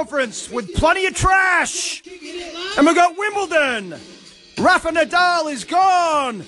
conference 0.00 0.48
with 0.50 0.72
plenty 0.76 1.04
of 1.04 1.14
trash. 1.14 2.02
And 2.78 2.86
we've 2.86 2.96
got 2.96 3.18
Wimbledon. 3.18 4.00
Rafa 4.58 4.88
Nadal 4.88 5.52
is 5.52 5.64
gone. 5.64 6.42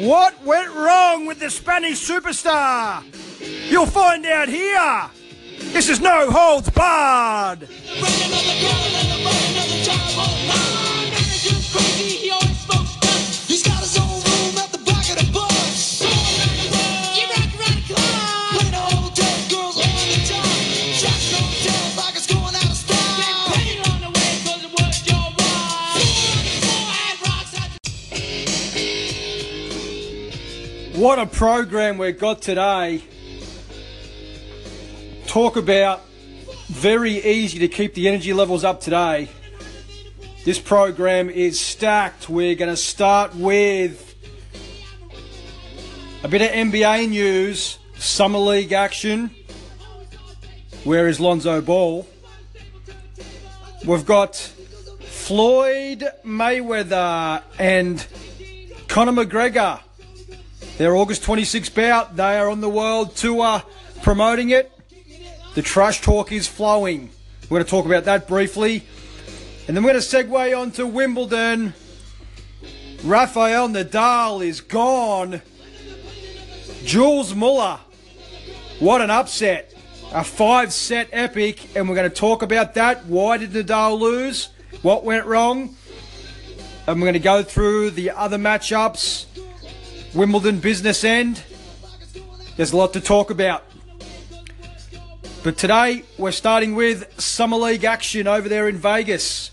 What 0.00 0.44
went 0.44 0.68
wrong 0.74 1.24
with 1.24 1.40
the 1.40 1.48
Spanish 1.48 2.06
superstar? 2.06 3.02
You'll 3.70 3.86
find 3.86 4.26
out 4.26 4.48
here. 4.48 5.08
This 5.72 5.88
is 5.88 5.98
no 5.98 6.30
holds 6.30 6.68
barred. 6.68 7.66
What 30.94 31.20
a 31.20 31.26
program 31.26 31.98
we've 31.98 32.18
got 32.18 32.42
today. 32.42 33.04
Talk 35.28 35.56
about 35.56 36.02
very 36.66 37.24
easy 37.24 37.60
to 37.60 37.68
keep 37.68 37.94
the 37.94 38.08
energy 38.08 38.32
levels 38.32 38.64
up 38.64 38.80
today. 38.80 39.28
This 40.44 40.58
program 40.58 41.30
is 41.30 41.60
stacked. 41.60 42.28
We're 42.28 42.56
going 42.56 42.70
to 42.70 42.76
start 42.76 43.36
with 43.36 44.16
a 46.24 46.28
bit 46.28 46.42
of 46.42 46.50
NBA 46.50 47.10
news, 47.10 47.78
Summer 47.94 48.40
League 48.40 48.72
action. 48.72 49.30
Where 50.82 51.06
is 51.06 51.20
Lonzo 51.20 51.60
Ball? 51.60 52.04
We've 53.86 54.04
got 54.04 54.34
Floyd 54.34 56.04
Mayweather 56.24 57.44
and 57.60 58.04
Conor 58.88 59.12
McGregor 59.12 59.80
their 60.80 60.96
August 60.96 61.22
26 61.24 61.68
bout, 61.68 62.16
they 62.16 62.38
are 62.38 62.48
on 62.48 62.62
the 62.62 62.68
world 62.70 63.14
tour 63.14 63.62
promoting 64.00 64.48
it. 64.48 64.72
The 65.54 65.60
trash 65.60 66.00
talk 66.00 66.32
is 66.32 66.48
flowing. 66.48 67.10
We're 67.42 67.56
going 67.56 67.64
to 67.64 67.70
talk 67.70 67.84
about 67.84 68.04
that 68.04 68.26
briefly. 68.26 68.86
And 69.68 69.76
then 69.76 69.84
we're 69.84 69.90
going 69.90 70.02
to 70.02 70.08
segue 70.08 70.58
on 70.58 70.70
to 70.70 70.86
Wimbledon. 70.86 71.74
Rafael 73.04 73.68
Nadal 73.68 74.42
is 74.42 74.62
gone. 74.62 75.42
Gilles 76.82 77.34
Muller. 77.34 77.78
What 78.78 79.02
an 79.02 79.10
upset. 79.10 79.74
A 80.14 80.24
five 80.24 80.72
set 80.72 81.10
epic. 81.12 81.76
And 81.76 81.90
we're 81.90 81.94
going 81.94 82.08
to 82.08 82.16
talk 82.16 82.40
about 82.40 82.72
that. 82.76 83.04
Why 83.04 83.36
did 83.36 83.50
Nadal 83.50 84.00
lose? 84.00 84.48
What 84.80 85.04
went 85.04 85.26
wrong? 85.26 85.76
And 86.86 87.02
we're 87.02 87.04
going 87.04 87.12
to 87.12 87.18
go 87.20 87.42
through 87.42 87.90
the 87.90 88.12
other 88.12 88.38
matchups. 88.38 89.26
Wimbledon 90.12 90.58
business 90.58 91.04
end. 91.04 91.40
There's 92.56 92.72
a 92.72 92.76
lot 92.76 92.92
to 92.94 93.00
talk 93.00 93.30
about. 93.30 93.64
But 95.44 95.56
today 95.56 96.02
we're 96.18 96.32
starting 96.32 96.74
with 96.74 97.20
Summer 97.20 97.56
League 97.56 97.84
action 97.84 98.26
over 98.26 98.48
there 98.48 98.68
in 98.68 98.76
Vegas. 98.76 99.52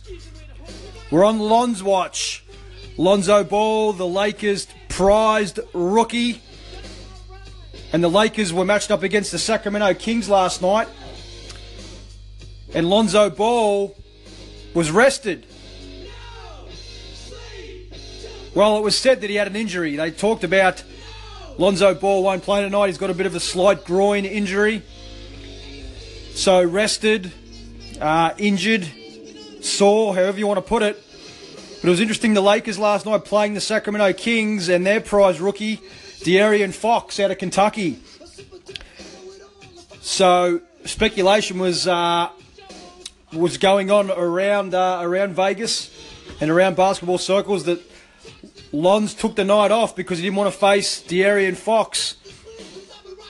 We're 1.12 1.24
on 1.24 1.38
Lon's 1.38 1.84
watch. 1.84 2.44
Lonzo 2.98 3.44
Ball, 3.44 3.94
the 3.94 4.08
Lakers' 4.08 4.68
prized 4.90 5.60
rookie. 5.74 6.42
And 7.94 8.04
the 8.04 8.10
Lakers 8.10 8.52
were 8.52 8.66
matched 8.66 8.90
up 8.90 9.04
against 9.04 9.32
the 9.32 9.40
Sacramento 9.40 9.94
Kings 9.94 10.28
last 10.28 10.64
night. 10.64 10.88
And 12.74 12.90
Lonzo 12.90 13.30
Ball 13.30 13.96
was 14.74 14.90
rested. 14.90 15.46
Well, 18.58 18.80
it 18.80 18.82
was 18.82 18.98
said 18.98 19.22
that 19.22 19.30
he 19.30 19.36
had 19.36 19.46
an 19.46 19.56
injury. 19.56 19.98
They 19.98 20.10
talked 20.10 20.44
about 20.44 20.84
Lonzo 21.60 21.94
Ball 21.94 22.24
won't 22.24 22.42
play 22.42 22.64
tonight. 22.64 22.88
He's 22.88 22.98
got 22.98 23.12
a 23.12 23.14
bit 23.14 23.28
of 23.28 23.36
a 23.36 23.40
slight 23.40 23.86
groin 23.86 24.26
injury. 24.26 24.82
So 26.34 26.64
rested, 26.64 27.32
uh, 28.02 28.34
injured, 28.40 28.92
sore, 29.62 30.16
however 30.16 30.40
you 30.40 30.48
want 30.48 30.58
to 30.58 30.68
put 30.68 30.82
it. 30.82 31.00
But 31.82 31.88
it 31.88 31.92
was 31.92 32.00
interesting 32.00 32.34
the 32.34 32.42
Lakers 32.42 32.80
last 32.80 33.06
night 33.06 33.26
playing 33.26 33.54
the 33.54 33.62
Sacramento 33.62 34.12
Kings 34.14 34.70
and 34.70 34.84
their 34.84 35.02
prize 35.02 35.40
rookie, 35.40 35.78
De'Aaron 36.22 36.74
Fox 36.74 37.20
out 37.20 37.30
of 37.30 37.38
Kentucky. 37.38 38.00
So 40.02 40.62
speculation 40.84 41.60
was 41.60 41.86
uh, 41.86 42.30
was 43.32 43.60
going 43.60 43.92
on 43.92 44.10
around 44.10 44.74
uh, 44.74 45.02
around 45.04 45.36
Vegas 45.36 45.92
and 46.42 46.50
around 46.50 46.76
basketball 46.76 47.20
circles 47.20 47.66
that 47.66 47.87
Lons 48.72 49.14
took 49.14 49.36
the 49.36 49.44
night 49.44 49.72
off 49.72 49.96
because 49.96 50.18
he 50.18 50.26
didn't 50.26 50.36
want 50.36 50.54
to 50.54 50.60
face 50.60 51.02
De'Aaron 51.04 51.56
Fox. 51.56 52.16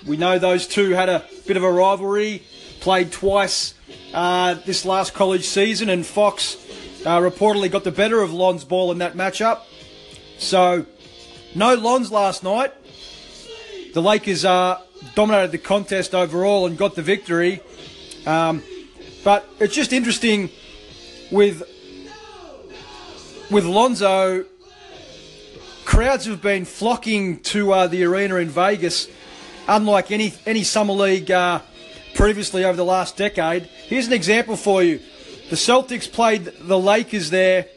We 0.05 0.17
know 0.17 0.39
those 0.39 0.67
two 0.67 0.91
had 0.91 1.09
a 1.09 1.25
bit 1.45 1.57
of 1.57 1.63
a 1.63 1.71
rivalry, 1.71 2.43
played 2.79 3.11
twice 3.11 3.73
uh, 4.13 4.55
this 4.65 4.85
last 4.85 5.13
college 5.13 5.45
season, 5.45 5.89
and 5.89 6.05
Fox 6.05 6.55
uh, 7.05 7.19
reportedly 7.19 7.69
got 7.69 7.83
the 7.83 7.91
better 7.91 8.21
of 8.21 8.33
Lonzo 8.33 8.65
Ball 8.67 8.91
in 8.91 8.97
that 8.99 9.13
matchup. 9.13 9.61
So, 10.37 10.85
no 11.55 11.75
Lons 11.75 12.11
last 12.11 12.43
night. 12.43 12.73
The 13.93 14.01
Lakers 14.01 14.45
uh, 14.45 14.81
dominated 15.15 15.51
the 15.51 15.57
contest 15.57 16.13
overall 16.15 16.65
and 16.65 16.77
got 16.77 16.95
the 16.95 17.01
victory. 17.01 17.61
Um, 18.25 18.63
but 19.23 19.47
it's 19.59 19.73
just 19.73 19.93
interesting 19.93 20.49
with 21.31 21.63
with 23.49 23.65
Lonzo 23.65 24.45
crowds 25.87 26.25
have 26.25 26.41
been 26.41 26.65
flocking 26.65 27.39
to 27.39 27.71
uh, 27.71 27.87
the 27.87 28.03
arena 28.03 28.35
in 28.35 28.49
Vegas, 28.49 29.07
unlike 29.69 30.11
any 30.11 30.33
any 30.45 30.61
summer 30.61 30.93
league 30.93 31.31
uh, 31.31 31.61
previously 32.13 32.65
over 32.65 32.75
the 32.75 32.83
last 32.83 33.15
decade. 33.15 33.63
Here's 33.87 34.05
an 34.05 34.11
example 34.11 34.57
for 34.57 34.83
you: 34.83 34.99
the 35.49 35.55
Celtics 35.55 36.11
played 36.11 36.43
the 36.59 36.77
Lakers 36.77 37.29
there 37.29 37.67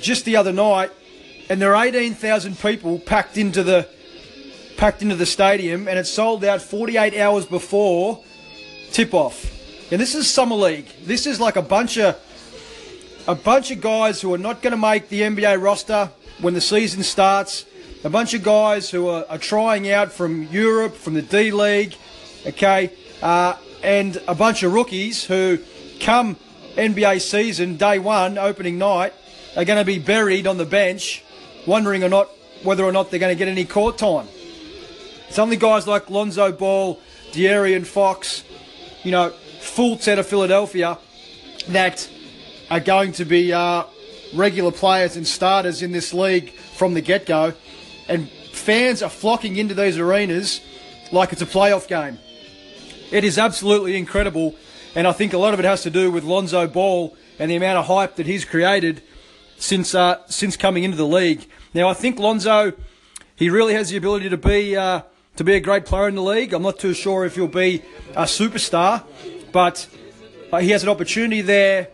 just 0.00 0.24
the 0.24 0.36
other 0.36 0.52
night, 0.52 0.90
and 1.50 1.60
there 1.60 1.76
are 1.76 1.84
18,000 1.84 2.58
people 2.58 2.98
packed 2.98 3.36
into 3.36 3.62
the 3.62 3.86
packed 4.78 5.02
into 5.02 5.14
the 5.14 5.26
stadium, 5.26 5.86
and 5.86 5.98
it 5.98 6.06
sold 6.06 6.42
out 6.42 6.62
48 6.62 7.18
hours 7.18 7.44
before 7.44 8.24
tip 8.92 9.12
off. 9.12 9.52
And 9.92 10.00
this 10.00 10.14
is 10.14 10.28
summer 10.28 10.56
league. 10.56 10.86
This 11.02 11.26
is 11.26 11.38
like 11.38 11.56
a 11.56 11.62
bunch 11.62 11.98
of 11.98 12.18
a 13.28 13.34
bunch 13.34 13.70
of 13.70 13.82
guys 13.82 14.22
who 14.22 14.32
are 14.32 14.38
not 14.38 14.62
going 14.62 14.72
to 14.72 14.78
make 14.78 15.10
the 15.10 15.20
NBA 15.20 15.62
roster 15.62 16.10
when 16.44 16.52
the 16.52 16.60
season 16.60 17.02
starts. 17.02 17.64
A 18.04 18.10
bunch 18.10 18.34
of 18.34 18.42
guys 18.42 18.90
who 18.90 19.08
are, 19.08 19.24
are 19.30 19.38
trying 19.38 19.90
out 19.90 20.12
from 20.12 20.42
Europe, 20.48 20.94
from 20.94 21.14
the 21.14 21.22
D 21.22 21.50
League, 21.50 21.96
okay, 22.46 22.92
uh, 23.22 23.56
and 23.82 24.22
a 24.28 24.34
bunch 24.34 24.62
of 24.62 24.74
rookies 24.74 25.24
who 25.24 25.58
come 26.00 26.36
NBA 26.76 27.22
season, 27.22 27.78
day 27.78 27.98
one, 27.98 28.36
opening 28.36 28.76
night, 28.76 29.14
are 29.56 29.64
going 29.64 29.78
to 29.78 29.86
be 29.86 29.98
buried 29.98 30.46
on 30.46 30.58
the 30.58 30.66
bench, 30.66 31.24
wondering 31.66 32.04
or 32.04 32.10
not 32.10 32.28
whether 32.62 32.84
or 32.84 32.92
not 32.92 33.10
they're 33.10 33.20
going 33.20 33.34
to 33.34 33.38
get 33.38 33.48
any 33.48 33.64
court 33.64 33.96
time. 33.96 34.28
It's 35.30 35.38
only 35.38 35.56
guys 35.56 35.86
like 35.86 36.10
Lonzo 36.10 36.52
Ball, 36.52 37.00
De'Aaron 37.32 37.86
Fox, 37.86 38.44
you 39.02 39.12
know, 39.12 39.32
Fultz 39.60 40.12
out 40.12 40.18
of 40.18 40.26
Philadelphia, 40.26 40.98
that 41.68 42.06
are 42.70 42.80
going 42.80 43.12
to 43.12 43.24
be 43.24 43.50
uh, 43.50 43.84
regular 44.34 44.72
players 44.72 45.16
and 45.16 45.26
starters 45.26 45.82
in 45.82 45.92
this 45.92 46.12
league 46.12 46.50
from 46.50 46.94
the 46.94 47.00
get 47.00 47.26
go, 47.26 47.54
and 48.08 48.28
fans 48.52 49.02
are 49.02 49.10
flocking 49.10 49.56
into 49.56 49.74
these 49.74 49.98
arenas 49.98 50.60
like 51.12 51.32
it's 51.32 51.42
a 51.42 51.46
playoff 51.46 51.88
game. 51.88 52.18
It 53.10 53.24
is 53.24 53.38
absolutely 53.38 53.96
incredible, 53.96 54.54
and 54.94 55.06
I 55.06 55.12
think 55.12 55.32
a 55.32 55.38
lot 55.38 55.54
of 55.54 55.60
it 55.60 55.64
has 55.64 55.82
to 55.82 55.90
do 55.90 56.10
with 56.10 56.24
Lonzo 56.24 56.66
Ball 56.66 57.16
and 57.38 57.50
the 57.50 57.56
amount 57.56 57.78
of 57.78 57.86
hype 57.86 58.16
that 58.16 58.26
he's 58.26 58.44
created 58.44 59.02
since 59.56 59.94
uh, 59.94 60.26
since 60.26 60.56
coming 60.56 60.84
into 60.84 60.96
the 60.96 61.06
league. 61.06 61.46
Now, 61.74 61.88
I 61.88 61.94
think 61.94 62.18
Lonzo, 62.18 62.72
he 63.36 63.50
really 63.50 63.74
has 63.74 63.90
the 63.90 63.96
ability 63.96 64.28
to 64.30 64.36
be 64.36 64.76
uh, 64.76 65.02
to 65.36 65.44
be 65.44 65.54
a 65.54 65.60
great 65.60 65.84
player 65.84 66.08
in 66.08 66.14
the 66.14 66.22
league. 66.22 66.52
I'm 66.52 66.62
not 66.62 66.78
too 66.78 66.94
sure 66.94 67.24
if 67.24 67.34
he'll 67.34 67.46
be 67.46 67.82
a 68.14 68.24
superstar, 68.24 69.04
but 69.52 69.86
uh, 70.52 70.58
he 70.58 70.70
has 70.70 70.82
an 70.82 70.88
opportunity 70.88 71.40
there 71.40 71.88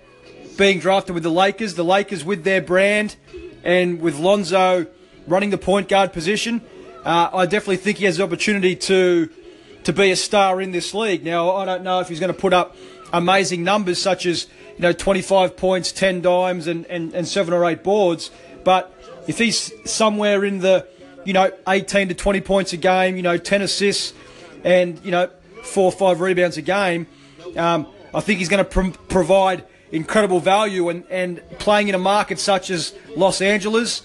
being 0.57 0.79
drafted 0.79 1.15
with 1.15 1.23
the 1.23 1.31
Lakers, 1.31 1.75
the 1.75 1.85
Lakers 1.85 2.25
with 2.25 2.45
their 2.45 2.61
brand 2.61 3.17
and 3.65 4.01
with 4.01 4.19
Lonzo 4.19 4.87
running 5.27 5.51
the 5.51 5.59
point 5.59 5.89
guard 5.89 6.13
position. 6.13 6.61
uh, 7.05 7.31
I 7.33 7.47
definitely 7.47 7.77
think 7.77 7.99
he 7.99 8.05
has 8.05 8.17
the 8.17 8.25
opportunity 8.25 8.77
to 8.77 9.31
to 9.85 9.93
be 9.95 10.11
a 10.11 10.17
star 10.17 10.61
in 10.61 10.73
this 10.73 10.93
league. 10.93 11.25
Now, 11.25 11.57
I 11.57 11.65
don't 11.65 11.83
know 11.83 12.01
if 12.01 12.09
he's 12.09 12.21
going 12.21 12.33
to 12.33 12.39
put 12.39 12.53
up 12.53 12.77
amazing 13.13 13.65
numbers 13.65 14.01
such 14.01 14.27
as 14.27 14.47
you 14.77 14.83
know 14.83 14.93
25 14.93 15.57
points, 15.57 15.91
10 15.93 16.21
dimes, 16.21 16.67
and, 16.67 16.85
and, 16.87 17.15
and 17.15 17.27
seven 17.27 17.55
or 17.55 17.65
eight 17.65 17.83
boards, 17.83 18.31
but 18.63 18.95
if 19.27 19.39
he's 19.39 19.73
somewhere 19.91 20.45
in 20.45 20.59
the 20.59 20.87
you 21.25 21.33
know 21.33 21.51
18 21.67 22.09
to 22.09 22.15
20 22.15 22.41
points 22.41 22.73
a 22.73 22.77
game, 22.77 23.17
you 23.17 23.23
know 23.23 23.37
10 23.37 23.63
assists, 23.63 24.13
and 24.65 25.01
you 25.05 25.11
know 25.11 25.31
four 25.63 25.85
or 25.85 25.93
five 25.93 26.21
rebounds 26.21 26.57
a 26.57 26.63
game, 26.63 27.07
um, 27.57 27.87
I 28.15 28.21
think 28.21 28.39
he's 28.39 28.49
going 28.49 28.65
to 28.65 28.71
pr- 28.71 28.99
provide 29.09 29.65
incredible 29.93 30.41
value. 30.41 30.89
And, 30.89 31.05
and 31.11 31.43
playing 31.59 31.89
in 31.89 31.95
a 31.95 31.99
market 31.99 32.39
such 32.39 32.71
as 32.71 32.95
Los 33.17 33.41
Angeles, 33.41 34.03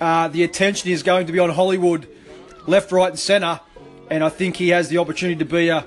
uh, 0.00 0.28
the 0.28 0.42
attention 0.44 0.90
is 0.90 1.02
going 1.02 1.26
to 1.26 1.32
be 1.32 1.38
on 1.38 1.50
Hollywood, 1.50 2.08
left, 2.66 2.92
right, 2.92 3.10
and 3.10 3.18
centre. 3.18 3.60
And 4.10 4.22
I 4.22 4.28
think 4.28 4.56
he 4.56 4.70
has 4.70 4.88
the 4.88 4.98
opportunity 4.98 5.38
to 5.38 5.44
be 5.44 5.68
a, 5.68 5.86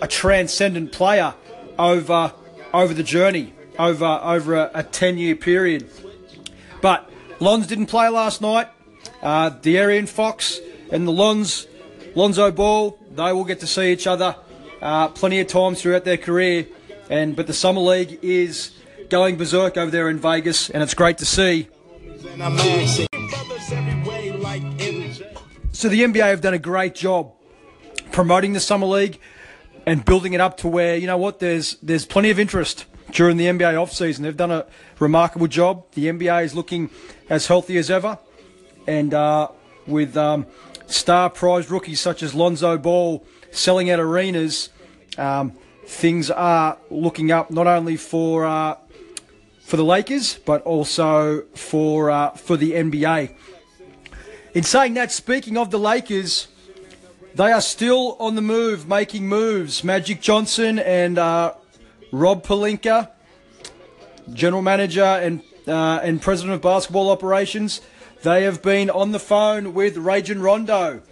a 0.00 0.08
transcendent 0.08 0.92
player 0.92 1.34
over 1.78 2.32
over 2.74 2.92
the 2.92 3.02
journey, 3.02 3.54
over 3.78 4.04
over 4.04 4.54
a, 4.54 4.70
a 4.74 4.82
10 4.82 5.18
year 5.18 5.34
period. 5.34 5.90
But 6.80 7.10
Lons 7.40 7.66
didn't 7.66 7.86
play 7.86 8.08
last 8.08 8.40
night. 8.40 8.68
Uh, 9.22 9.50
De'Aaron 9.50 10.08
Fox 10.08 10.60
and 10.90 11.06
the 11.06 11.12
Lons, 11.12 11.66
Lonzo 12.14 12.50
Ball, 12.50 12.98
they 13.10 13.32
will 13.32 13.44
get 13.44 13.60
to 13.60 13.66
see 13.66 13.92
each 13.92 14.06
other 14.06 14.36
uh, 14.80 15.08
plenty 15.08 15.40
of 15.40 15.48
times 15.48 15.82
throughout 15.82 16.04
their 16.04 16.16
career. 16.16 16.66
And 17.10 17.34
but 17.34 17.46
the 17.46 17.52
summer 17.54 17.80
league 17.80 18.18
is 18.22 18.72
going 19.08 19.36
berserk 19.36 19.76
over 19.76 19.90
there 19.90 20.08
in 20.08 20.18
Vegas, 20.18 20.70
and 20.70 20.82
it's 20.82 20.94
great 20.94 21.18
to 21.18 21.24
see. 21.24 21.68
So 25.72 25.88
the 25.88 26.02
NBA 26.02 26.22
have 26.22 26.40
done 26.40 26.54
a 26.54 26.58
great 26.58 26.94
job 26.94 27.32
promoting 28.12 28.52
the 28.52 28.60
summer 28.60 28.86
league 28.86 29.18
and 29.86 30.04
building 30.04 30.32
it 30.32 30.40
up 30.40 30.56
to 30.58 30.68
where 30.68 30.96
you 30.96 31.06
know 31.06 31.16
what 31.16 31.38
there's 31.38 31.76
there's 31.82 32.04
plenty 32.04 32.30
of 32.30 32.38
interest 32.38 32.84
during 33.12 33.36
the 33.36 33.46
NBA 33.46 33.74
offseason. 33.74 34.20
They've 34.20 34.36
done 34.36 34.50
a 34.50 34.66
remarkable 34.98 35.46
job. 35.46 35.84
The 35.92 36.06
NBA 36.06 36.44
is 36.44 36.54
looking 36.54 36.90
as 37.30 37.46
healthy 37.46 37.78
as 37.78 37.90
ever, 37.90 38.18
and 38.86 39.14
uh, 39.14 39.48
with 39.86 40.16
um, 40.16 40.46
star 40.86 41.30
prized 41.30 41.70
rookies 41.70 42.00
such 42.00 42.22
as 42.22 42.34
Lonzo 42.34 42.76
Ball 42.76 43.24
selling 43.50 43.90
out 43.90 44.00
arenas, 44.00 44.70
um, 45.16 45.52
things 45.86 46.30
are 46.30 46.76
looking 46.90 47.30
up 47.30 47.50
not 47.50 47.66
only 47.66 47.96
for 47.96 48.44
uh, 48.44 48.76
for 49.68 49.76
the 49.76 49.84
Lakers 49.84 50.38
but 50.46 50.62
also 50.62 51.42
for 51.54 52.10
uh, 52.10 52.30
for 52.30 52.56
the 52.56 52.72
NBA. 52.72 53.34
In 54.54 54.62
saying 54.62 54.94
that, 54.94 55.12
speaking 55.12 55.58
of 55.58 55.70
the 55.70 55.78
Lakers, 55.78 56.48
they 57.34 57.52
are 57.52 57.60
still 57.60 58.16
on 58.18 58.34
the 58.34 58.40
move, 58.40 58.88
making 58.88 59.28
moves. 59.28 59.84
Magic 59.84 60.22
Johnson 60.22 60.78
and 60.78 61.18
uh, 61.18 61.52
Rob 62.10 62.46
Pelinka, 62.46 63.10
general 64.32 64.62
manager 64.62 65.04
and 65.04 65.42
uh, 65.66 66.00
and 66.02 66.22
president 66.22 66.54
of 66.54 66.62
basketball 66.62 67.10
operations, 67.10 67.82
they 68.22 68.44
have 68.44 68.62
been 68.62 68.88
on 68.88 69.12
the 69.12 69.18
phone 69.18 69.74
with 69.74 69.98
Rajon 69.98 70.40
Rondo. 70.40 71.02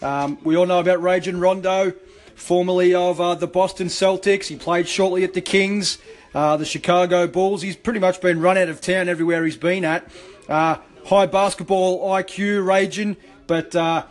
Um, 0.00 0.38
we 0.44 0.56
all 0.56 0.66
know 0.66 0.78
about 0.78 1.02
Rajon 1.02 1.40
Rondo, 1.40 1.92
formerly 2.36 2.94
of 2.94 3.20
uh, 3.20 3.34
the 3.34 3.48
Boston 3.48 3.88
Celtics. 3.88 4.46
He 4.46 4.54
played 4.54 4.86
shortly 4.86 5.24
at 5.24 5.34
the 5.34 5.40
Kings, 5.40 5.98
uh, 6.34 6.56
the 6.56 6.64
Chicago 6.64 7.26
Bulls. 7.26 7.62
He's 7.62 7.76
pretty 7.76 8.00
much 8.00 8.20
been 8.20 8.40
run 8.40 8.58
out 8.58 8.68
of 8.68 8.80
town 8.80 9.08
everywhere 9.08 9.44
he's 9.44 9.56
been 9.56 9.84
at. 9.84 10.08
Uh, 10.48 10.76
high 11.06 11.26
basketball 11.26 12.06
IQ, 12.10 12.66
Rajon, 12.66 13.16
but 13.46 13.74
uh, 13.76 14.04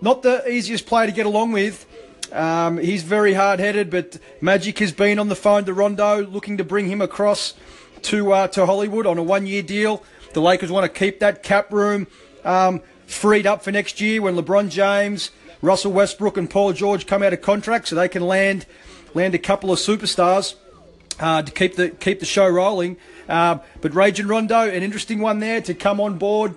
not 0.00 0.22
the 0.22 0.48
easiest 0.50 0.86
player 0.86 1.06
to 1.06 1.12
get 1.12 1.26
along 1.26 1.52
with. 1.52 1.86
Um, 2.32 2.78
he's 2.78 3.02
very 3.02 3.34
hard 3.34 3.60
headed, 3.60 3.90
but 3.90 4.18
Magic 4.40 4.78
has 4.80 4.92
been 4.92 5.18
on 5.18 5.28
the 5.28 5.36
phone 5.36 5.64
to 5.64 5.74
Rondo 5.74 6.24
looking 6.26 6.56
to 6.58 6.64
bring 6.64 6.88
him 6.88 7.00
across 7.00 7.54
to, 8.02 8.32
uh, 8.32 8.48
to 8.48 8.66
Hollywood 8.66 9.06
on 9.06 9.18
a 9.18 9.22
one 9.22 9.46
year 9.46 9.62
deal. 9.62 10.02
The 10.34 10.40
Lakers 10.40 10.70
want 10.70 10.92
to 10.92 10.98
keep 10.98 11.20
that 11.20 11.42
cap 11.42 11.72
room 11.72 12.06
um, 12.44 12.82
freed 13.06 13.46
up 13.46 13.62
for 13.62 13.70
next 13.70 14.00
year 14.00 14.20
when 14.20 14.36
LeBron 14.36 14.68
James, 14.68 15.30
Russell 15.62 15.92
Westbrook, 15.92 16.36
and 16.36 16.50
Paul 16.50 16.72
George 16.72 17.06
come 17.06 17.22
out 17.22 17.32
of 17.32 17.40
contract, 17.40 17.88
so 17.88 17.96
they 17.96 18.08
can 18.08 18.22
land 18.22 18.66
land 19.14 19.34
a 19.34 19.38
couple 19.38 19.72
of 19.72 19.78
superstars 19.78 20.56
uh, 21.20 21.42
to 21.42 21.52
keep 21.52 21.76
the 21.76 21.90
keep 21.90 22.20
the 22.20 22.26
show 22.26 22.48
rolling. 22.48 22.96
Uh, 23.28 23.58
but 23.80 23.94
Rajon 23.94 24.28
Rondo, 24.28 24.60
an 24.60 24.82
interesting 24.82 25.20
one 25.20 25.40
there 25.40 25.60
to 25.62 25.74
come 25.74 26.00
on 26.00 26.18
board, 26.18 26.54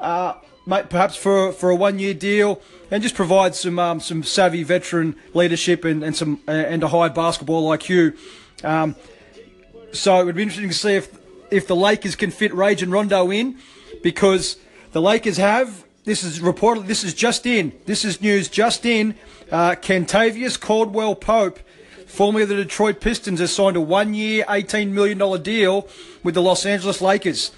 uh, 0.00 0.34
perhaps 0.66 1.16
for 1.16 1.52
for 1.52 1.70
a 1.70 1.76
one 1.76 1.98
year 1.98 2.14
deal, 2.14 2.60
and 2.90 3.02
just 3.02 3.14
provide 3.14 3.54
some 3.54 3.78
um, 3.78 4.00
some 4.00 4.22
savvy 4.22 4.62
veteran 4.62 5.16
leadership 5.32 5.84
and, 5.84 6.02
and 6.02 6.16
some 6.16 6.40
uh, 6.46 6.52
and 6.52 6.82
a 6.82 6.88
high 6.88 7.08
basketball 7.08 7.68
IQ. 7.76 8.16
Um, 8.62 8.96
so 9.92 10.20
it 10.20 10.24
would 10.24 10.34
be 10.34 10.42
interesting 10.42 10.68
to 10.68 10.74
see 10.74 10.94
if 10.94 11.16
if 11.50 11.66
the 11.66 11.76
Lakers 11.76 12.16
can 12.16 12.30
fit 12.30 12.52
Rajon 12.54 12.90
Rondo 12.90 13.30
in, 13.30 13.58
because 14.02 14.56
the 14.92 15.02
Lakers 15.02 15.36
have. 15.36 15.84
This 16.04 16.22
is 16.22 16.38
reported. 16.38 16.86
This 16.86 17.02
is 17.02 17.14
just 17.14 17.46
in. 17.46 17.72
This 17.86 18.04
is 18.04 18.20
news 18.20 18.50
just 18.50 18.84
in. 18.84 19.14
Uh, 19.50 19.70
Kentavious 19.70 20.60
Caldwell 20.60 21.14
Pope 21.14 21.58
formerly 22.06 22.44
of 22.44 22.48
the 22.48 22.56
Detroit 22.56 23.00
Pistons, 23.00 23.40
has 23.40 23.52
signed 23.52 23.76
a 23.76 23.80
one 23.80 24.14
year, 24.14 24.44
$18 24.46 24.90
million 24.90 25.42
deal 25.42 25.88
with 26.22 26.34
the 26.34 26.42
Los 26.42 26.66
Angeles 26.66 27.00
Lakers 27.00 27.52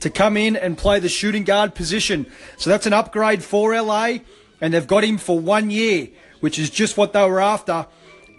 to 0.00 0.10
come 0.10 0.36
in 0.36 0.56
and 0.56 0.78
play 0.78 1.00
the 1.00 1.08
shooting 1.08 1.44
guard 1.44 1.74
position. 1.74 2.26
So 2.56 2.70
that's 2.70 2.86
an 2.86 2.92
upgrade 2.92 3.42
for 3.42 3.74
LA, 3.74 4.18
and 4.60 4.74
they've 4.74 4.86
got 4.86 5.04
him 5.04 5.18
for 5.18 5.38
one 5.38 5.70
year, 5.70 6.08
which 6.40 6.58
is 6.58 6.70
just 6.70 6.96
what 6.96 7.12
they 7.12 7.28
were 7.28 7.40
after. 7.40 7.86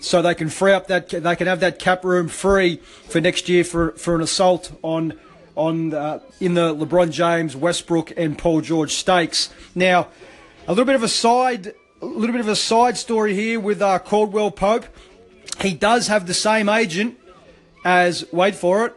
So 0.01 0.21
they 0.21 0.35
can 0.35 0.49
free 0.49 0.71
up 0.71 0.87
that 0.87 1.09
they 1.09 1.35
can 1.35 1.47
have 1.47 1.59
that 1.59 1.77
cap 1.77 2.05
room 2.05 2.29
free 2.29 2.77
for 2.77 3.19
next 3.19 3.49
year 3.49 3.65
for, 3.65 3.91
for 3.91 4.15
an 4.15 4.21
assault 4.21 4.71
on 4.81 5.19
on 5.55 5.93
uh, 5.93 6.19
in 6.39 6.53
the 6.53 6.73
LeBron 6.73 7.11
James, 7.11 7.53
Westbrook, 7.53 8.13
and 8.15 8.37
Paul 8.37 8.61
George 8.61 8.93
stakes. 8.93 9.49
Now, 9.75 10.07
a 10.67 10.71
little 10.71 10.85
bit 10.85 10.95
of 10.95 11.03
a 11.03 11.09
side 11.09 11.73
a 12.01 12.05
little 12.05 12.31
bit 12.31 12.39
of 12.39 12.47
a 12.47 12.55
side 12.55 12.97
story 12.97 13.33
here 13.33 13.59
with 13.59 13.81
uh, 13.81 13.99
Caldwell 13.99 14.51
Pope. 14.51 14.85
He 15.61 15.73
does 15.73 16.07
have 16.07 16.25
the 16.25 16.33
same 16.33 16.69
agent 16.69 17.17
as, 17.83 18.25
wait 18.31 18.55
for 18.55 18.85
it, 18.85 18.95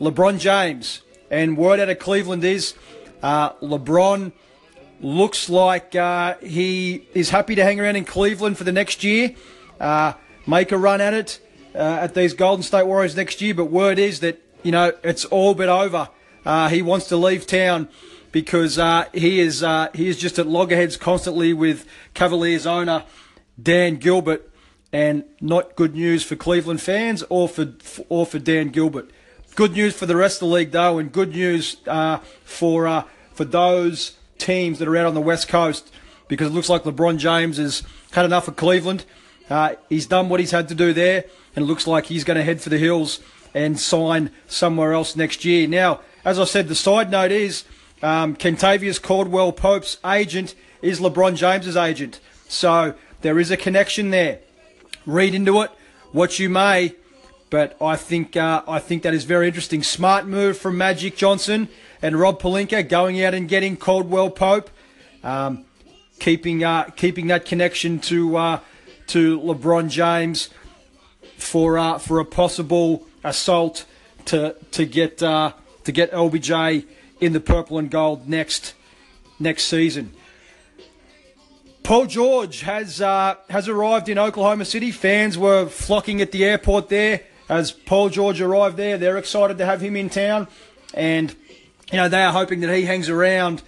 LeBron 0.00 0.38
James. 0.38 1.02
And 1.30 1.56
word 1.56 1.78
out 1.80 1.88
of 1.88 1.98
Cleveland 1.98 2.42
is 2.44 2.74
uh, 3.22 3.52
LeBron 3.54 4.32
looks 5.00 5.50
like 5.50 5.94
uh, 5.94 6.36
he 6.42 7.06
is 7.12 7.30
happy 7.30 7.54
to 7.54 7.62
hang 7.62 7.80
around 7.80 7.96
in 7.96 8.04
Cleveland 8.04 8.56
for 8.56 8.64
the 8.64 8.72
next 8.72 9.04
year, 9.04 9.34
uh, 9.78 10.14
make 10.46 10.72
a 10.72 10.78
run 10.78 11.00
at 11.00 11.12
it 11.12 11.40
uh, 11.74 11.78
at 11.78 12.14
these 12.14 12.32
Golden 12.32 12.62
State 12.62 12.86
Warriors 12.86 13.14
next 13.14 13.42
year. 13.42 13.54
But 13.54 13.66
word 13.66 13.98
is 13.98 14.20
that, 14.20 14.40
you 14.62 14.72
know, 14.72 14.92
it's 15.02 15.26
all 15.26 15.54
but 15.54 15.68
over. 15.68 16.08
Uh, 16.46 16.68
he 16.68 16.80
wants 16.80 17.08
to 17.08 17.16
leave 17.16 17.46
town 17.46 17.88
because 18.32 18.78
uh, 18.78 19.04
he 19.12 19.40
is 19.40 19.60
he 19.94 20.08
is 20.08 20.16
just 20.16 20.38
at 20.38 20.46
loggerheads 20.46 20.96
constantly 20.96 21.52
with 21.52 21.86
Cavaliers 22.14 22.66
owner 22.66 23.04
Dan 23.62 23.96
Gilbert 23.96 24.50
and 24.94 25.24
not 25.40 25.74
good 25.74 25.92
news 25.92 26.22
for 26.22 26.36
Cleveland 26.36 26.80
fans 26.80 27.24
or 27.28 27.48
for 27.48 27.74
or 28.08 28.24
for 28.24 28.38
Dan 28.38 28.68
Gilbert. 28.68 29.10
Good 29.56 29.72
news 29.72 29.94
for 29.96 30.06
the 30.06 30.14
rest 30.14 30.40
of 30.40 30.48
the 30.48 30.54
league 30.54 30.70
though, 30.70 30.98
and 30.98 31.10
good 31.10 31.30
news 31.30 31.76
uh, 31.88 32.18
for 32.44 32.86
uh, 32.86 33.02
for 33.32 33.44
those 33.44 34.16
teams 34.38 34.78
that 34.78 34.86
are 34.86 34.96
out 34.96 35.06
on 35.06 35.14
the 35.14 35.20
west 35.20 35.48
coast 35.48 35.92
because 36.28 36.48
it 36.48 36.52
looks 36.54 36.68
like 36.68 36.84
LeBron 36.84 37.18
James 37.18 37.56
has 37.56 37.82
had 38.12 38.24
enough 38.24 38.46
of 38.46 38.54
Cleveland. 38.54 39.04
Uh, 39.50 39.74
he's 39.88 40.06
done 40.06 40.28
what 40.28 40.38
he's 40.38 40.52
had 40.52 40.68
to 40.68 40.76
do 40.76 40.92
there, 40.92 41.24
and 41.56 41.64
it 41.64 41.66
looks 41.66 41.88
like 41.88 42.06
he's 42.06 42.22
going 42.22 42.36
to 42.36 42.44
head 42.44 42.60
for 42.60 42.70
the 42.70 42.78
hills 42.78 43.20
and 43.52 43.78
sign 43.78 44.30
somewhere 44.46 44.92
else 44.92 45.16
next 45.16 45.44
year. 45.44 45.66
Now, 45.66 46.00
as 46.24 46.38
I 46.38 46.44
said, 46.44 46.68
the 46.68 46.74
side 46.76 47.10
note 47.10 47.32
is 47.32 47.64
um, 48.00 48.36
Kentavious 48.36 49.02
Caldwell 49.02 49.52
Pope's 49.52 49.98
agent 50.06 50.54
is 50.82 51.00
LeBron 51.00 51.34
James's 51.34 51.76
agent, 51.76 52.20
so 52.48 52.94
there 53.22 53.40
is 53.40 53.50
a 53.50 53.56
connection 53.56 54.10
there 54.10 54.38
read 55.06 55.34
into 55.34 55.62
it 55.62 55.70
what 56.12 56.38
you 56.38 56.48
may, 56.48 56.94
but 57.50 57.76
I 57.80 57.96
think 57.96 58.36
uh, 58.36 58.62
I 58.66 58.78
think 58.78 59.02
that 59.02 59.14
is 59.14 59.24
very 59.24 59.46
interesting. 59.46 59.82
Smart 59.82 60.26
move 60.26 60.56
from 60.56 60.78
Magic 60.78 61.16
Johnson 61.16 61.68
and 62.02 62.18
Rob 62.18 62.40
Pelinka 62.40 62.88
going 62.88 63.22
out 63.22 63.34
and 63.34 63.48
getting 63.48 63.76
Caldwell 63.76 64.30
Pope, 64.30 64.70
um, 65.22 65.64
keeping 66.18 66.62
uh, 66.64 66.84
keeping 66.96 67.26
that 67.28 67.44
connection 67.44 67.98
to 68.00 68.36
uh, 68.36 68.60
to 69.08 69.40
LeBron 69.40 69.88
James 69.88 70.50
for 71.36 71.78
uh, 71.78 71.98
for 71.98 72.20
a 72.20 72.24
possible 72.24 73.06
assault 73.22 73.84
to 74.26 74.56
to 74.70 74.84
get 74.86 75.22
uh, 75.22 75.52
to 75.84 75.92
get 75.92 76.12
LBJ 76.12 76.86
in 77.20 77.32
the 77.32 77.40
purple 77.40 77.78
and 77.78 77.90
gold 77.90 78.28
next 78.28 78.74
next 79.38 79.64
season. 79.64 80.12
Paul 81.84 82.06
George 82.06 82.62
has 82.62 83.02
uh, 83.02 83.34
has 83.50 83.68
arrived 83.68 84.08
in 84.08 84.18
Oklahoma 84.18 84.64
City. 84.64 84.90
Fans 84.90 85.36
were 85.36 85.66
flocking 85.66 86.22
at 86.22 86.32
the 86.32 86.42
airport 86.42 86.88
there 86.88 87.20
as 87.50 87.72
Paul 87.72 88.08
George 88.08 88.40
arrived 88.40 88.78
there. 88.78 88.96
They're 88.96 89.18
excited 89.18 89.58
to 89.58 89.66
have 89.66 89.82
him 89.82 89.94
in 89.94 90.08
town, 90.08 90.48
and 90.94 91.36
you 91.92 91.98
know 91.98 92.08
they 92.08 92.22
are 92.22 92.32
hoping 92.32 92.60
that 92.60 92.74
he 92.74 92.86
hangs 92.86 93.10
around 93.10 93.62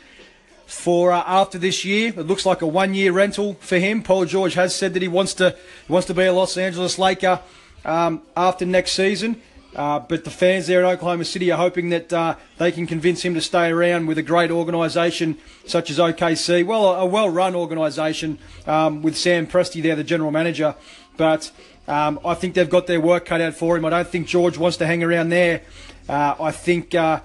for 0.64 1.12
uh, 1.12 1.24
after 1.26 1.58
this 1.58 1.84
year. 1.84 2.08
It 2.08 2.26
looks 2.26 2.46
like 2.46 2.62
a 2.62 2.66
one-year 2.66 3.12
rental 3.12 3.52
for 3.60 3.76
him. 3.76 4.02
Paul 4.02 4.24
George 4.24 4.54
has 4.54 4.74
said 4.74 4.94
that 4.94 5.02
he 5.02 5.08
wants 5.08 5.34
to 5.34 5.54
wants 5.86 6.06
to 6.06 6.14
be 6.14 6.24
a 6.24 6.32
Los 6.32 6.56
Angeles 6.56 6.98
Laker 6.98 7.40
um, 7.84 8.22
after 8.34 8.64
next 8.64 8.92
season. 8.92 9.42
Uh, 9.76 9.98
but 9.98 10.24
the 10.24 10.30
fans 10.30 10.66
there 10.66 10.80
in 10.80 10.86
Oklahoma 10.86 11.26
City 11.26 11.52
are 11.52 11.58
hoping 11.58 11.90
that 11.90 12.10
uh, 12.10 12.34
they 12.56 12.72
can 12.72 12.86
convince 12.86 13.22
him 13.22 13.34
to 13.34 13.42
stay 13.42 13.68
around 13.68 14.06
with 14.06 14.16
a 14.16 14.22
great 14.22 14.50
organisation 14.50 15.36
such 15.66 15.90
as 15.90 15.98
OKC. 15.98 16.64
Well, 16.64 16.94
a, 16.94 17.04
well-run 17.04 17.54
organisation 17.54 18.38
um, 18.66 19.02
with 19.02 19.18
Sam 19.18 19.46
Presti 19.46 19.82
there, 19.82 19.94
the 19.94 20.02
general 20.02 20.30
manager. 20.30 20.74
But 21.18 21.50
um, 21.86 22.18
I 22.24 22.32
think 22.32 22.54
they've 22.54 22.70
got 22.70 22.86
their 22.86 23.02
work 23.02 23.26
cut 23.26 23.42
out 23.42 23.52
for 23.54 23.76
him. 23.76 23.84
I 23.84 23.90
don't 23.90 24.08
think 24.08 24.26
George 24.26 24.56
wants 24.56 24.78
to 24.78 24.86
hang 24.86 25.04
around 25.04 25.28
there. 25.28 25.60
Uh, 26.08 26.36
I 26.40 26.52
think 26.52 26.94
uh, 26.94 27.20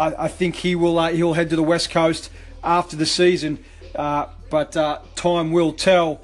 I, 0.00 0.24
I, 0.24 0.28
think 0.28 0.56
he 0.56 0.74
will 0.74 0.98
uh, 0.98 1.12
he'll 1.12 1.34
head 1.34 1.50
to 1.50 1.56
the 1.56 1.62
West 1.62 1.90
Coast 1.90 2.28
after 2.64 2.96
the 2.96 3.06
season. 3.06 3.62
but 3.94 4.72
time 5.14 5.52
will 5.52 5.72
tell. 5.74 6.22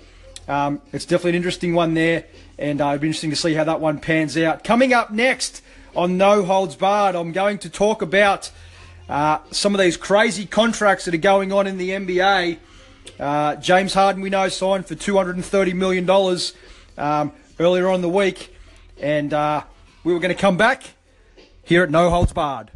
Um, 0.48 0.80
it's 0.92 1.04
definitely 1.04 1.30
an 1.30 1.36
interesting 1.36 1.74
one 1.74 1.94
there 1.94 2.24
and 2.58 2.80
uh, 2.80 2.86
it'll 2.86 2.98
be 2.98 3.08
interesting 3.08 3.30
to 3.30 3.36
see 3.36 3.54
how 3.54 3.64
that 3.64 3.80
one 3.80 3.98
pans 3.98 4.36
out. 4.36 4.64
Coming 4.64 4.92
up 4.92 5.10
next 5.10 5.62
on 5.94 6.16
No 6.16 6.44
Holds 6.44 6.76
Barred, 6.76 7.14
I'm 7.14 7.32
going 7.32 7.58
to 7.58 7.70
talk 7.70 8.02
about 8.02 8.50
uh, 9.08 9.38
some 9.50 9.74
of 9.74 9.80
these 9.80 9.96
crazy 9.96 10.46
contracts 10.46 11.04
that 11.04 11.14
are 11.14 11.18
going 11.18 11.52
on 11.52 11.66
in 11.66 11.78
the 11.78 11.90
NBA. 11.90 12.58
Uh, 13.18 13.56
James 13.56 13.94
Harden, 13.94 14.20
we 14.20 14.30
know, 14.30 14.48
signed 14.48 14.86
for 14.86 14.94
$230 14.94 15.74
million 15.74 16.08
um, 16.98 17.32
earlier 17.58 17.88
on 17.88 18.02
the 18.02 18.08
week, 18.08 18.54
and 19.00 19.32
uh, 19.32 19.62
we 20.04 20.12
were 20.12 20.20
going 20.20 20.34
to 20.34 20.40
come 20.40 20.56
back 20.56 20.82
here 21.62 21.82
at 21.82 21.90
No 21.90 22.10
Holds 22.10 22.32
Barred. 22.32 22.70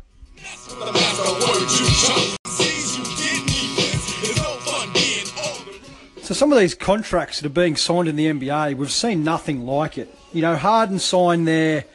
So 6.31 6.35
some 6.35 6.53
of 6.53 6.61
these 6.61 6.77
contracts 6.77 7.41
that 7.41 7.47
are 7.47 7.53
being 7.53 7.75
signed 7.75 8.07
in 8.07 8.15
the 8.15 8.27
NBA, 8.27 8.77
we've 8.77 8.93
seen 8.93 9.25
nothing 9.25 9.67
like 9.67 9.99
it. 9.99 10.15
You 10.33 10.43
know, 10.43 10.55
Harden 10.55 11.01
signed 11.01 11.49
there 11.49 11.87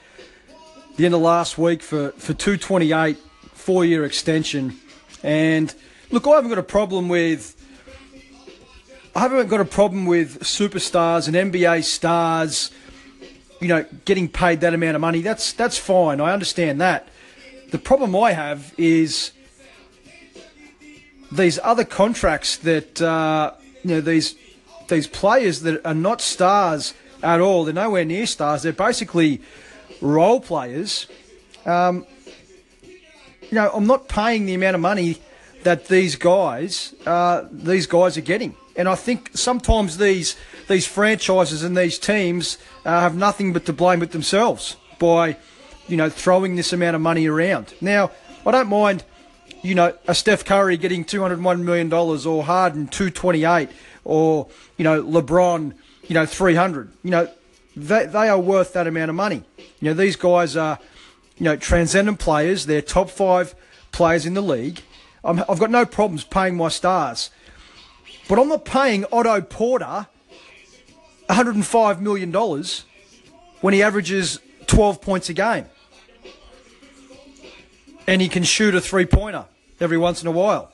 the 0.98 1.06
end 1.06 1.16
of 1.16 1.22
last 1.22 1.58
week 1.58 1.82
for, 1.82 2.12
for 2.18 2.34
228, 2.34 3.18
four 3.54 3.86
year 3.86 4.04
extension. 4.04 4.78
And 5.24 5.74
look, 6.12 6.28
I 6.28 6.32
haven't 6.32 6.50
got 6.50 6.58
a 6.58 6.64
problem 6.64 7.08
with 7.08 7.56
I 9.16 9.22
haven't 9.22 9.48
got 9.48 9.62
a 9.62 9.64
problem 9.64 10.06
with 10.06 10.42
superstars 10.42 11.30
and 11.30 11.54
NBA 11.54 11.86
stars, 11.86 12.72
you 13.62 13.70
know, 13.70 13.86
getting 14.04 14.28
paid 14.28 14.60
that 14.60 14.74
amount 14.74 14.96
of 14.96 15.02
money. 15.02 15.22
That's 15.22 15.54
that's 15.54 15.78
fine. 15.78 16.20
I 16.20 16.34
understand 16.34 16.82
that. 16.82 17.08
The 17.72 17.80
problem 17.80 18.14
I 18.18 18.34
have 18.34 18.74
is 18.78 19.32
these 21.32 21.58
other 21.64 21.86
contracts 21.86 22.58
that 22.58 23.02
uh, 23.02 23.54
you 23.86 23.92
know 23.92 24.02
these 24.02 24.34
these 24.88 25.06
players 25.06 25.62
that 25.62 25.86
are 25.86 25.94
not 25.94 26.20
stars 26.20 26.96
at 27.22 27.40
all. 27.40 27.66
They're 27.66 27.74
nowhere 27.74 28.04
near 28.04 28.26
stars. 28.26 28.64
They're 28.64 28.74
basically 28.74 29.42
role 30.02 30.40
players. 30.40 31.06
Um, 31.68 32.08
you 32.82 33.52
know, 33.52 33.70
I'm 33.72 33.86
not 33.86 34.08
paying 34.08 34.48
the 34.48 34.56
amount 34.56 34.74
of 34.74 34.82
money 34.82 35.18
that 35.62 35.86
these 35.88 36.16
guys 36.16 36.96
uh, 37.06 37.44
these 37.52 37.86
guys 37.86 38.18
are 38.18 38.22
getting, 38.22 38.56
and 38.76 38.90
I 38.90 38.96
think 38.96 39.30
sometimes 39.36 39.98
these 39.98 40.36
these 40.68 40.88
franchises 40.88 41.62
and 41.62 41.78
these 41.78 42.00
teams 42.00 42.58
uh, 42.86 43.02
have 43.02 43.16
nothing 43.16 43.54
but 43.54 43.68
to 43.68 43.74
blame 43.74 44.00
with 44.00 44.14
themselves 44.14 44.78
by 44.98 45.38
you 45.88 45.96
know 45.96 46.10
throwing 46.10 46.56
this 46.56 46.74
amount 46.74 46.96
of 46.96 47.02
money 47.02 47.28
around. 47.28 47.76
Now, 47.82 48.10
I 48.48 48.52
don't 48.52 48.70
mind 48.70 49.04
you 49.66 49.74
know, 49.74 49.94
a 50.08 50.14
Steph 50.14 50.46
Curry 50.46 50.78
getting 50.78 51.04
$201 51.04 51.62
million 51.62 51.92
or 51.92 52.44
Harden 52.44 52.88
228 52.88 53.70
or, 54.04 54.48
you 54.78 54.84
know, 54.84 55.02
LeBron, 55.02 55.74
you 56.08 56.14
know, 56.14 56.26
300. 56.26 56.92
You 57.04 57.12
know, 57.12 57.30
they, 57.76 58.06
they 58.06 58.30
are 58.30 58.40
worth 58.40 58.74
that 58.74 58.86
amount 58.86 59.10
of 59.10 59.16
money. 59.16 59.44
You 59.58 59.90
know, 59.90 59.94
these 59.94 60.16
guys 60.16 60.56
are, 60.56 60.78
you 61.38 61.46
know, 61.46 61.56
transcendent 61.56 62.20
players. 62.20 62.68
They're 62.68 62.84
top 62.84 63.10
five 63.10 63.56
players 63.92 64.28
in 64.28 64.36
the 64.36 64.42
league. 64.42 64.82
i 65.24 65.34
have 65.34 65.60
got 65.60 65.72
no 65.72 65.86
problems 65.86 66.24
paying 66.24 66.56
my 66.56 66.70
stars. 66.70 67.32
But 68.30 68.38
I'm 68.38 68.48
not 68.48 68.66
paying 68.66 69.06
Otto 69.12 69.42
Porter 69.42 70.08
$105 71.28 72.02
million 72.02 72.32
when 73.62 73.74
he 73.74 73.82
averages 73.82 74.40
12 74.68 75.02
points 75.02 75.30
a 75.30 75.34
game. 75.34 75.66
And 78.08 78.22
he 78.22 78.30
can 78.30 78.44
shoot 78.44 78.76
a 78.76 78.82
three 78.82 79.08
pointer 79.08 79.46
every 79.80 79.98
once 79.98 80.22
in 80.22 80.28
a 80.28 80.32
while. 80.32 80.72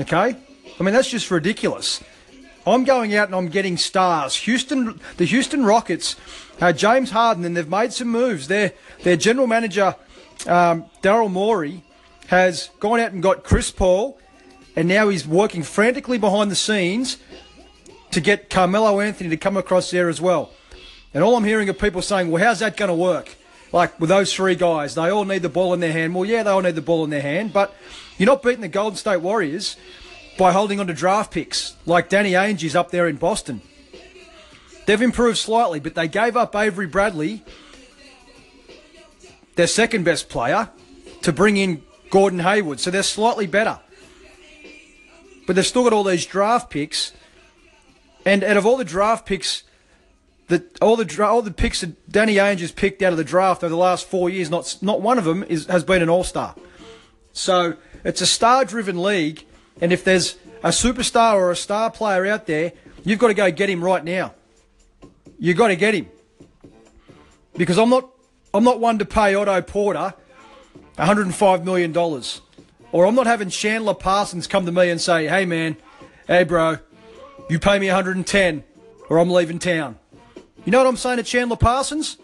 Okay? 0.00 0.36
I 0.78 0.82
mean, 0.82 0.94
that's 0.94 1.10
just 1.10 1.30
ridiculous. 1.30 2.02
I'm 2.66 2.84
going 2.84 3.14
out 3.14 3.28
and 3.28 3.34
I'm 3.34 3.48
getting 3.48 3.76
stars. 3.76 4.36
Houston, 4.36 5.00
the 5.16 5.24
Houston 5.24 5.64
Rockets, 5.64 6.16
uh, 6.60 6.72
James 6.72 7.10
Harden, 7.10 7.44
and 7.44 7.56
they've 7.56 7.68
made 7.68 7.92
some 7.92 8.08
moves. 8.08 8.46
Their 8.48 8.72
their 9.02 9.16
general 9.16 9.48
manager, 9.48 9.96
um, 10.46 10.86
Daryl 11.02 11.30
Morey, 11.30 11.82
has 12.28 12.70
gone 12.78 13.00
out 13.00 13.12
and 13.12 13.22
got 13.22 13.42
Chris 13.42 13.72
Paul, 13.72 14.18
and 14.76 14.86
now 14.86 15.08
he's 15.08 15.26
working 15.26 15.64
frantically 15.64 16.18
behind 16.18 16.50
the 16.50 16.56
scenes 16.56 17.18
to 18.12 18.20
get 18.20 18.48
Carmelo 18.48 19.00
Anthony 19.00 19.30
to 19.30 19.36
come 19.36 19.56
across 19.56 19.90
there 19.90 20.08
as 20.08 20.20
well. 20.20 20.50
And 21.12 21.24
all 21.24 21.36
I'm 21.36 21.44
hearing 21.44 21.68
are 21.68 21.74
people 21.74 22.00
saying, 22.00 22.30
"Well, 22.30 22.42
how's 22.44 22.60
that 22.60 22.76
going 22.76 22.90
to 22.90 22.94
work?" 22.94 23.36
Like 23.72 23.98
with 23.98 24.10
those 24.10 24.32
three 24.32 24.54
guys, 24.54 24.94
they 24.94 25.08
all 25.10 25.24
need 25.24 25.42
the 25.42 25.48
ball 25.48 25.72
in 25.72 25.80
their 25.80 25.92
hand. 25.92 26.14
Well, 26.14 26.26
yeah, 26.26 26.42
they 26.42 26.50
all 26.50 26.60
need 26.60 26.74
the 26.74 26.82
ball 26.82 27.04
in 27.04 27.10
their 27.10 27.22
hand, 27.22 27.52
but 27.52 27.74
you're 28.18 28.26
not 28.26 28.42
beating 28.42 28.60
the 28.60 28.68
Golden 28.68 28.96
State 28.96 29.22
Warriors 29.22 29.76
by 30.38 30.52
holding 30.52 30.78
on 30.78 30.86
to 30.86 30.94
draft 30.94 31.32
picks 31.32 31.76
like 31.86 32.08
Danny 32.08 32.32
Ainge 32.32 32.62
is 32.64 32.76
up 32.76 32.90
there 32.90 33.08
in 33.08 33.16
Boston. 33.16 33.62
They've 34.86 35.00
improved 35.00 35.38
slightly, 35.38 35.80
but 35.80 35.94
they 35.94 36.08
gave 36.08 36.36
up 36.36 36.54
Avery 36.54 36.86
Bradley, 36.86 37.42
their 39.54 39.66
second 39.66 40.04
best 40.04 40.28
player, 40.28 40.70
to 41.22 41.32
bring 41.32 41.56
in 41.56 41.82
Gordon 42.10 42.40
Hayward. 42.40 42.80
So 42.80 42.90
they're 42.90 43.02
slightly 43.02 43.46
better. 43.46 43.78
But 45.46 45.56
they've 45.56 45.66
still 45.66 45.84
got 45.84 45.92
all 45.92 46.04
these 46.04 46.26
draft 46.26 46.70
picks. 46.70 47.12
And 48.24 48.44
out 48.44 48.56
of 48.56 48.66
all 48.66 48.76
the 48.76 48.84
draft 48.84 49.26
picks 49.26 49.62
the, 50.52 50.62
all 50.82 50.96
the 50.96 51.26
all 51.26 51.40
the 51.40 51.50
picks 51.50 51.80
that 51.80 52.12
Danny 52.12 52.34
Ainge 52.34 52.60
has 52.60 52.72
picked 52.72 53.00
out 53.00 53.12
of 53.12 53.16
the 53.16 53.24
draft 53.24 53.64
over 53.64 53.70
the 53.70 53.76
last 53.76 54.06
four 54.06 54.28
years, 54.28 54.50
not 54.50 54.76
not 54.82 55.00
one 55.00 55.16
of 55.16 55.24
them 55.24 55.42
is, 55.44 55.64
has 55.66 55.82
been 55.82 56.02
an 56.02 56.10
All 56.10 56.24
Star. 56.24 56.54
So 57.32 57.76
it's 58.04 58.20
a 58.20 58.26
star-driven 58.26 59.00
league, 59.02 59.46
and 59.80 59.94
if 59.94 60.04
there's 60.04 60.36
a 60.62 60.68
superstar 60.68 61.36
or 61.36 61.50
a 61.50 61.56
star 61.56 61.90
player 61.90 62.26
out 62.26 62.46
there, 62.46 62.72
you've 63.02 63.18
got 63.18 63.28
to 63.28 63.34
go 63.34 63.50
get 63.50 63.70
him 63.70 63.82
right 63.82 64.04
now. 64.04 64.34
You've 65.38 65.56
got 65.56 65.68
to 65.68 65.76
get 65.76 65.94
him 65.94 66.08
because 67.56 67.78
I'm 67.78 67.88
not 67.88 68.10
I'm 68.52 68.64
not 68.64 68.78
one 68.78 68.98
to 68.98 69.06
pay 69.06 69.34
Otto 69.34 69.62
Porter 69.62 70.12
105 70.96 71.64
million 71.64 71.92
dollars, 71.92 72.42
or 72.92 73.06
I'm 73.06 73.14
not 73.14 73.26
having 73.26 73.48
Chandler 73.48 73.94
Parsons 73.94 74.46
come 74.46 74.66
to 74.66 74.72
me 74.72 74.90
and 74.90 75.00
say, 75.00 75.28
"Hey 75.28 75.46
man, 75.46 75.78
hey 76.26 76.44
bro, 76.44 76.76
you 77.48 77.58
pay 77.58 77.78
me 77.78 77.86
110, 77.86 78.64
or 79.08 79.18
I'm 79.18 79.30
leaving 79.30 79.58
town." 79.58 79.98
You 80.64 80.70
know 80.70 80.78
what 80.78 80.86
I'm 80.86 80.96
saying 80.96 81.16
to 81.16 81.24
Chandler 81.24 81.56
Parsons? 81.56 82.18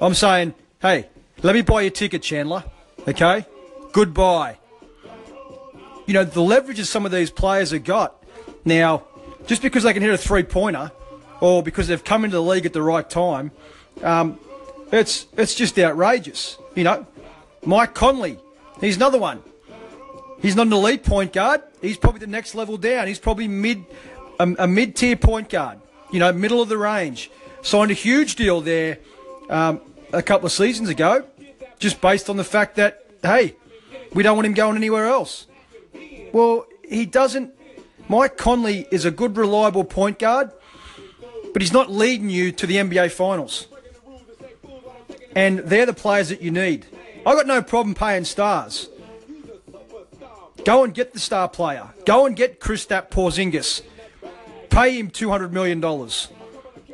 I'm 0.00 0.14
saying, 0.14 0.54
hey, 0.80 1.08
let 1.42 1.54
me 1.54 1.60
buy 1.60 1.82
your 1.82 1.90
ticket, 1.90 2.22
Chandler. 2.22 2.64
Okay? 3.06 3.44
Goodbye. 3.92 4.56
You 6.06 6.14
know, 6.14 6.24
the 6.24 6.40
leverage 6.40 6.78
that 6.78 6.86
some 6.86 7.04
of 7.04 7.12
these 7.12 7.30
players 7.30 7.72
have 7.72 7.84
got 7.84 8.22
now, 8.64 9.04
just 9.46 9.60
because 9.60 9.82
they 9.82 9.92
can 9.92 10.02
hit 10.02 10.12
a 10.12 10.18
three 10.18 10.42
pointer 10.42 10.90
or 11.40 11.62
because 11.62 11.88
they've 11.88 12.02
come 12.02 12.24
into 12.24 12.36
the 12.36 12.42
league 12.42 12.64
at 12.64 12.72
the 12.72 12.82
right 12.82 13.08
time, 13.08 13.50
um, 14.02 14.38
it's, 14.90 15.26
it's 15.36 15.54
just 15.54 15.78
outrageous. 15.78 16.56
You 16.74 16.84
know, 16.84 17.06
Mike 17.64 17.92
Conley, 17.92 18.38
he's 18.80 18.96
another 18.96 19.18
one. 19.18 19.42
He's 20.40 20.56
not 20.56 20.66
an 20.66 20.72
elite 20.72 21.04
point 21.04 21.32
guard. 21.32 21.62
He's 21.82 21.98
probably 21.98 22.20
the 22.20 22.26
next 22.26 22.54
level 22.54 22.78
down. 22.78 23.06
He's 23.06 23.18
probably 23.18 23.48
mid, 23.48 23.84
a, 24.40 24.54
a 24.60 24.66
mid 24.66 24.96
tier 24.96 25.16
point 25.16 25.50
guard, 25.50 25.78
you 26.10 26.20
know, 26.20 26.32
middle 26.32 26.62
of 26.62 26.70
the 26.70 26.78
range 26.78 27.30
signed 27.66 27.90
a 27.90 27.94
huge 27.94 28.36
deal 28.36 28.60
there 28.60 28.98
um, 29.50 29.80
a 30.12 30.22
couple 30.22 30.46
of 30.46 30.52
seasons 30.52 30.88
ago, 30.88 31.24
just 31.78 32.00
based 32.00 32.30
on 32.30 32.36
the 32.36 32.44
fact 32.44 32.76
that, 32.76 33.04
hey, 33.22 33.56
we 34.14 34.22
don't 34.22 34.36
want 34.36 34.46
him 34.46 34.54
going 34.54 34.76
anywhere 34.76 35.06
else. 35.06 35.46
Well, 36.32 36.66
he 36.88 37.06
doesn't. 37.06 37.52
Mike 38.08 38.36
Conley 38.36 38.86
is 38.92 39.04
a 39.04 39.10
good, 39.10 39.36
reliable 39.36 39.84
point 39.84 40.20
guard, 40.20 40.52
but 41.52 41.60
he's 41.60 41.72
not 41.72 41.90
leading 41.90 42.30
you 42.30 42.52
to 42.52 42.66
the 42.66 42.76
NBA 42.76 43.10
Finals. 43.10 43.66
And 45.34 45.58
they're 45.58 45.86
the 45.86 45.92
players 45.92 46.28
that 46.28 46.40
you 46.40 46.50
need. 46.50 46.86
I 47.26 47.34
got 47.34 47.46
no 47.46 47.60
problem 47.62 47.94
paying 47.94 48.24
stars. 48.24 48.88
Go 50.64 50.84
and 50.84 50.94
get 50.94 51.12
the 51.12 51.18
star 51.18 51.48
player. 51.48 51.90
Go 52.04 52.26
and 52.26 52.36
get 52.36 52.60
Kristaps 52.60 53.10
Porzingis. 53.10 53.82
Pay 54.70 54.98
him 54.98 55.10
$200 55.10 55.50
million. 55.50 55.84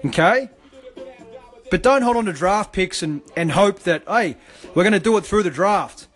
Okay? 0.04 0.48
But 1.72 1.82
don't 1.82 2.02
hold 2.02 2.18
on 2.18 2.26
to 2.26 2.34
draft 2.34 2.74
picks 2.74 3.02
and, 3.02 3.22
and 3.34 3.50
hope 3.50 3.78
that, 3.84 4.02
hey, 4.06 4.36
we're 4.74 4.82
going 4.82 4.92
to 4.92 5.00
do 5.00 5.16
it 5.16 5.24
through 5.24 5.42
the 5.42 5.50
draft. 5.50 6.06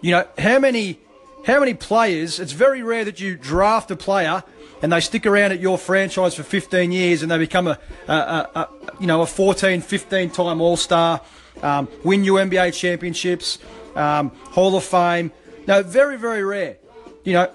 You 0.00 0.12
know, 0.12 0.26
how 0.38 0.58
many 0.58 1.00
how 1.44 1.60
many 1.60 1.74
players? 1.74 2.40
It's 2.40 2.52
very 2.52 2.82
rare 2.82 3.04
that 3.04 3.20
you 3.20 3.36
draft 3.36 3.90
a 3.90 3.96
player 3.96 4.42
and 4.80 4.90
they 4.90 5.00
stick 5.00 5.26
around 5.26 5.52
at 5.52 5.60
your 5.60 5.76
franchise 5.76 6.34
for 6.34 6.42
15 6.42 6.92
years 6.92 7.20
and 7.20 7.30
they 7.30 7.36
become 7.36 7.66
a, 7.66 7.78
a, 8.08 8.14
a, 8.14 8.50
a 8.54 8.68
you 9.00 9.06
know 9.06 9.20
a 9.20 9.26
14, 9.26 9.82
15 9.82 10.30
time 10.30 10.62
All 10.62 10.78
Star, 10.78 11.20
um, 11.62 11.86
win 12.02 12.24
your 12.24 12.38
NBA 12.38 12.72
championships, 12.72 13.58
um, 13.96 14.30
Hall 14.52 14.74
of 14.76 14.84
Fame. 14.84 15.30
No, 15.66 15.82
very 15.82 16.16
very 16.16 16.42
rare. 16.42 16.78
You 17.24 17.34
know, 17.34 17.50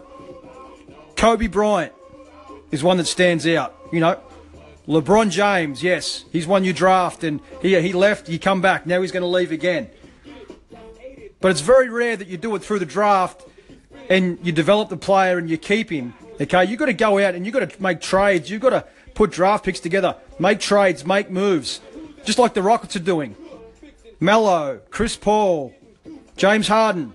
Kobe 1.16 1.48
Bryant 1.48 1.94
is 2.70 2.84
one 2.84 2.98
that 2.98 3.08
stands 3.08 3.48
out. 3.48 3.75
You 3.92 4.00
know, 4.00 4.20
LeBron 4.88 5.32
James, 5.32 5.82
yes, 5.82 6.25
he's 6.32 6.46
one 6.46 6.63
you 6.63 6.74
draft 6.74 7.24
and 7.24 7.42
he 7.62 7.80
he 7.82 7.94
left, 7.94 8.30
you 8.30 8.38
come 8.38 8.62
back. 8.62 8.86
Now 8.86 9.01
he's 9.01 9.12
going 9.12 9.22
to 9.22 9.27
leave 9.27 9.51
again. 9.51 9.89
But 11.42 11.51
it's 11.51 11.62
very 11.62 11.89
rare 11.89 12.15
that 12.15 12.27
you 12.27 12.38
do 12.38 12.56
it 12.56 12.63
through 12.63 12.80
the 12.80 12.86
draft 12.86 13.44
and 14.10 14.38
you 14.44 14.51
develop 14.51 14.89
the 14.89 14.98
player 14.98 15.38
and 15.38 15.50
you 15.50 15.58
keep 15.58 15.89
him. 15.89 16.13
Okay, 16.39 16.65
you've 16.65 16.80
got 16.80 16.86
to 16.86 16.94
go 16.94 17.18
out 17.18 17.34
and 17.34 17.46
you've 17.46 17.54
got 17.54 17.70
to 17.70 17.82
make 17.82 18.01
trades. 18.01 18.50
You've 18.50 18.62
got 18.62 18.72
to 18.72 18.86
put 19.13 19.32
draft 19.32 19.65
picks 19.65 19.80
together, 19.80 20.15
make 20.38 20.60
trades, 20.60 21.06
make 21.06 21.30
moves, 21.30 21.82
just 22.24 22.38
like 22.38 22.54
the 22.54 22.62
Rockets 22.62 22.96
are 22.96 23.00
doing. 23.00 23.36
Melo, 24.20 24.82
Chris 24.89 25.15
Paul, 25.15 25.74
James 26.38 26.68
Harden. 26.68 27.13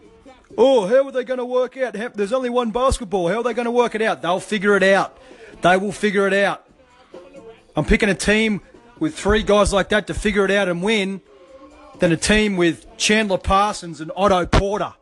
Oh, 0.58 0.86
how 0.86 1.06
are 1.06 1.12
they 1.12 1.24
going 1.24 1.38
to 1.38 1.44
work 1.44 1.76
out? 1.76 1.94
There's 2.14 2.32
only 2.32 2.50
one 2.50 2.70
basketball. 2.70 3.28
How 3.28 3.38
are 3.38 3.42
they 3.42 3.54
going 3.54 3.66
to 3.66 3.70
work 3.70 3.94
it 3.94 4.02
out? 4.02 4.22
They'll 4.22 4.40
figure 4.40 4.76
it 4.76 4.82
out. 4.82 5.16
They 5.62 5.76
will 5.76 5.92
figure 5.92 6.26
it 6.26 6.32
out. 6.34 6.66
I'm 7.76 7.84
picking 7.84 8.08
a 8.08 8.14
team 8.14 8.60
with 8.98 9.14
three 9.14 9.42
guys 9.42 9.72
like 9.72 9.88
that 9.90 10.06
to 10.08 10.14
figure 10.14 10.44
it 10.44 10.50
out 10.50 10.68
and 10.68 10.82
win 10.82 11.20
than 11.98 12.12
a 12.12 12.16
team 12.16 12.56
with 12.56 12.86
Chandler 12.96 13.38
Parsons 13.38 14.00
and 14.00 14.10
Otto 14.16 14.46
Porter. 14.46 14.94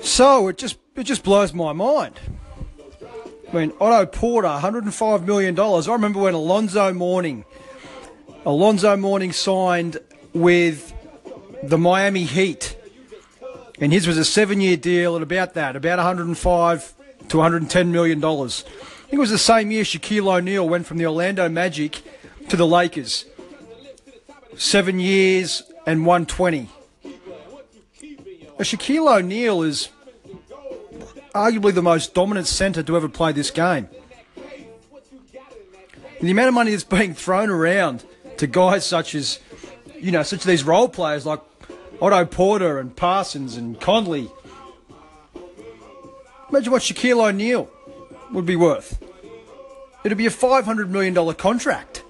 So 0.00 0.48
it 0.48 0.58
just 0.58 0.78
it 0.96 1.04
just 1.04 1.22
blows 1.22 1.52
my 1.52 1.72
mind. 1.72 2.20
I 3.50 3.54
mean, 3.54 3.72
Otto 3.80 4.06
Porter, 4.06 4.48
105 4.48 5.26
million 5.26 5.54
dollars. 5.54 5.88
I 5.88 5.92
remember 5.92 6.20
when 6.20 6.34
Alonzo 6.34 6.92
Mourning, 6.92 7.44
Alonzo 8.46 8.96
Mourning 8.96 9.32
signed 9.32 9.98
with 10.32 10.92
the 11.62 11.78
Miami 11.78 12.24
Heat, 12.24 12.76
and 13.78 13.92
his 13.92 14.06
was 14.06 14.16
a 14.16 14.24
seven-year 14.24 14.76
deal 14.76 15.16
at 15.16 15.22
about 15.22 15.54
that, 15.54 15.76
about 15.76 15.98
105 15.98 16.94
to 17.28 17.36
110 17.38 17.92
million 17.92 18.20
dollars. 18.20 18.64
I 18.66 18.70
think 19.12 19.14
it 19.14 19.18
was 19.18 19.30
the 19.30 19.38
same 19.38 19.70
year 19.70 19.84
Shaquille 19.84 20.34
O'Neal 20.34 20.68
went 20.68 20.86
from 20.86 20.98
the 20.98 21.06
Orlando 21.06 21.48
Magic 21.48 22.02
to 22.48 22.56
the 22.56 22.66
Lakers. 22.66 23.26
Seven 24.56 25.00
years 25.00 25.62
and 25.86 26.06
120. 26.06 26.68
Shaquille 28.58 29.18
O'Neal 29.18 29.62
is 29.62 29.88
arguably 31.34 31.74
the 31.74 31.82
most 31.82 32.14
dominant 32.14 32.46
centre 32.46 32.82
to 32.82 32.96
ever 32.96 33.08
play 33.08 33.32
this 33.32 33.50
game. 33.50 33.88
And 34.36 36.28
the 36.28 36.30
amount 36.30 36.48
of 36.48 36.54
money 36.54 36.70
that's 36.70 36.84
being 36.84 37.14
thrown 37.14 37.50
around 37.50 38.04
to 38.36 38.46
guys 38.46 38.86
such 38.86 39.14
as, 39.14 39.40
you 39.98 40.12
know, 40.12 40.22
such 40.22 40.40
as 40.40 40.46
these 40.46 40.64
role 40.64 40.88
players 40.88 41.26
like 41.26 41.40
Otto 42.00 42.24
Porter 42.26 42.78
and 42.78 42.94
Parsons 42.94 43.56
and 43.56 43.80
Conley. 43.80 44.30
Imagine 46.52 46.70
what 46.70 46.82
Shaquille 46.82 47.26
O'Neal 47.26 47.70
would 48.30 48.44
be 48.44 48.56
worth. 48.56 49.02
It'd 50.04 50.18
be 50.18 50.26
a 50.26 50.30
$500 50.30 50.90
million 50.90 51.34
contract. 51.34 52.04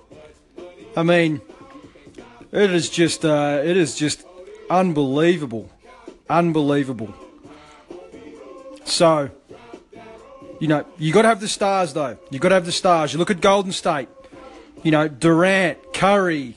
I 0.97 1.05
mean, 1.05 1.41
it 2.51 2.73
is 2.73 2.91
just, 2.91 3.25
uh, 3.25 3.63
it 3.65 3.77
is 3.77 3.95
just 3.95 4.25
unbelievable, 4.69 5.71
unbelievable. 6.29 7.15
So, 8.83 9.31
you 10.59 10.67
know, 10.67 10.87
you 10.99 11.13
got 11.13 11.23
to 11.23 11.29
have 11.29 11.41
the 11.41 11.47
stars 11.47 11.93
though. 11.93 12.19
You 12.31 12.41
got 12.41 12.49
to 12.49 12.57
have 12.57 12.67
the 12.67 12.73
stars. 12.73 13.13
You 13.13 13.21
look 13.21 13.31
at 13.31 13.41
Golden 13.41 13.71
State. 13.71 14.09
You 14.83 14.91
know, 14.91 15.07
Durant, 15.07 15.93
Curry, 15.93 16.57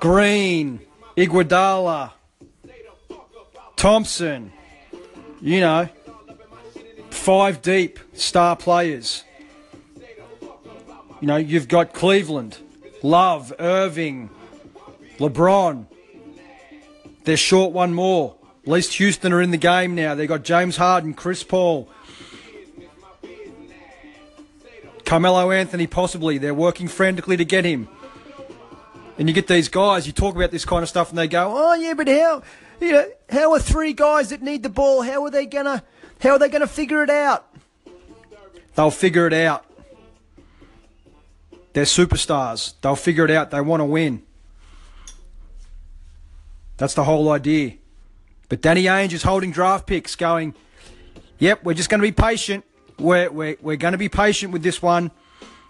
Green, 0.00 0.80
Iguodala, 1.14 2.12
Thompson. 3.76 4.50
You 5.42 5.60
know, 5.60 5.88
five 7.10 7.62
deep 7.62 7.98
star 8.12 8.56
players. 8.56 9.24
You 11.20 11.26
know, 11.26 11.36
you've 11.36 11.68
got 11.68 11.92
Cleveland, 11.92 12.58
Love, 13.02 13.52
Irving, 13.58 14.30
LeBron. 15.18 15.86
They're 17.24 17.36
short 17.36 17.72
one 17.72 17.92
more. 17.92 18.36
At 18.62 18.68
least 18.68 18.94
Houston 18.94 19.32
are 19.32 19.42
in 19.42 19.50
the 19.50 19.58
game 19.58 19.94
now. 19.94 20.14
They've 20.14 20.28
got 20.28 20.42
James 20.42 20.76
Harden, 20.76 21.14
Chris 21.14 21.42
Paul, 21.42 21.88
Carmelo 25.04 25.50
Anthony, 25.50 25.86
possibly. 25.86 26.38
They're 26.38 26.54
working 26.54 26.88
frantically 26.88 27.36
to 27.36 27.44
get 27.44 27.64
him. 27.64 27.88
And 29.18 29.28
you 29.28 29.34
get 29.34 29.48
these 29.48 29.68
guys, 29.68 30.06
you 30.06 30.12
talk 30.12 30.36
about 30.36 30.50
this 30.50 30.64
kind 30.64 30.82
of 30.82 30.88
stuff, 30.88 31.10
and 31.10 31.18
they 31.18 31.28
go, 31.28 31.52
"Oh 31.54 31.74
yeah, 31.74 31.92
but 31.94 32.08
how, 32.08 32.42
you 32.80 32.92
know, 32.92 33.06
how 33.28 33.52
are 33.52 33.58
three 33.58 33.92
guys 33.92 34.30
that 34.30 34.40
need 34.40 34.62
the 34.62 34.70
ball? 34.70 35.02
How 35.02 35.24
are 35.24 35.30
they 35.30 35.44
gonna, 35.44 35.82
how 36.20 36.30
are 36.30 36.38
they 36.38 36.48
gonna 36.48 36.66
figure 36.66 37.02
it 37.02 37.10
out? 37.10 37.46
They'll 38.74 38.90
figure 38.90 39.26
it 39.26 39.32
out. 39.32 39.64
They're 41.72 41.84
superstars. 41.84 42.74
They'll 42.80 42.96
figure 42.96 43.24
it 43.24 43.30
out. 43.30 43.50
They 43.50 43.60
want 43.60 43.80
to 43.80 43.84
win. 43.84 44.22
That's 46.76 46.94
the 46.94 47.04
whole 47.04 47.30
idea. 47.30 47.74
But 48.48 48.60
Danny 48.60 48.84
Ainge 48.84 49.12
is 49.12 49.22
holding 49.22 49.52
draft 49.52 49.86
picks, 49.86 50.16
going, 50.16 50.54
yep, 51.38 51.62
we're 51.62 51.74
just 51.74 51.88
going 51.88 52.00
to 52.00 52.06
be 52.06 52.10
patient. 52.10 52.64
We're, 52.98 53.30
we're, 53.30 53.56
we're 53.60 53.76
going 53.76 53.92
to 53.92 53.98
be 53.98 54.08
patient 54.08 54.52
with 54.52 54.62
this 54.62 54.82
one. 54.82 55.12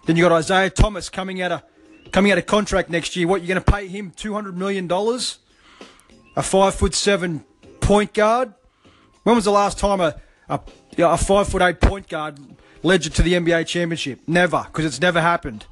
Then 0.05 0.15
you 0.15 0.23
got 0.23 0.31
Isaiah 0.31 0.69
Thomas 0.71 1.09
coming 1.09 1.41
out 1.41 1.51
of 1.51 1.63
coming 2.11 2.31
out 2.31 2.39
of 2.39 2.45
contract 2.45 2.89
next 2.89 3.15
year. 3.15 3.27
What 3.27 3.41
you're 3.41 3.47
going 3.53 3.63
to 3.63 3.71
pay 3.71 3.87
him? 3.87 4.11
Two 4.15 4.33
hundred 4.33 4.57
million 4.57 4.87
dollars. 4.87 5.37
A 6.35 6.41
five 6.41 6.73
foot 6.73 6.95
seven 6.95 7.45
point 7.79 8.13
guard. 8.13 8.53
When 9.23 9.35
was 9.35 9.45
the 9.45 9.51
last 9.51 9.77
time 9.77 10.01
a 10.01 10.15
a, 10.51 10.59
a 10.99 11.17
five 11.17 11.47
foot 11.47 11.61
eight 11.61 11.79
point 11.79 12.07
guard 12.07 12.39
led 12.83 13.05
you 13.05 13.11
to 13.11 13.21
the 13.21 13.33
NBA 13.33 13.67
championship? 13.67 14.19
Never, 14.27 14.63
because 14.67 14.85
it's 14.85 15.01
never 15.01 15.21
happened, 15.21 15.65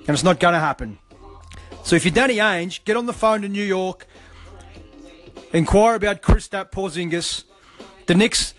and 0.00 0.10
it's 0.10 0.24
not 0.24 0.40
going 0.40 0.54
to 0.54 0.60
happen. 0.60 0.98
So 1.82 1.96
if 1.96 2.04
you're 2.04 2.14
Danny 2.14 2.36
Ainge, 2.36 2.84
get 2.84 2.96
on 2.96 3.06
the 3.06 3.12
phone 3.12 3.42
to 3.42 3.48
New 3.48 3.64
York 3.64 4.06
inquire 5.52 5.94
about 5.94 6.22
Kristaps 6.22 6.70
Porzingis. 6.70 7.44
The 8.06 8.14
Knicks 8.14 8.54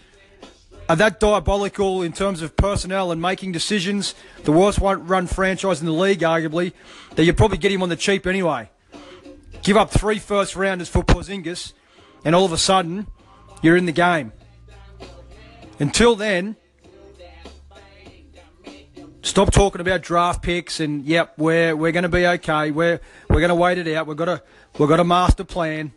are 0.90 0.96
that 0.96 1.20
diabolical 1.20 2.02
in 2.02 2.14
terms 2.14 2.42
of 2.42 2.56
personnel 2.56 3.12
and 3.12 3.22
making 3.22 3.52
decisions. 3.52 4.16
The 4.44 4.52
worst 4.52 4.80
run 4.80 5.28
franchise 5.28 5.80
in 5.80 5.86
the 5.86 5.94
league, 5.94 6.20
arguably, 6.20 6.74
that 7.16 7.26
you 7.26 7.34
probably 7.34 7.58
get 7.58 7.72
him 7.72 7.84
on 7.84 7.90
the 7.90 7.96
cheap 7.96 8.26
anyway. 8.26 8.70
Give 9.64 9.78
up 9.78 9.92
three 9.92 10.20
first 10.20 10.56
rounders 10.56 10.88
for 10.88 11.04
Porzingis, 11.04 11.74
and 12.24 12.36
all 12.36 12.46
of 12.46 12.52
a 12.52 12.58
sudden, 12.58 13.08
you're 13.62 13.76
in 13.76 13.86
the 13.86 13.92
game. 13.92 14.32
Until 15.80 16.16
then, 16.16 16.56
stop 19.22 19.52
talking 19.52 19.82
about 19.82 20.02
draft 20.02 20.42
picks 20.42 20.80
and 20.80 21.06
yep, 21.06 21.34
we're 21.38 21.76
we're 21.76 21.92
going 21.92 22.04
to 22.04 22.10
be 22.10 22.26
okay. 22.26 22.72
We're 22.72 23.00
we're 23.30 23.40
going 23.40 23.50
to 23.50 23.56
wait 23.56 23.78
it 23.78 23.88
out. 23.96 24.08
We've 24.08 24.18
got 24.18 24.30
a 24.30 24.42
we've 24.80 24.90
got 24.90 25.00
a 25.00 25.04
master 25.04 25.44
plan. 25.44 25.92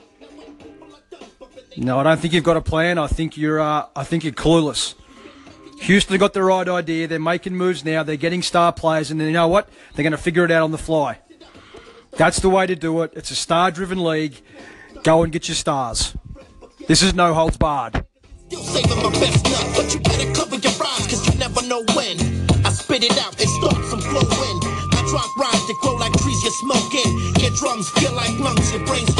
No, 1.77 1.99
I 1.99 2.03
don't 2.03 2.21
think 2.21 2.35
you've 2.35 2.45
got 2.45 2.57
a 2.57 2.61
plan. 2.61 2.99
I 2.99 3.07
think 3.07 3.37
you're. 3.37 3.61
Uh, 3.61 3.87
I 3.95 4.05
think 4.05 4.25
you're 4.25 4.33
clueless. 4.33 4.95
Houston 5.81 6.19
got 6.19 6.35
the 6.35 6.43
right 6.43 6.69
idea. 6.69 7.09
They're 7.09 7.19
making 7.19 7.55
moves 7.55 7.85
now. 7.85 8.03
They're 8.03 8.17
getting 8.17 8.43
star 8.43 8.73
players, 8.73 9.11
and 9.11 9.21
you 9.21 9.31
know 9.31 9.49
what? 9.49 9.69
They're 9.95 10.03
going 10.03 10.13
to 10.13 10.19
figure 10.19 10.45
it 10.45 10.51
out 10.51 10.65
on 10.65 10.73
the 10.73 10.79
fly. 10.79 11.21
That's 12.13 12.41
the 12.41 12.51
way 12.51 12.67
to 12.67 12.77
do 12.77 13.01
it. 13.03 13.13
It's 13.15 13.31
a 13.31 13.35
star-driven 13.35 14.03
league. 14.03 14.43
Go 15.05 15.23
and 15.23 15.33
get 15.33 15.49
your 15.49 15.55
stars. 15.55 16.15
This 16.87 17.03
is 17.03 17.15
no 17.15 17.33
holds 17.33 17.57
barred. 17.57 18.05
Still 18.51 18.65
saving 18.65 18.97
my 19.01 19.11
best 19.11 19.45
nut, 19.45 19.65
but 19.77 19.95
you 19.95 20.01
better 20.01 20.27
cover 20.35 20.57
your 20.57 20.73
rhymes, 20.73 21.07
cause 21.07 21.23
you 21.25 21.39
never 21.39 21.63
know 21.63 21.85
when. 21.95 22.19
I 22.67 22.71
spit 22.73 23.05
it 23.05 23.17
out 23.23 23.39
and 23.39 23.49
start 23.49 23.79
some 23.87 24.01
flowing. 24.01 24.57
I 24.91 25.07
drop 25.09 25.31
rhymes 25.37 25.67
that 25.69 25.77
grow 25.81 25.95
like 25.95 26.13
trees 26.15 26.43
you're 26.43 26.51
smoking. 26.59 27.07
Your 27.39 27.53
drums 27.55 27.89
feel 27.91 28.13
like 28.13 28.37
lungs, 28.41 28.73
your 28.73 28.85
brains. 28.87 29.15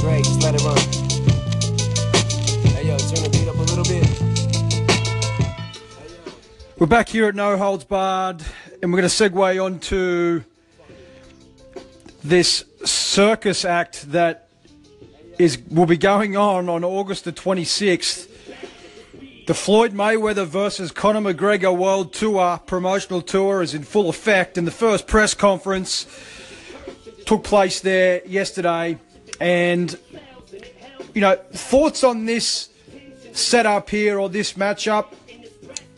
Dre, 0.00 0.22
just 0.22 0.42
let 0.42 0.54
it 0.54 0.64
run 0.64 1.04
turn 2.96 3.24
the 3.24 3.30
beat 3.30 3.46
up 3.46 3.56
a 3.56 3.58
little 3.58 3.84
bit. 3.84 4.08
We're 6.78 6.86
back 6.86 7.10
here 7.10 7.28
at 7.28 7.34
No 7.34 7.58
Holds 7.58 7.84
Barred, 7.84 8.42
and 8.80 8.90
we're 8.90 9.00
going 9.00 9.10
to 9.10 9.14
segue 9.14 9.62
on 9.62 9.80
to 9.80 10.44
this 12.22 12.64
circus 12.84 13.66
act 13.66 14.12
that 14.12 14.43
is 15.38 15.58
will 15.70 15.86
be 15.86 15.96
going 15.96 16.36
on 16.36 16.68
on 16.68 16.84
August 16.84 17.24
the 17.24 17.32
26th. 17.32 18.28
The 19.46 19.54
Floyd 19.54 19.92
Mayweather 19.92 20.46
versus 20.46 20.90
Conor 20.90 21.34
McGregor 21.34 21.76
World 21.76 22.14
Tour 22.14 22.60
promotional 22.66 23.20
tour 23.20 23.62
is 23.62 23.74
in 23.74 23.82
full 23.82 24.08
effect, 24.08 24.56
and 24.56 24.66
the 24.66 24.72
first 24.72 25.06
press 25.06 25.34
conference 25.34 26.06
took 27.26 27.44
place 27.44 27.80
there 27.80 28.22
yesterday, 28.26 28.98
and 29.40 29.98
you 31.14 31.20
know, 31.20 31.36
thoughts 31.52 32.04
on 32.04 32.26
this 32.26 32.68
setup 33.32 33.90
here 33.90 34.18
or 34.18 34.28
this 34.28 34.54
matchup? 34.54 35.06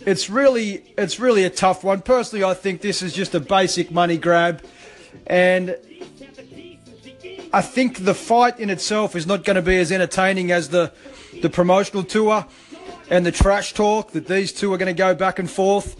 It's 0.00 0.30
really, 0.30 0.84
it's 0.96 1.18
really 1.18 1.44
a 1.44 1.50
tough 1.50 1.82
one. 1.82 2.02
Personally, 2.02 2.44
I 2.44 2.54
think 2.54 2.80
this 2.80 3.02
is 3.02 3.12
just 3.12 3.34
a 3.34 3.40
basic 3.40 3.90
money 3.90 4.18
grab, 4.18 4.62
and 5.26 5.76
I 7.52 7.62
think 7.62 8.04
the 8.04 8.14
fight 8.14 8.58
in 8.58 8.70
itself 8.70 9.16
is 9.16 9.26
not 9.26 9.44
going 9.44 9.56
to 9.56 9.62
be 9.62 9.76
as 9.76 9.92
entertaining 9.92 10.50
as 10.50 10.68
the 10.68 10.92
the 11.42 11.50
promotional 11.50 12.02
tour 12.02 12.46
and 13.10 13.24
the 13.24 13.32
trash 13.32 13.74
talk 13.74 14.12
that 14.12 14.26
these 14.26 14.52
two 14.52 14.72
are 14.72 14.78
going 14.78 14.94
to 14.94 14.98
go 14.98 15.14
back 15.14 15.38
and 15.38 15.50
forth 15.50 15.96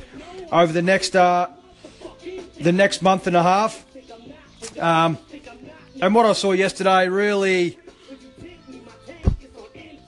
over 0.51 0.73
the 0.73 0.83
next 0.83 1.15
uh, 1.15 1.49
the 2.61 2.73
next 2.73 3.03
month 3.03 3.27
and 3.27 3.37
a 3.37 3.43
half. 3.43 3.85
Um, 4.79 5.19
and 6.01 6.15
what 6.15 6.27
I 6.27 6.33
saw 6.33 6.53
yesterday 6.53 7.09
really 7.09 7.79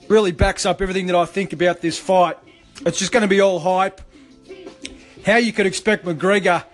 really 0.08 0.32
backs 0.32 0.64
up 0.64 0.80
everything 0.80 1.06
that 1.06 1.16
I 1.16 1.26
think 1.26 1.52
about 1.52 1.80
this 1.80 1.98
fight. 1.98 2.38
It's 2.86 2.98
just 2.98 3.12
going 3.12 3.22
to 3.22 3.28
be 3.28 3.40
all 3.40 3.58
hype. 3.60 4.00
How 5.26 5.36
you 5.36 5.52
could 5.52 5.66
expect 5.66 6.04
McGregor 6.04 6.64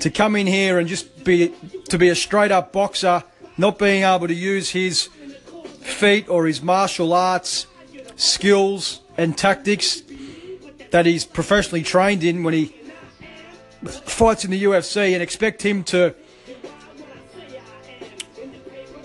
to 0.00 0.10
come 0.10 0.34
in 0.34 0.46
here 0.46 0.78
and 0.78 0.88
just 0.88 1.24
be 1.24 1.54
to 1.88 1.98
be 1.98 2.08
a 2.08 2.14
straight 2.14 2.50
up 2.50 2.72
boxer, 2.72 3.22
not 3.56 3.78
being 3.78 4.04
able 4.04 4.28
to 4.28 4.34
use 4.34 4.70
his 4.70 5.08
feet 5.80 6.28
or 6.28 6.46
his 6.46 6.62
martial 6.62 7.12
arts 7.12 7.66
skills 8.16 9.00
and 9.16 9.36
tactics 9.36 10.02
that 10.90 11.06
he's 11.06 11.24
professionally 11.24 11.82
trained 11.82 12.22
in 12.22 12.42
when 12.42 12.54
he 12.54 12.74
fights 13.84 14.44
in 14.44 14.50
the 14.50 14.62
UFC 14.62 15.12
and 15.12 15.22
expect 15.22 15.62
him 15.62 15.82
to 15.84 16.14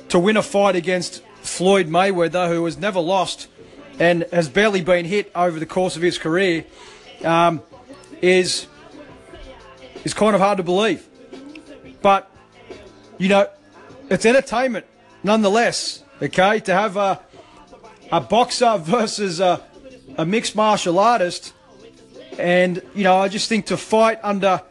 to 0.10 0.20
win 0.20 0.38
a 0.38 0.44
fight 0.44 0.76
against 0.76 1.22
Floyd 1.42 1.88
Mayweather, 1.88 2.48
who 2.48 2.64
has 2.64 2.78
never 2.78 3.00
lost 3.00 3.48
and 4.00 4.26
has 4.32 4.48
barely 4.48 4.82
been 4.82 5.06
hit 5.06 5.32
over 5.36 5.60
the 5.60 5.66
course 5.66 5.96
of 5.96 6.02
his 6.02 6.18
career, 6.18 6.66
um, 7.24 7.62
is 8.22 8.68
is 10.04 10.14
kind 10.14 10.36
of 10.36 10.42
hard 10.42 10.58
to 10.58 10.64
believe. 10.64 11.08
But 12.02 12.32
you 13.18 13.30
know, 13.30 13.50
it's 14.10 14.26
entertainment 14.26 14.86
nonetheless. 15.24 16.04
Okay, 16.22 16.60
to 16.62 16.74
have 16.74 16.98
a 16.98 17.22
a 18.12 18.22
boxer 18.22 18.78
versus 18.78 19.40
a, 19.40 19.64
a 20.18 20.26
mixed 20.26 20.56
martial 20.56 20.98
artist, 20.98 21.54
and 22.40 22.82
you 22.96 23.04
know, 23.04 23.18
I 23.18 23.28
just 23.28 23.50
think 23.50 23.68
to 23.68 23.78
fight 23.78 24.20
under 24.24 24.62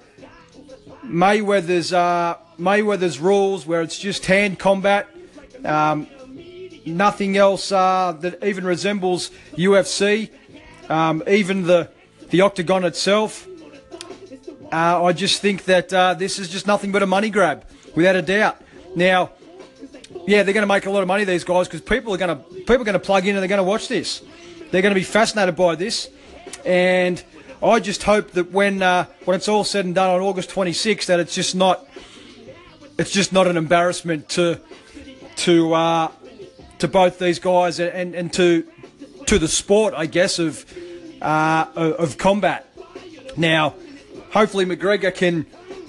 Mayweather's 1.05 1.93
uh, 1.93 2.37
Mayweather's 2.59 3.21
rules, 3.21 3.67
where 3.67 3.83
it's 3.83 3.99
just 3.99 4.27
hand 4.27 4.59
combat. 4.59 5.09
Um, 5.65 6.07
nothing 6.85 7.37
else 7.37 7.73
uh, 7.73 8.17
that 8.21 8.43
even 8.45 8.65
resembles 8.65 9.31
UFC, 9.53 10.31
um, 10.89 11.23
even 11.29 11.65
the 11.65 11.91
the 12.31 12.41
octagon 12.41 12.85
itself. 12.85 13.47
Uh, 14.73 15.05
I 15.05 15.13
just 15.13 15.41
think 15.41 15.65
that 15.67 15.93
uh, 15.93 16.15
this 16.15 16.41
is 16.41 16.49
just 16.49 16.67
nothing 16.67 16.91
but 16.91 17.03
a 17.03 17.07
money 17.07 17.31
grab, 17.31 17.65
without 17.95 18.17
a 18.17 18.23
doubt. 18.23 18.61
Now, 18.97 19.31
yeah, 20.27 20.43
they're 20.43 20.55
going 20.55 20.63
to 20.63 20.67
make 20.67 20.87
a 20.87 20.91
lot 20.91 21.03
of 21.03 21.07
money 21.07 21.25
these 21.25 21.45
guys 21.45 21.69
because 21.69 21.83
people 21.83 22.15
are 22.15 22.17
going 22.17 22.37
to 22.37 22.43
people 22.43 22.77
are 22.77 22.85
going 22.85 22.95
to 22.95 22.99
plug 22.99 23.27
in 23.27 23.37
and 23.37 23.43
they're 23.43 23.49
going 23.49 23.59
to 23.59 23.63
watch 23.63 23.89
this. 23.89 24.23
They're 24.71 24.83
going 24.83 24.95
to 24.95 24.99
be 24.99 25.05
fascinated 25.05 25.55
by 25.55 25.77
this, 25.77 26.09
and 26.65 27.23
I 27.63 27.79
just 27.79 28.03
hope 28.03 28.31
that 28.33 28.51
when 28.53 28.83
uh, 28.83 29.05
when 29.27 29.37
it's 29.37 29.49
all 29.49 29.65
said 29.65 29.85
and 29.85 29.95
done 29.95 30.09
on 30.11 30.21
August 30.23 30.49
26th, 30.51 31.07
that 31.07 31.21
it's 31.21 31.35
just 31.35 31.55
not 31.55 31.87
it's 32.99 33.11
just 33.11 33.35
not 33.35 33.47
an 33.47 33.59
embarrassment 33.59 34.31
to 34.31 34.61
to 35.37 35.75
uh, 35.75 36.11
to 36.79 36.89
both 36.89 37.19
these 37.19 37.39
guys 37.39 37.79
and, 37.79 38.15
and, 38.15 38.33
to 38.33 38.67
to 39.27 39.39
the 39.39 39.49
sport, 39.49 39.93
I 39.95 40.07
guess, 40.07 40.39
of 40.39 40.65
uh, 41.21 41.67
of 41.77 42.17
combat. 42.17 42.67
Now, 43.37 43.75
hopefully 44.31 44.65
McGregor 44.65 45.15
can 45.15 45.45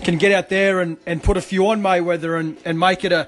can 0.07 0.17
get 0.17 0.31
out 0.31 0.47
there 0.47 0.79
and, 0.79 0.95
and 1.05 1.21
put 1.21 1.35
a 1.35 1.41
few 1.41 1.67
on 1.67 1.81
Mayweather 1.81 2.39
and, 2.39 2.57
and 2.63 2.79
make 2.79 3.03
it 3.03 3.11
a 3.11 3.27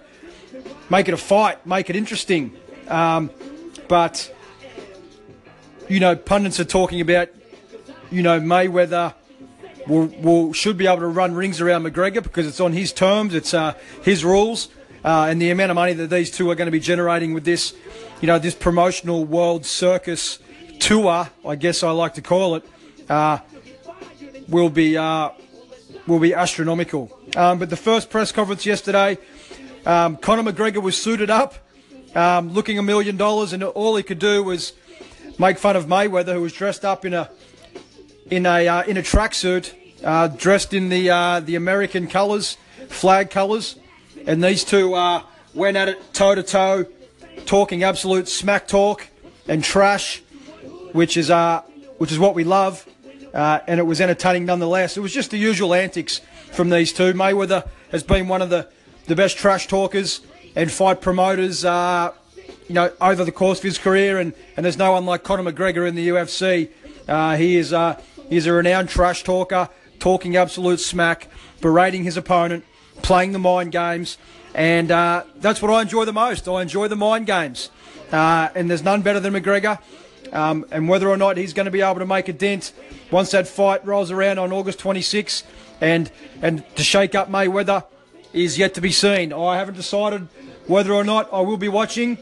make 0.90 1.10
it 1.10 1.14
a 1.14 1.18
fight, 1.18 1.66
make 1.66 1.90
it 1.90 1.98
interesting. 1.98 2.56
Um, 2.88 3.32
but 3.90 4.34
you 5.90 6.00
know, 6.00 6.16
pundits 6.16 6.58
are 6.62 6.64
talking 6.64 7.02
about 7.02 7.28
you 8.10 8.24
know 8.24 8.40
Mayweather 8.40 9.14
will, 9.88 10.06
will 10.06 10.54
should 10.54 10.78
be 10.78 10.88
able 10.88 11.00
to 11.00 11.08
run 11.08 11.36
rings 11.36 11.60
around 11.60 11.84
McGregor 11.84 12.24
because 12.24 12.48
it's 12.48 12.62
on 12.62 12.72
his 12.72 12.94
terms, 12.94 13.34
it's 13.34 13.54
uh, 13.54 13.74
his 14.02 14.24
rules 14.24 14.70
uh, 15.04 15.28
and 15.30 15.42
the 15.42 15.52
amount 15.52 15.72
of 15.72 15.76
money 15.76 15.92
that 15.92 16.10
these 16.10 16.32
two 16.32 16.50
are 16.50 16.56
going 16.56 16.68
to 16.68 16.72
be 16.72 16.80
generating 16.80 17.34
with 17.34 17.44
this, 17.44 17.74
you 18.22 18.28
know, 18.28 18.40
this 18.40 18.56
promotional 18.56 19.26
World 19.26 19.66
Circus 19.66 20.40
tour, 20.80 21.30
I 21.46 21.56
guess 21.58 21.84
I 21.84 21.92
like 21.92 22.14
to 22.14 22.22
call 22.22 22.56
it, 22.56 22.64
uh, 23.10 23.40
will 24.48 24.70
be 24.70 24.96
uh, 24.96 25.32
will 26.10 26.20
be 26.20 26.34
astronomical. 26.34 27.18
Um, 27.38 27.60
but 27.60 27.70
the 27.70 27.78
first 27.78 28.10
press 28.10 28.32
conference 28.32 28.66
yesterday, 28.66 29.18
um, 29.86 30.18
Conor 30.18 30.52
McGregor 30.52 30.82
was 30.82 31.02
suited 31.02 31.30
up, 31.30 31.56
um, 32.16 32.52
looking 32.52 32.78
a 32.78 32.84
million 32.84 33.16
dollars, 33.16 33.54
and 33.54 33.64
all 33.64 33.96
he 33.96 34.04
could 34.04 34.20
do 34.20 34.44
was 34.44 34.74
make 35.38 35.58
fun 35.58 35.76
of 35.76 35.86
Mayweather, 35.86 36.34
who 36.34 36.42
was 36.42 36.54
dressed 36.54 36.84
up 36.84 37.06
in 37.06 37.14
a 37.14 37.30
in 38.30 38.46
a 38.46 38.68
uh, 38.68 38.84
in 38.84 38.98
a 38.98 39.02
tracksuit, 39.02 39.74
uh, 40.04 40.28
dressed 40.28 40.74
in 40.74 40.90
the 40.90 41.10
uh, 41.10 41.40
the 41.40 41.56
American 41.56 42.08
colours, 42.08 42.58
flag 42.90 43.30
colours 43.30 43.78
and 44.26 44.44
these 44.44 44.64
two 44.64 44.94
uh, 44.94 45.24
went 45.54 45.78
at 45.78 45.88
it 45.90 46.14
toe 46.14 46.36
to 46.36 46.44
toe, 46.44 46.86
talking 47.46 47.84
absolute 47.84 48.28
smack 48.28 48.68
talk 48.68 49.08
and 49.48 49.64
trash, 49.64 50.22
which 50.92 51.18
is 51.18 51.30
uh, 51.30 51.62
which 51.98 52.12
is 52.12 52.20
what 52.20 52.36
we 52.36 52.44
love, 52.44 52.86
uh, 53.34 53.60
and 53.68 53.80
it 53.80 53.84
was 53.84 54.02
entertaining 54.02 54.46
nonetheless. 54.46 54.98
It 54.98 55.02
was 55.02 55.14
just 55.14 55.32
the 55.32 55.38
usual 55.38 55.74
antics 55.74 56.22
from 56.52 56.70
these 56.70 56.94
two. 56.94 57.14
Mayweather 57.14 57.68
has 57.92 58.04
been 58.04 58.28
one 58.28 58.42
of 58.42 58.50
the, 58.50 58.68
the 59.06 59.16
best 59.16 59.38
trash 59.38 59.68
talkers 59.68 60.22
and 60.56 60.72
fight 60.72 61.02
promoters, 61.02 61.64
uh, 61.64 62.12
you 62.68 62.76
know, 62.76 62.92
over 63.02 63.24
the 63.24 63.32
course 63.32 63.60
of 63.60 63.64
his 63.64 63.78
career, 63.78 64.20
and, 64.20 64.34
and 64.56 64.66
there's 64.66 64.78
no 64.78 64.92
one 64.92 65.06
like 65.06 65.24
Conor 65.24 65.52
McGregor 65.52 65.88
in 65.88 65.96
the 65.96 66.10
UFC. 66.10 66.70
Uh, 67.08 67.36
he 67.36 67.56
is 67.56 67.74
uh, 67.74 68.00
he 68.30 68.38
is 68.38 68.46
a 68.46 68.54
renowned 68.54 68.90
trash 68.90 69.24
talker, 69.24 69.70
talking 70.00 70.36
absolute 70.36 70.80
smack, 70.80 71.28
berating 71.62 72.04
his 72.04 72.18
opponent, 72.18 72.64
playing 73.02 73.32
the 73.32 73.40
mind 73.40 73.72
games, 73.72 74.18
and 74.54 74.92
uh, 74.92 75.24
that's 75.38 75.62
what 75.62 75.72
I 75.72 75.82
enjoy 75.82 76.06
the 76.06 76.14
most. 76.14 76.48
I 76.48 76.62
enjoy 76.62 76.88
the 76.88 76.96
mind 76.96 77.26
games, 77.26 77.72
uh, 78.12 78.50
and 78.54 78.70
there's 78.70 78.84
none 78.84 79.02
better 79.02 79.20
than 79.20 79.34
McGregor. 79.34 79.80
Um, 80.32 80.66
and 80.72 80.88
whether 80.88 81.10
or 81.10 81.18
not 81.18 81.38
he's 81.38 81.54
going 81.54 81.66
to 81.66 81.72
be 81.72 81.82
able 81.82 82.00
to 82.00 82.06
make 82.06 82.28
a 82.28 82.34
dent 82.34 82.72
once 83.12 83.32
that 83.32 83.48
fight 83.48 83.86
rolls 83.86 84.12
around 84.12 84.40
on 84.40 84.52
August 84.52 84.80
26, 84.80 85.44
and 85.82 86.12
and 86.42 86.64
to 86.76 86.84
shake 86.84 87.16
up 87.16 87.30
Mayweather 87.30 87.86
is 88.34 88.58
yet 88.58 88.74
to 88.76 88.82
be 88.82 88.92
seen. 88.92 89.34
I 89.34 89.58
haven't 89.58 89.76
decided 89.76 90.28
whether 90.68 90.94
or 90.94 91.04
not 91.04 91.30
I 91.34 91.42
will 91.42 91.58
be 91.58 91.70
watching. 91.70 92.18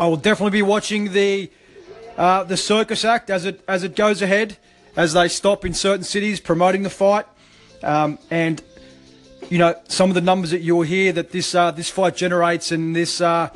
I 0.00 0.06
will 0.06 0.16
definitely 0.16 0.58
be 0.58 0.62
watching 0.62 1.12
the 1.12 1.50
uh, 2.16 2.44
the 2.44 2.56
circus 2.56 3.04
act 3.04 3.30
as 3.30 3.44
it 3.44 3.62
as 3.68 3.84
it 3.84 3.94
goes 3.94 4.22
ahead, 4.22 4.56
as 4.96 5.12
they 5.12 5.28
stop 5.28 5.64
in 5.64 5.74
certain 5.74 6.04
cities 6.04 6.40
promoting 6.40 6.82
the 6.82 6.90
fight, 6.90 7.26
um, 7.82 8.18
and 8.30 8.62
you 9.50 9.58
know, 9.58 9.74
some 9.88 10.10
of 10.10 10.14
the 10.14 10.20
numbers 10.20 10.50
that 10.50 10.60
you'll 10.60 10.82
hear 10.82 11.12
that 11.12 11.30
this 11.30 11.54
uh, 11.54 11.70
this 11.70 11.90
fight 11.90 12.16
generates 12.16 12.70
and 12.72 12.94
this 12.94 13.20
uh, 13.20 13.50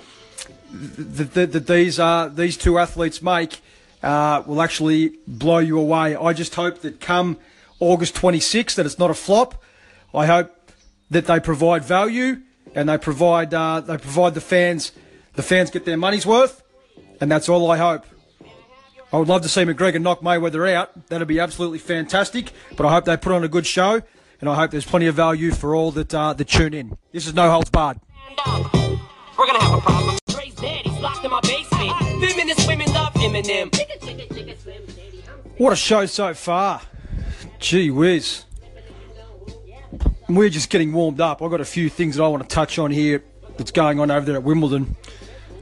that, 0.73 1.35
that, 1.35 1.53
that 1.53 1.67
these 1.67 1.99
uh, 1.99 2.31
these 2.33 2.57
two 2.57 2.79
athletes 2.79 3.21
make 3.21 3.61
uh, 4.03 4.43
will 4.47 4.63
actually 4.63 5.19
blow 5.27 5.59
you 5.59 5.79
away. 5.79 6.17
I 6.17 6.33
just 6.33 6.55
hope 6.55 6.81
that 6.81 7.01
come 7.01 7.39
August 7.81 8.15
26th 8.15 8.75
that 8.77 8.87
it's 8.87 8.99
not 8.99 9.11
a 9.11 9.15
flop. 9.15 9.63
I 10.15 10.27
hope 10.27 10.55
that 11.11 11.27
they 11.27 11.41
provide 11.41 11.85
value 11.85 12.43
and 12.75 12.89
they 12.89 12.99
provide 12.99 13.53
uh, 13.53 13.81
they 13.81 13.99
provide 13.99 14.35
the 14.35 14.41
fans 14.41 14.93
the 15.35 15.43
fans 15.43 15.71
get 15.71 15.87
their 15.87 15.97
money's 15.97 16.27
worth, 16.27 16.63
and 17.21 17.31
that's 17.31 17.49
all 17.49 17.71
I 17.71 17.79
hope. 17.79 18.05
I 19.13 19.19
would 19.19 19.29
love 19.29 19.43
to 19.43 19.49
see 19.49 19.63
McGregor 19.63 20.01
knock 20.01 20.21
Mayweather 20.21 20.73
out. 20.73 21.09
That'd 21.09 21.29
be 21.29 21.39
absolutely 21.39 21.79
fantastic. 21.79 22.51
But 22.77 22.87
I 22.87 22.93
hope 22.93 23.05
they 23.05 23.17
put 23.19 23.33
on 23.33 23.45
a 23.45 23.49
good 23.49 23.67
show 23.67 24.03
and 24.43 24.51
I 24.51 24.57
hope 24.57 24.73
there's 24.73 24.85
plenty 24.85 25.07
of 25.07 25.15
value 25.15 25.53
for 25.53 25.75
all 25.75 25.93
that 25.93 26.13
uh, 26.15 26.33
that 26.35 26.49
tune 26.49 26.75
in. 26.75 26.99
This 27.13 27.27
is 27.27 27.35
No 27.35 27.51
Holds 27.51 27.71
Barred. 27.71 28.01
We're 28.47 29.47
gonna 29.47 29.63
have 29.63 29.79
a 29.79 29.81
problem. 29.81 30.19
locked 31.01 31.25
in 31.25 31.31
my 31.31 31.41
basement. 31.43 31.93
Feminist 32.21 32.67
women 32.67 32.93
love 32.93 33.12
Eminem. 33.23 33.71
What 35.57 35.73
a 35.73 35.77
show 35.77 36.07
so 36.07 36.35
far. 36.35 36.83
Gee 37.61 37.89
whiz. 37.89 38.45
We're 40.29 40.49
just 40.49 40.71
getting 40.71 40.93
warmed 40.93 41.21
up. 41.21 41.41
I've 41.41 41.51
got 41.51 41.61
a 41.61 41.65
few 41.65 41.89
things 41.89 42.17
that 42.17 42.25
I 42.25 42.29
want 42.29 42.43
to 42.43 42.49
touch 42.53 42.81
on 42.81 42.91
here 42.91 43.23
that's 43.57 43.71
going 43.71 44.01
on 44.01 44.11
over 44.11 44.27
there 44.27 44.35
at 44.35 44.43
Wimbledon. 44.43 44.97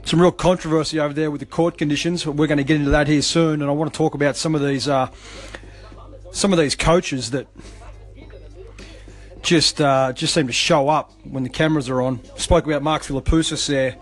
Some 0.05 0.19
real 0.19 0.31
controversy 0.31 0.99
over 0.99 1.13
there 1.13 1.29
with 1.29 1.39
the 1.39 1.45
court 1.45 1.77
conditions. 1.77 2.25
We're 2.25 2.47
going 2.47 2.57
to 2.57 2.63
get 2.63 2.77
into 2.77 2.89
that 2.89 3.07
here 3.07 3.21
soon, 3.21 3.61
and 3.61 3.69
I 3.69 3.73
want 3.73 3.93
to 3.93 3.97
talk 3.97 4.15
about 4.15 4.35
some 4.35 4.55
of 4.55 4.65
these 4.65 4.87
uh, 4.87 5.09
some 6.31 6.53
of 6.53 6.57
these 6.57 6.75
coaches 6.75 7.29
that 7.31 7.45
just 9.43 9.79
uh, 9.79 10.13
just 10.13 10.33
seem 10.33 10.47
to 10.47 10.53
show 10.53 10.89
up 10.89 11.11
when 11.25 11.43
the 11.43 11.49
cameras 11.49 11.89
are 11.89 12.01
on. 12.01 12.21
Spoke 12.37 12.65
about 12.65 12.81
Mark 12.81 13.03
Philippoussis 13.03 13.67
there 13.67 13.97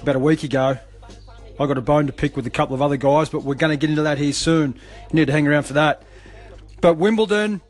about 0.00 0.14
a 0.14 0.20
week 0.20 0.44
ago. 0.44 0.78
I 1.62 1.64
I 1.64 1.68
got 1.68 1.78
a 1.78 1.80
bone 1.80 2.08
to 2.08 2.12
pick 2.12 2.34
with 2.34 2.44
a 2.44 2.50
couple 2.50 2.74
of 2.74 2.82
other 2.82 2.96
guys, 2.96 3.28
but 3.28 3.44
we're 3.44 3.54
going 3.54 3.70
to 3.70 3.76
get 3.76 3.88
into 3.88 4.02
that 4.02 4.18
here 4.18 4.32
soon. 4.32 4.74
You 5.10 5.14
need 5.14 5.26
to 5.26 5.32
hang 5.32 5.46
around 5.46 5.62
for 5.62 5.74
that. 5.74 6.02
But 6.80 6.96
Wimbledon, 6.96 7.60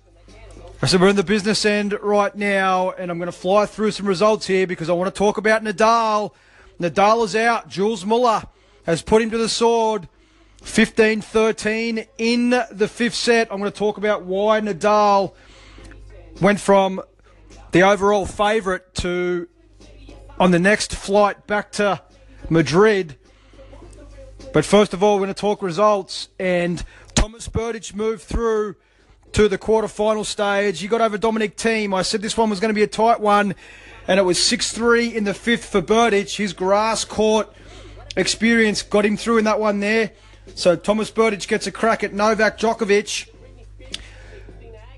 I 0.81 0.87
said 0.87 1.03
we're 1.03 1.09
in 1.09 1.17
the 1.17 1.23
business 1.23 1.67
end 1.67 1.93
right 2.03 2.35
now, 2.35 2.93
and 2.93 3.11
I'm 3.11 3.19
going 3.19 3.31
to 3.31 3.37
fly 3.37 3.67
through 3.67 3.91
some 3.91 4.07
results 4.07 4.47
here 4.47 4.67
because 4.67 4.89
I 4.89 4.95
want 4.95 5.15
to 5.15 5.19
talk 5.19 5.37
about 5.37 5.63
Nadal. 5.63 6.33
Nadal 6.81 7.23
is 7.27 7.37
out. 7.37 7.71
Gilles 7.71 8.07
Muller 8.07 8.45
has 8.87 9.03
put 9.03 9.21
him 9.21 9.31
to 9.31 9.37
the 9.37 9.49
sword. 9.49 10.09
15 10.63 11.21
13 11.21 12.07
in 12.17 12.51
the 12.71 12.89
fifth 12.89 13.15
set. 13.15 13.53
I'm 13.53 13.59
going 13.59 13.71
to 13.71 13.79
talk 13.79 13.99
about 13.99 14.23
why 14.23 14.59
Nadal 14.63 15.35
went 16.41 16.61
from 16.61 17.03
the 17.73 17.83
overall 17.83 18.25
favourite 18.25 18.95
to 18.95 19.49
on 20.41 20.51
the 20.51 20.59
next 20.59 20.95
flight 20.95 21.47
back 21.47 21.73
to 21.73 22.01
Madrid. 22.49 23.19
But 24.53 24.67
first 24.67 24.93
of 24.93 25.03
all, 25.03 25.15
we're 25.15 25.25
going 25.25 25.35
to 25.35 25.41
talk 25.41 25.63
results. 25.63 26.29
And 26.39 26.85
Thomas 27.15 27.49
Berdych 27.49 27.95
moved 27.95 28.23
through 28.23 28.77
to 29.33 29.49
the 29.49 29.57
quarterfinal 29.57 30.27
stage. 30.27 30.81
He 30.81 30.89
got 30.89 31.01
over 31.01 31.17
Dominic 31.17 31.57
Thiem. 31.57 31.95
I 31.95 32.03
said 32.03 32.21
this 32.21 32.37
one 32.37 32.51
was 32.51 32.61
going 32.61 32.69
to 32.69 32.75
be 32.75 32.83
a 32.83 32.87
tight 32.87 33.21
one, 33.21 33.55
and 34.07 34.21
it 34.21 34.25
was 34.25 34.43
6 34.43 34.73
3 34.73 35.17
in 35.17 35.25
the 35.25 35.33
fifth 35.33 35.65
for 35.65 35.81
Berdych. 35.81 36.37
His 36.37 36.53
grass 36.53 37.05
court 37.05 37.51
experience 38.15 38.83
got 38.83 39.07
him 39.07 39.17
through 39.17 39.39
in 39.39 39.45
that 39.45 39.59
one 39.59 39.81
there. 39.81 40.13
So 40.55 40.77
Thomas 40.77 41.11
Berdych 41.11 41.49
gets 41.49 41.67
a 41.67 41.73
crack 41.73 42.05
at 42.05 42.13
Novak 42.13 42.59
Djokovic. 42.59 43.29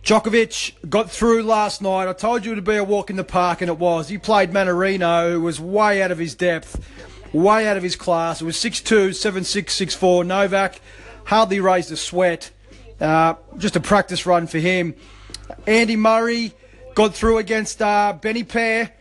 Djokovic 0.03 0.91
got 0.91 1.11
through 1.11 1.45
last 1.45 1.81
night. 1.81 2.09
I 2.09 2.13
told 2.13 2.45
you 2.45 2.53
it 2.53 2.57
would 2.57 2.65
be 2.65 2.77
a 2.77 2.85
walk 2.85 3.09
in 3.09 3.17
the 3.17 3.25
park, 3.25 3.61
and 3.61 3.71
it 3.71 3.79
was. 3.79 4.09
He 4.09 4.19
played 4.19 4.51
Mannarino, 4.51 5.33
who 5.33 5.41
was 5.43 5.61
way 5.61 6.03
out 6.03 6.11
of 6.11 6.19
his 6.19 6.35
depth, 6.35 6.85
way 7.35 7.67
out 7.67 7.77
of 7.77 7.83
his 7.83 7.97
class. 7.97 8.41
It 8.41 8.45
was 8.45 8.57
6 8.59 8.81
2, 8.81 9.13
7 9.13 9.45
6, 9.45 9.75
6 9.75 9.95
4. 9.95 10.25
Novak 10.25 10.81
hardly 11.25 11.61
raised 11.61 11.93
a 11.93 11.97
sweat. 11.97 12.51
Uh, 13.01 13.35
just 13.59 13.77
a 13.77 13.81
practice 13.81 14.25
run 14.25 14.47
for 14.47 14.59
him. 14.59 14.95
Andy 15.67 15.97
Murray 15.97 16.55
got 16.95 17.15
through 17.15 17.39
against 17.39 17.83
uh, 17.83 18.17
Benny 18.19 18.45
Paire. 18.45 18.93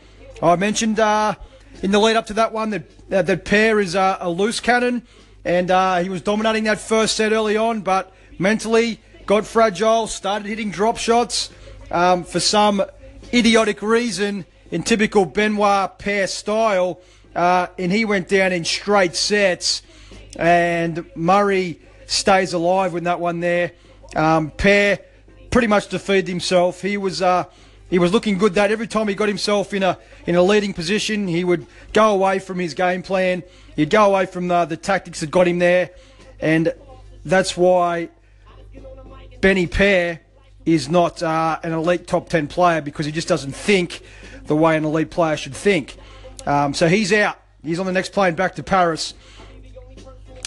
I 0.42 0.56
mentioned 0.58 1.00
uh, 1.00 1.36
in 1.82 1.92
the 1.92 2.00
lead 2.00 2.18
up 2.18 2.26
to 2.28 2.34
that 2.34 2.52
one 2.52 2.72
that, 2.72 2.84
that 3.10 3.46
Paire 3.46 3.80
is 3.80 3.96
a 3.96 4.28
loose 4.28 4.60
cannon 4.60 5.08
and 5.46 5.70
uh, 5.72 6.00
he 6.00 6.10
was 6.10 6.22
dominating 6.22 6.64
that 6.66 6.80
first 6.80 7.16
set 7.16 7.32
early 7.32 7.58
on, 7.58 7.82
but 7.82 8.14
mentally 8.40 9.00
got 9.26 9.46
fragile, 9.46 10.08
started 10.08 10.48
hitting 10.48 10.72
drop 10.72 10.98
shots 10.98 11.50
um, 11.92 12.24
for 12.24 12.40
some 12.40 12.84
idiotic 13.34 13.82
reason 13.82 14.46
in 14.72 14.84
typical 14.84 15.26
Benoit 15.26 15.98
Paire 16.00 16.28
style, 16.28 17.00
uh, 17.36 17.68
and 17.78 17.92
he 17.92 18.06
went 18.06 18.28
down 18.28 18.52
in 18.52 18.66
straight 18.66 19.16
sets, 19.16 19.82
and 20.38 21.06
Murray 21.16 21.80
stays 22.06 22.54
alive 22.54 22.94
with 22.94 23.06
that 23.06 23.20
one 23.20 23.40
there. 23.40 23.72
Um, 24.16 24.52
Paire 24.52 25.00
pretty 25.52 25.68
much 25.68 25.88
defeated 25.88 26.28
himself. 26.28 26.82
He 26.82 26.98
was 26.98 27.22
uh, 27.22 27.46
he 27.90 28.00
was 28.00 28.12
looking 28.12 28.38
good. 28.38 28.56
That 28.56 28.72
every 28.72 28.88
time 28.88 29.08
he 29.08 29.16
got 29.16 29.28
himself 29.28 29.74
in 29.74 29.84
a 29.84 29.98
in 30.26 30.36
a 30.36 30.44
leading 30.44 30.74
position, 30.74 31.28
he 31.28 31.44
would 31.44 31.66
go 31.94 32.14
away 32.14 32.40
from 32.40 32.60
his 32.60 32.74
game 32.74 33.02
plan 33.02 33.44
you 33.76 33.86
go 33.86 34.06
away 34.06 34.26
from 34.26 34.48
the, 34.48 34.66
the 34.66 34.78
tactics 34.78 35.20
that 35.22 35.32
got 35.32 35.48
him 35.48 35.60
there, 35.60 35.90
and 36.40 36.74
that's 37.26 37.58
why 37.58 38.10
Benny 39.42 39.68
Paire 39.68 40.22
is 40.66 40.90
not 40.90 41.24
uh, 41.24 41.60
an 41.64 41.74
elite 41.74 42.08
top 42.08 42.30
10 42.30 42.48
player 42.48 42.82
because 42.82 43.06
he 43.06 43.12
just 43.12 43.28
doesn't 43.28 43.54
think 43.54 44.02
the 44.46 44.56
way 44.56 44.78
an 44.78 44.86
elite 44.86 45.10
player 45.10 45.36
should 45.36 45.56
think. 45.56 45.98
Um, 46.46 46.74
so 46.74 46.88
he's 46.88 47.14
out. 47.14 47.40
He's 47.64 47.80
on 47.80 47.86
the 47.86 47.92
next 47.92 48.12
plane 48.12 48.36
back 48.36 48.56
to 48.56 48.64
Paris, 48.64 49.14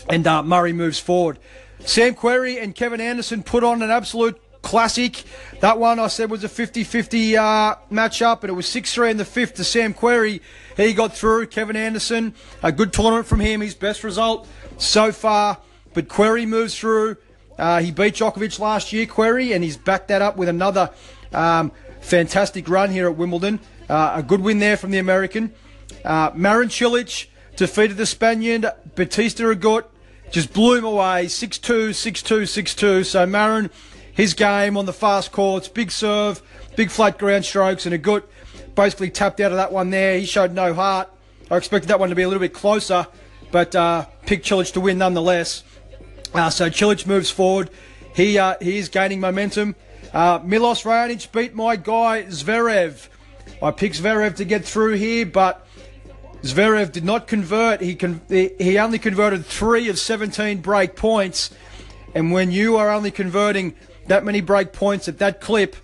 and 0.08 0.26
uh, 0.26 0.42
Murray 0.42 0.72
moves 0.72 0.98
forward. 0.98 1.38
Sam 1.80 2.14
Querrey 2.14 2.62
and 2.62 2.74
Kevin 2.74 3.00
Anderson 3.00 3.42
put 3.42 3.64
on 3.64 3.82
an 3.82 3.90
absolute 3.90 4.40
classic. 4.62 5.22
That 5.60 5.78
one 5.78 5.98
I 5.98 6.08
said 6.08 6.30
was 6.30 6.42
a 6.44 6.48
50 6.48 6.84
50 6.84 7.36
uh, 7.36 7.74
matchup, 7.90 8.40
and 8.42 8.50
it 8.50 8.54
was 8.54 8.68
6 8.68 8.92
3 8.92 9.12
in 9.12 9.16
the 9.16 9.24
fifth 9.24 9.54
to 9.54 9.64
Sam 9.64 9.94
Querrey. 9.94 10.40
He 10.76 10.92
got 10.92 11.14
through. 11.14 11.46
Kevin 11.46 11.76
Anderson, 11.76 12.34
a 12.62 12.72
good 12.72 12.92
tournament 12.92 13.26
from 13.26 13.40
him, 13.40 13.60
his 13.60 13.74
best 13.74 14.04
result 14.04 14.48
so 14.76 15.12
far. 15.12 15.58
But 15.94 16.08
Querrey 16.08 16.46
moves 16.46 16.76
through. 16.76 17.16
Uh, 17.58 17.80
he 17.80 17.90
beat 17.90 18.14
Djokovic 18.14 18.58
last 18.58 18.92
year, 18.92 19.06
Querrey, 19.06 19.54
and 19.54 19.64
he's 19.64 19.76
backed 19.76 20.08
that 20.08 20.20
up 20.20 20.36
with 20.36 20.48
another 20.48 20.90
um, 21.32 21.72
fantastic 22.00 22.68
run 22.68 22.90
here 22.90 23.08
at 23.08 23.16
Wimbledon. 23.16 23.60
Uh, 23.88 24.14
a 24.16 24.22
good 24.22 24.40
win 24.40 24.58
there 24.58 24.76
from 24.76 24.90
the 24.90 24.98
American. 24.98 25.54
Uh, 26.04 26.30
Marin 26.34 26.68
Cilic 26.68 27.26
defeated 27.56 27.96
the 27.96 28.06
Spaniard 28.06 28.66
Bautista 28.94 29.44
Agut, 29.44 29.84
just 30.30 30.52
blew 30.52 30.78
him 30.78 30.84
away 30.84 31.28
6 31.28 31.58
2, 31.58 31.92
6 31.92 32.22
2, 32.22 32.46
6 32.46 32.74
2. 32.74 33.04
So 33.04 33.26
Marin 33.26 33.70
his 34.16 34.32
game 34.32 34.78
on 34.78 34.86
the 34.86 34.92
fast 34.94 35.30
courts, 35.30 35.68
big 35.68 35.90
serve, 35.90 36.42
big 36.74 36.90
flat 36.90 37.18
ground 37.18 37.44
strokes, 37.44 37.84
and 37.84 37.94
Agut 37.94 38.24
basically 38.74 39.10
tapped 39.10 39.40
out 39.40 39.52
of 39.52 39.58
that 39.58 39.72
one 39.72 39.90
there. 39.90 40.18
He 40.18 40.24
showed 40.24 40.52
no 40.52 40.72
heart. 40.72 41.10
I 41.50 41.56
expected 41.56 41.88
that 41.88 42.00
one 42.00 42.08
to 42.08 42.14
be 42.14 42.22
a 42.22 42.28
little 42.28 42.40
bit 42.40 42.54
closer, 42.54 43.06
but 43.52 43.76
uh, 43.76 44.06
picked 44.24 44.46
Cilic 44.46 44.72
to 44.72 44.80
win 44.80 44.98
nonetheless. 44.98 45.64
Uh, 46.32 46.48
so 46.48 46.70
Cilic 46.70 47.06
moves 47.06 47.30
forward. 47.30 47.70
He 48.14 48.38
uh, 48.38 48.54
he 48.60 48.78
is 48.78 48.88
gaining 48.88 49.20
momentum. 49.20 49.76
Uh, 50.14 50.40
Milos 50.42 50.82
Raonic 50.84 51.30
beat 51.32 51.54
my 51.54 51.76
guy 51.76 52.22
Zverev. 52.22 53.08
I 53.62 53.70
picked 53.70 54.00
Zverev 54.00 54.36
to 54.36 54.46
get 54.46 54.64
through 54.64 54.94
here, 54.94 55.26
but 55.26 55.65
Zverev 56.42 56.92
did 56.92 57.04
not 57.04 57.26
convert. 57.26 57.80
He 57.80 57.94
con- 57.94 58.20
he 58.28 58.78
only 58.78 58.98
converted 58.98 59.44
three 59.44 59.88
of 59.88 59.98
17 59.98 60.60
break 60.60 60.96
points, 60.96 61.50
and 62.14 62.32
when 62.32 62.50
you 62.50 62.76
are 62.76 62.90
only 62.90 63.10
converting 63.10 63.74
that 64.06 64.24
many 64.24 64.40
break 64.40 64.72
points 64.72 65.08
at 65.08 65.18
that 65.18 65.40
clip, 65.40 65.76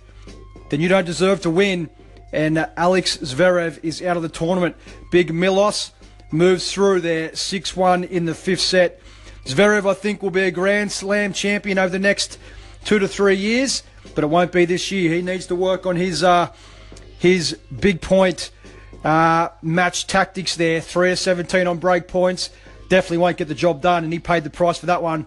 then 0.69 0.79
you 0.79 0.87
don't 0.87 1.05
deserve 1.05 1.41
to 1.41 1.49
win. 1.49 1.89
And 2.31 2.57
uh, 2.57 2.69
Alex 2.77 3.17
Zverev 3.17 3.79
is 3.83 4.01
out 4.01 4.17
of 4.17 4.23
the 4.23 4.29
tournament. 4.29 4.75
Big 5.11 5.33
Milos 5.33 5.91
moves 6.31 6.71
through 6.71 7.01
there 7.01 7.35
6 7.35 7.75
1 7.75 8.03
in 8.05 8.25
the 8.25 8.33
fifth 8.33 8.61
set. 8.61 8.99
Zverev, 9.45 9.89
I 9.89 9.93
think, 9.93 10.23
will 10.23 10.31
be 10.31 10.41
a 10.41 10.51
Grand 10.51 10.91
Slam 10.91 11.33
champion 11.33 11.77
over 11.77 11.89
the 11.89 11.99
next 11.99 12.39
two 12.85 12.99
to 12.99 13.07
three 13.07 13.35
years, 13.35 13.83
but 14.15 14.23
it 14.23 14.27
won't 14.27 14.51
be 14.51 14.65
this 14.65 14.91
year. 14.91 15.13
He 15.13 15.21
needs 15.21 15.45
to 15.47 15.55
work 15.55 15.85
on 15.85 15.95
his 15.95 16.23
uh, 16.23 16.51
his 17.19 17.57
big 17.79 18.01
point 18.01 18.51
uh, 19.03 19.49
match 19.61 20.07
tactics 20.07 20.55
there. 20.55 20.81
Three 20.81 21.11
of 21.11 21.19
17 21.19 21.67
on 21.67 21.77
break 21.77 22.07
points. 22.07 22.49
Definitely 22.89 23.17
won't 23.17 23.37
get 23.37 23.47
the 23.47 23.55
job 23.55 23.81
done, 23.81 24.03
and 24.03 24.13
he 24.13 24.19
paid 24.19 24.43
the 24.43 24.49
price 24.49 24.77
for 24.77 24.85
that 24.87 25.01
one. 25.01 25.25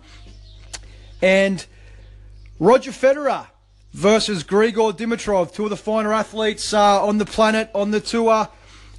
And 1.23 1.65
Roger 2.59 2.91
Federer 2.91 3.47
versus 3.93 4.45
Grigor 4.45 4.93
Dimitrov, 4.93 5.53
two 5.53 5.65
of 5.65 5.71
the 5.71 5.77
finer 5.77 6.13
athletes 6.13 6.73
uh, 6.73 7.05
on 7.05 7.19
the 7.19 7.25
planet 7.25 7.71
on 7.75 7.91
the 7.91 8.01
tour. 8.01 8.49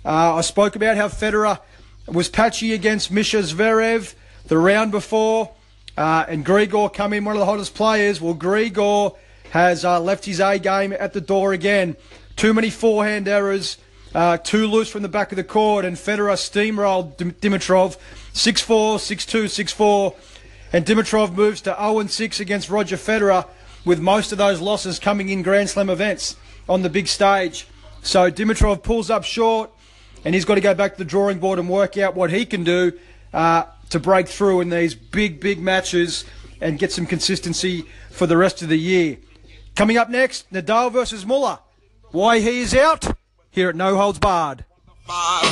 Uh, 0.03 0.35
I 0.35 0.41
spoke 0.41 0.75
about 0.75 0.97
how 0.97 1.07
Federer 1.07 1.59
was 2.07 2.29
patchy 2.29 2.73
against 2.73 3.11
Mischa 3.11 3.41
Zverev 3.43 4.15
the 4.47 4.57
round 4.57 4.91
before, 4.91 5.51
uh, 5.97 6.25
and 6.27 6.45
Grigor 6.45 6.93
come 6.93 7.13
in 7.13 7.25
one 7.25 7.35
of 7.35 7.39
the 7.39 7.45
hottest 7.45 7.75
players. 7.75 8.21
Well, 8.21 8.35
Grigor 8.35 9.15
has 9.51 9.85
uh, 9.85 9.99
left 9.99 10.25
his 10.25 10.39
A 10.39 10.57
game 10.57 10.93
at 10.93 11.13
the 11.13 11.21
door 11.21 11.53
again. 11.53 11.95
Too 12.35 12.53
many 12.53 12.69
forehand 12.69 13.27
errors, 13.27 13.77
uh, 14.13 14.38
too 14.38 14.67
loose 14.67 14.89
from 14.89 15.02
the 15.02 15.10
back 15.10 15.32
of 15.32 15.36
the 15.36 15.43
court, 15.43 15.86
and 15.86 15.96
Federer 15.96 16.34
steamrolled 16.34 17.15
Dimitrov 17.15 17.98
6 18.34 18.62
4, 18.62 19.00
6 19.00 19.26
2, 19.26 19.48
6 19.48 19.72
4. 19.74 20.15
And 20.74 20.86
Dimitrov 20.86 21.34
moves 21.34 21.62
to 21.62 21.76
0 21.80 22.08
6 22.08 22.39
against 22.39 22.70
Roger 22.70 22.98
Federer, 22.98 23.48
with 23.86 24.00
most 24.00 24.32
of 24.32 24.38
those 24.38 24.60
losses 24.60 25.00
coming 25.00 25.30
in 25.30 25.41
Grand 25.41 25.70
Slam 25.70 25.89
events 25.89 26.36
on 26.67 26.82
the 26.82 26.89
big 26.89 27.08
stage. 27.08 27.67
So 28.02 28.32
Dimitrov 28.32 28.84
pulls 28.84 29.10
up 29.10 29.24
short, 29.24 29.72
and 30.26 30.36
he's 30.36 30.46
got 30.46 30.56
to 30.56 30.62
go 30.62 30.74
back 30.74 30.93
to 30.93 30.98
the 30.98 31.06
drawing 31.06 31.39
board 31.39 31.60
and 31.60 31.70
work 31.70 31.98
out 31.98 32.15
what 32.15 32.32
he 32.32 32.46
can 32.46 32.63
do 32.63 32.93
uh, 33.34 33.63
to 33.89 34.00
break 34.00 34.28
through 34.28 34.62
in 34.62 34.70
these 34.70 34.96
big, 34.96 35.39
big 35.39 35.60
matches 35.60 36.26
and 36.60 36.80
get 36.80 36.91
some 36.91 37.06
consistency 37.06 37.86
for 38.12 38.28
the 38.28 38.38
rest 38.38 38.62
of 38.62 38.70
the 38.70 38.78
year. 38.78 39.17
Coming 39.76 39.98
up 39.98 40.10
next, 40.10 40.52
Nadal 40.52 40.91
versus 40.91 41.26
Muller. 41.26 41.60
Why 42.12 42.39
he 42.39 42.60
is 42.62 42.74
out? 42.74 43.16
Here 43.58 43.70
at 43.70 43.76
No 43.76 43.98
Holds 43.98 44.20
Barred. 44.20 44.65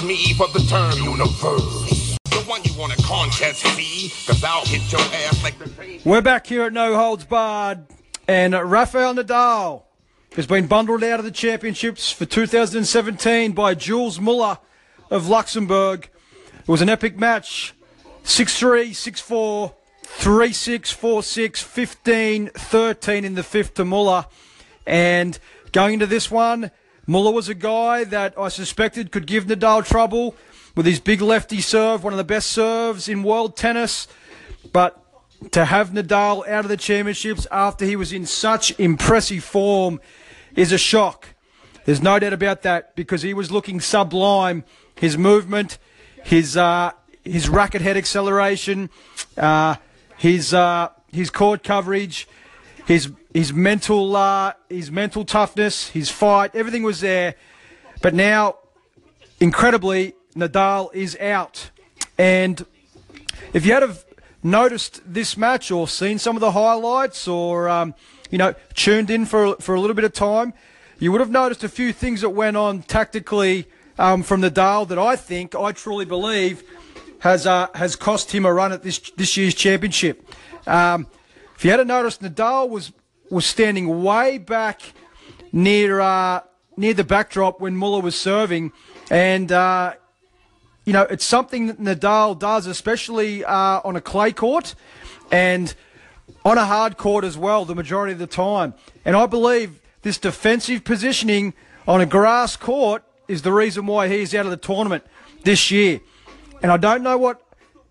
Me 0.05 0.35
for 0.35 0.47
the 0.49 0.63
term 0.69 0.93
universe 1.03 2.19
one 2.45 2.61
you 2.63 2.71
want 2.77 2.93
a 2.93 3.01
contest 3.01 3.65
fee, 3.69 4.13
cause 4.27 4.43
I'll 4.43 4.63
hit 4.63 4.91
your 4.91 5.01
ass 5.01 5.43
like 5.43 5.57
the 5.57 5.99
We're 6.05 6.21
back 6.21 6.45
here 6.45 6.65
at 6.65 6.73
No 6.73 6.95
Holds 6.95 7.25
Barred, 7.25 7.87
and 8.27 8.53
Rafael 8.53 9.15
Nadal 9.15 9.85
has 10.35 10.45
been 10.45 10.67
bundled 10.67 11.03
out 11.03 11.17
of 11.17 11.25
the 11.25 11.31
championships 11.31 12.11
for 12.11 12.27
2017 12.27 13.53
by 13.53 13.73
Gilles 13.73 14.19
Muller 14.19 14.59
of 15.09 15.27
Luxembourg. 15.27 16.07
It 16.59 16.67
was 16.67 16.83
an 16.83 16.89
epic 16.89 17.17
match 17.17 17.73
6 18.21 18.59
3, 18.59 18.93
6 18.93 19.19
4, 19.19 19.73
3 20.03 20.53
6, 20.53 20.91
4 20.91 21.23
6, 21.23 21.61
15 21.63 22.47
13 22.49 23.25
in 23.25 23.33
the 23.33 23.41
fifth 23.41 23.73
to 23.73 23.83
Muller. 23.83 24.27
And 24.85 25.39
going 25.71 25.95
into 25.95 26.05
this 26.05 26.29
one, 26.29 26.69
Muller 27.07 27.31
was 27.31 27.49
a 27.49 27.53
guy 27.55 28.03
that 28.05 28.37
I 28.37 28.47
suspected 28.47 29.11
could 29.11 29.27
give 29.27 29.45
Nadal 29.45 29.85
trouble. 29.85 30.35
with 30.75 30.85
his 30.85 30.99
big 30.99 31.21
lefty 31.21 31.61
serve, 31.61 32.03
one 32.03 32.11
of 32.11 32.17
the 32.17 32.23
best 32.23 32.49
serves 32.51 33.07
in 33.07 33.23
world 33.23 33.55
tennis. 33.55 34.07
But 34.73 35.01
to 35.51 35.65
have 35.65 35.91
Nadal 35.91 36.47
out 36.47 36.65
of 36.65 36.69
the 36.69 36.77
championships 36.77 37.47
after 37.51 37.85
he 37.85 37.95
was 37.95 38.11
in 38.11 38.25
such 38.25 38.77
impressive 38.79 39.43
form 39.43 40.01
is 40.55 40.71
a 40.71 40.77
shock. 40.77 41.29
There's 41.85 42.01
no 42.01 42.17
doubt 42.17 42.33
about 42.33 42.63
that 42.63 42.95
because 42.95 43.21
he 43.21 43.33
was 43.33 43.51
looking 43.51 43.79
sublime. 43.79 44.63
His 44.95 45.17
movement, 45.17 45.77
his 46.23 46.57
uh, 46.57 46.91
his 47.23 47.47
racket 47.47 47.81
head 47.81 47.95
acceleration, 47.95 48.89
uh, 49.37 49.75
his 50.17 50.53
uh, 50.53 50.89
his 51.11 51.29
court 51.29 51.63
coverage, 51.63 52.27
his 52.85 53.11
his 53.33 53.51
mental 53.51 54.15
uh, 54.15 54.53
his 54.69 54.91
mental 54.91 55.25
toughness, 55.25 55.89
his 55.89 56.09
fight, 56.09 56.55
everything 56.55 56.83
was 56.83 57.01
there. 57.01 57.35
But 58.01 58.13
now, 58.13 58.57
incredibly, 59.39 60.13
Nadal 60.35 60.93
is 60.93 61.17
out, 61.19 61.71
and 62.17 62.65
if 63.53 63.65
you 63.65 63.73
had 63.73 63.81
have 63.81 64.05
noticed 64.43 65.01
this 65.05 65.35
match 65.35 65.71
or 65.71 65.87
seen 65.87 66.19
some 66.19 66.35
of 66.35 66.39
the 66.39 66.51
highlights 66.51 67.27
or 67.27 67.67
um, 67.67 67.95
you 68.29 68.37
know 68.37 68.53
tuned 68.73 69.09
in 69.09 69.25
for 69.25 69.55
for 69.55 69.75
a 69.75 69.79
little 69.79 69.95
bit 69.95 70.05
of 70.05 70.13
time, 70.13 70.53
you 70.99 71.11
would 71.11 71.21
have 71.21 71.31
noticed 71.31 71.63
a 71.63 71.69
few 71.69 71.91
things 71.91 72.21
that 72.21 72.29
went 72.29 72.55
on 72.55 72.83
tactically 72.83 73.67
um, 73.97 74.23
from 74.23 74.41
Nadal 74.41 74.87
that 74.87 74.99
I 74.99 75.15
think 75.15 75.55
I 75.55 75.71
truly 75.71 76.05
believe 76.05 76.63
has 77.19 77.47
uh, 77.47 77.67
has 77.73 77.95
cost 77.95 78.31
him 78.31 78.45
a 78.45 78.53
run 78.53 78.71
at 78.71 78.83
this 78.83 78.99
this 79.17 79.35
year's 79.35 79.55
championship. 79.55 80.29
Um, 80.67 81.07
if 81.55 81.63
you 81.63 81.71
had 81.71 81.85
noticed, 81.87 82.21
Nadal 82.21 82.69
was 82.69 82.91
was 83.29 83.45
standing 83.45 84.03
way 84.03 84.37
back 84.37 84.81
near 85.51 85.99
uh, 85.99 86.41
near 86.77 86.93
the 86.93 87.03
backdrop 87.03 87.59
when 87.59 87.75
Muller 87.75 88.01
was 88.01 88.15
serving, 88.15 88.71
and 89.09 89.51
uh, 89.51 89.93
you 90.85 90.93
know 90.93 91.03
it's 91.03 91.25
something 91.25 91.67
that 91.67 91.79
Nadal 91.79 92.37
does, 92.37 92.67
especially 92.67 93.43
uh, 93.43 93.81
on 93.83 93.95
a 93.95 94.01
clay 94.01 94.31
court 94.31 94.75
and 95.31 95.73
on 96.43 96.57
a 96.57 96.65
hard 96.65 96.97
court 96.97 97.23
as 97.23 97.37
well, 97.37 97.65
the 97.65 97.75
majority 97.75 98.13
of 98.13 98.19
the 98.19 98.27
time. 98.27 98.73
And 99.03 99.15
I 99.15 99.25
believe 99.25 99.81
this 100.01 100.17
defensive 100.17 100.83
positioning 100.83 101.53
on 101.87 102.01
a 102.01 102.05
grass 102.05 102.55
court 102.55 103.03
is 103.27 103.41
the 103.41 103.51
reason 103.51 103.85
why 103.87 104.07
he's 104.07 104.35
out 104.35 104.45
of 104.45 104.51
the 104.51 104.57
tournament 104.57 105.03
this 105.43 105.71
year. 105.71 105.99
And 106.61 106.71
I 106.71 106.77
don't 106.77 107.01
know 107.01 107.17
what 107.17 107.41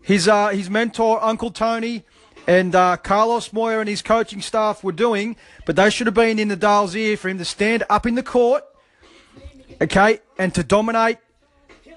his 0.02 0.28
uh, 0.28 0.48
his 0.48 0.68
mentor, 0.68 1.22
Uncle 1.22 1.50
Tony, 1.50 2.04
and 2.46 2.74
uh, 2.74 2.96
Carlos 2.96 3.52
Moya 3.52 3.80
and 3.80 3.88
his 3.88 4.02
coaching 4.02 4.40
staff 4.40 4.84
were 4.84 4.92
doing, 4.92 5.36
but 5.64 5.76
they 5.76 5.90
should 5.90 6.06
have 6.06 6.14
been 6.14 6.38
in 6.38 6.48
Nadal's 6.48 6.94
ear 6.94 7.16
for 7.16 7.28
him 7.28 7.38
to 7.38 7.44
stand 7.44 7.84
up 7.88 8.06
in 8.06 8.14
the 8.14 8.22
court, 8.22 8.64
okay, 9.80 10.20
and 10.38 10.54
to 10.54 10.62
dominate 10.62 11.18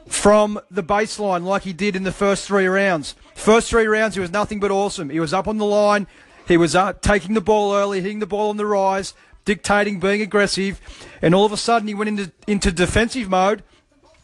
from 0.07 0.59
the 0.71 0.83
baseline 0.83 1.43
like 1.43 1.63
he 1.63 1.73
did 1.73 1.95
in 1.95 2.03
the 2.03 2.11
first 2.11 2.47
three 2.47 2.67
rounds. 2.67 3.15
First 3.35 3.69
three 3.69 3.87
rounds, 3.87 4.15
he 4.15 4.21
was 4.21 4.31
nothing 4.31 4.59
but 4.59 4.71
awesome. 4.71 5.09
He 5.09 5.19
was 5.19 5.33
up 5.33 5.47
on 5.47 5.57
the 5.57 5.65
line, 5.65 6.07
he 6.47 6.55
was 6.55 6.75
uh, 6.75 6.93
taking 6.93 7.33
the 7.33 7.41
ball 7.41 7.73
early, 7.73 8.01
hitting 8.01 8.19
the 8.19 8.25
ball 8.25 8.49
on 8.49 8.57
the 8.57 8.65
rise, 8.65 9.13
dictating, 9.43 9.99
being 9.99 10.21
aggressive, 10.21 10.79
and 11.21 11.35
all 11.35 11.45
of 11.45 11.51
a 11.51 11.57
sudden 11.57 11.87
he 11.87 11.93
went 11.93 12.07
into 12.09 12.31
into 12.47 12.71
defensive 12.71 13.29
mode, 13.29 13.63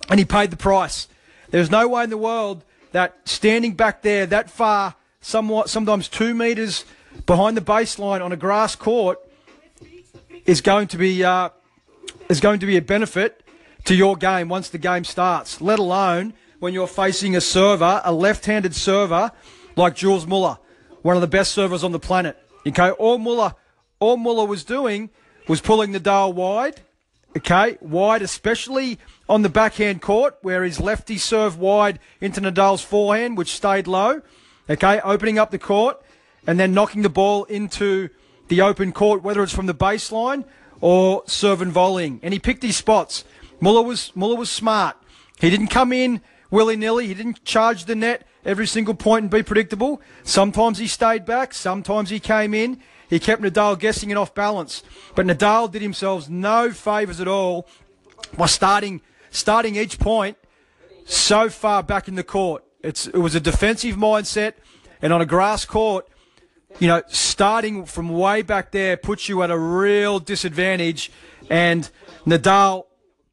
and 0.10 0.20
he 0.20 0.26
paid 0.26 0.52
the 0.52 0.58
price. 0.58 1.10
There's 1.50 1.70
no 1.70 1.88
way 1.88 2.06
in 2.06 2.10
the 2.10 2.18
world 2.18 2.64
that 2.94 3.18
standing 3.26 3.74
back 3.74 4.04
there 4.04 4.26
that 4.26 4.50
far 4.50 4.96
somewhat 5.24 5.70
sometimes 5.70 6.08
two 6.08 6.36
metres 6.36 6.86
behind 7.26 7.58
the 7.58 7.62
baseline 7.62 8.24
on 8.24 8.32
a 8.32 8.38
grass 8.38 8.76
court 8.76 9.20
is 10.46 10.62
going 10.62 10.88
to 10.88 10.98
be 10.98 11.24
uh, 11.24 11.50
is 12.30 12.40
going 12.40 12.60
to 12.60 12.66
be 12.66 12.78
a 12.78 12.82
benefit 12.82 13.42
to 13.86 13.96
your 13.96 14.16
game 14.16 14.50
once 14.50 14.70
the 14.70 14.78
game 14.78 15.04
starts. 15.04 15.62
Let 15.62 15.80
alone 15.80 16.34
when 16.60 16.74
you're 16.74 16.88
facing 16.88 17.36
a 17.36 17.42
server, 17.42 18.02
a 18.04 18.14
left-handed 18.14 18.76
server 18.76 19.32
like 19.76 19.98
Gilles 19.98 20.28
Muller, 20.28 20.60
one 21.02 21.16
of 21.16 21.22
the 21.22 21.28
best 21.28 21.52
servers 21.52 21.84
on 21.84 21.92
the 21.92 22.00
planet. 22.00 22.38
Okay, 22.68 22.92
all 22.92 23.18
Muller, 23.18 23.56
all 24.00 24.18
Muller 24.18 24.46
was 24.46 24.64
doing 24.64 25.10
was 25.48 25.62
pulling 25.62 25.92
the 25.92 26.00
Nadal 26.00 26.34
wide. 26.34 26.82
Okay, 27.36 27.78
wide, 27.82 28.22
especially 28.22 29.00
on 29.28 29.42
the 29.42 29.50
backhand 29.50 30.02
court 30.02 30.38
where 30.42 30.64
his 30.64 30.80
lefty 30.80 31.18
served 31.18 31.58
wide 31.58 32.00
into 32.22 32.40
Nadal's 32.40 32.84
forehand, 32.84 33.38
which 33.38 33.56
stayed 33.56 33.88
low. 33.88 34.22
Okay, 34.69 35.02
opening 35.02 35.38
up 35.38 35.52
the 35.52 35.60
court 35.60 36.02
and 36.47 36.60
then 36.60 36.73
knocking 36.73 37.02
the 37.02 37.10
ball 37.10 37.43
into 37.45 38.10
the 38.47 38.62
open 38.62 38.93
court, 38.93 39.21
whether 39.21 39.43
it's 39.43 39.54
from 39.54 39.65
the 39.65 39.73
baseline 39.73 40.45
or 40.80 41.23
serve 41.26 41.62
and 41.62 41.71
volleying. 41.71 42.19
And 42.23 42.34
he 42.34 42.39
picked 42.39 42.63
his 42.63 42.78
spots. 42.78 43.26
Muller 43.60 43.82
was 43.82 44.15
Muller 44.15 44.36
was 44.36 44.49
smart. 44.49 44.95
He 45.39 45.49
didn't 45.49 45.67
come 45.67 45.91
in 45.91 46.21
willy 46.49 46.76
nilly. 46.78 47.08
He 47.08 47.13
didn't 47.13 47.43
charge 47.43 47.86
the 47.86 47.95
net 47.95 48.26
every 48.45 48.67
single 48.67 48.93
point 48.93 49.23
and 49.23 49.32
be 49.32 49.43
predictable. 49.43 50.02
Sometimes 50.23 50.78
he 50.78 50.88
stayed 50.88 51.26
back. 51.26 51.54
Sometimes 51.54 52.10
he 52.10 52.19
came 52.19 52.54
in. 52.54 52.80
He 53.10 53.19
kept 53.19 53.41
Nadal 53.41 53.78
guessing 53.78 54.12
and 54.12 54.19
off 54.19 54.34
balance. 54.34 54.82
But 55.13 55.26
Nadal 55.26 55.71
did 55.71 55.82
himself 55.82 56.30
no 56.30 56.71
favours 56.71 57.19
at 57.19 57.28
all 57.28 57.67
by 58.38 58.45
starting 58.45 59.02
starting 59.30 59.76
each 59.76 59.99
point 59.99 60.38
so 61.06 61.49
far 61.49 61.84
back 61.84 62.08
in 62.08 62.15
the 62.15 62.23
court. 62.23 62.63
It's, 62.84 63.08
it 63.08 63.17
was 63.17 63.34
a 63.34 63.39
defensive 63.39 63.96
mindset, 63.96 64.54
and 65.02 65.13
on 65.13 65.22
a 65.22 65.26
grass 65.26 65.65
court, 65.65 66.08
you 66.80 66.88
know, 66.88 67.02
starting 67.08 67.86
from 67.86 68.10
way 68.10 68.41
back 68.41 68.72
there 68.72 68.98
puts 68.98 69.30
you 69.30 69.41
at 69.43 69.52
a 69.52 69.58
real 69.58 70.19
disadvantage. 70.19 71.12
And 71.50 71.89
Nadal 72.26 72.86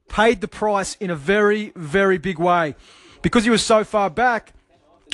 paid 0.08 0.40
the 0.40 0.48
price 0.48 0.94
in 0.96 1.10
a 1.10 1.16
very, 1.16 1.72
very 1.74 2.18
big 2.18 2.38
way. 2.38 2.74
Because 3.22 3.44
he 3.44 3.50
was 3.50 3.64
so 3.64 3.84
far 3.84 4.10
back, 4.10 4.52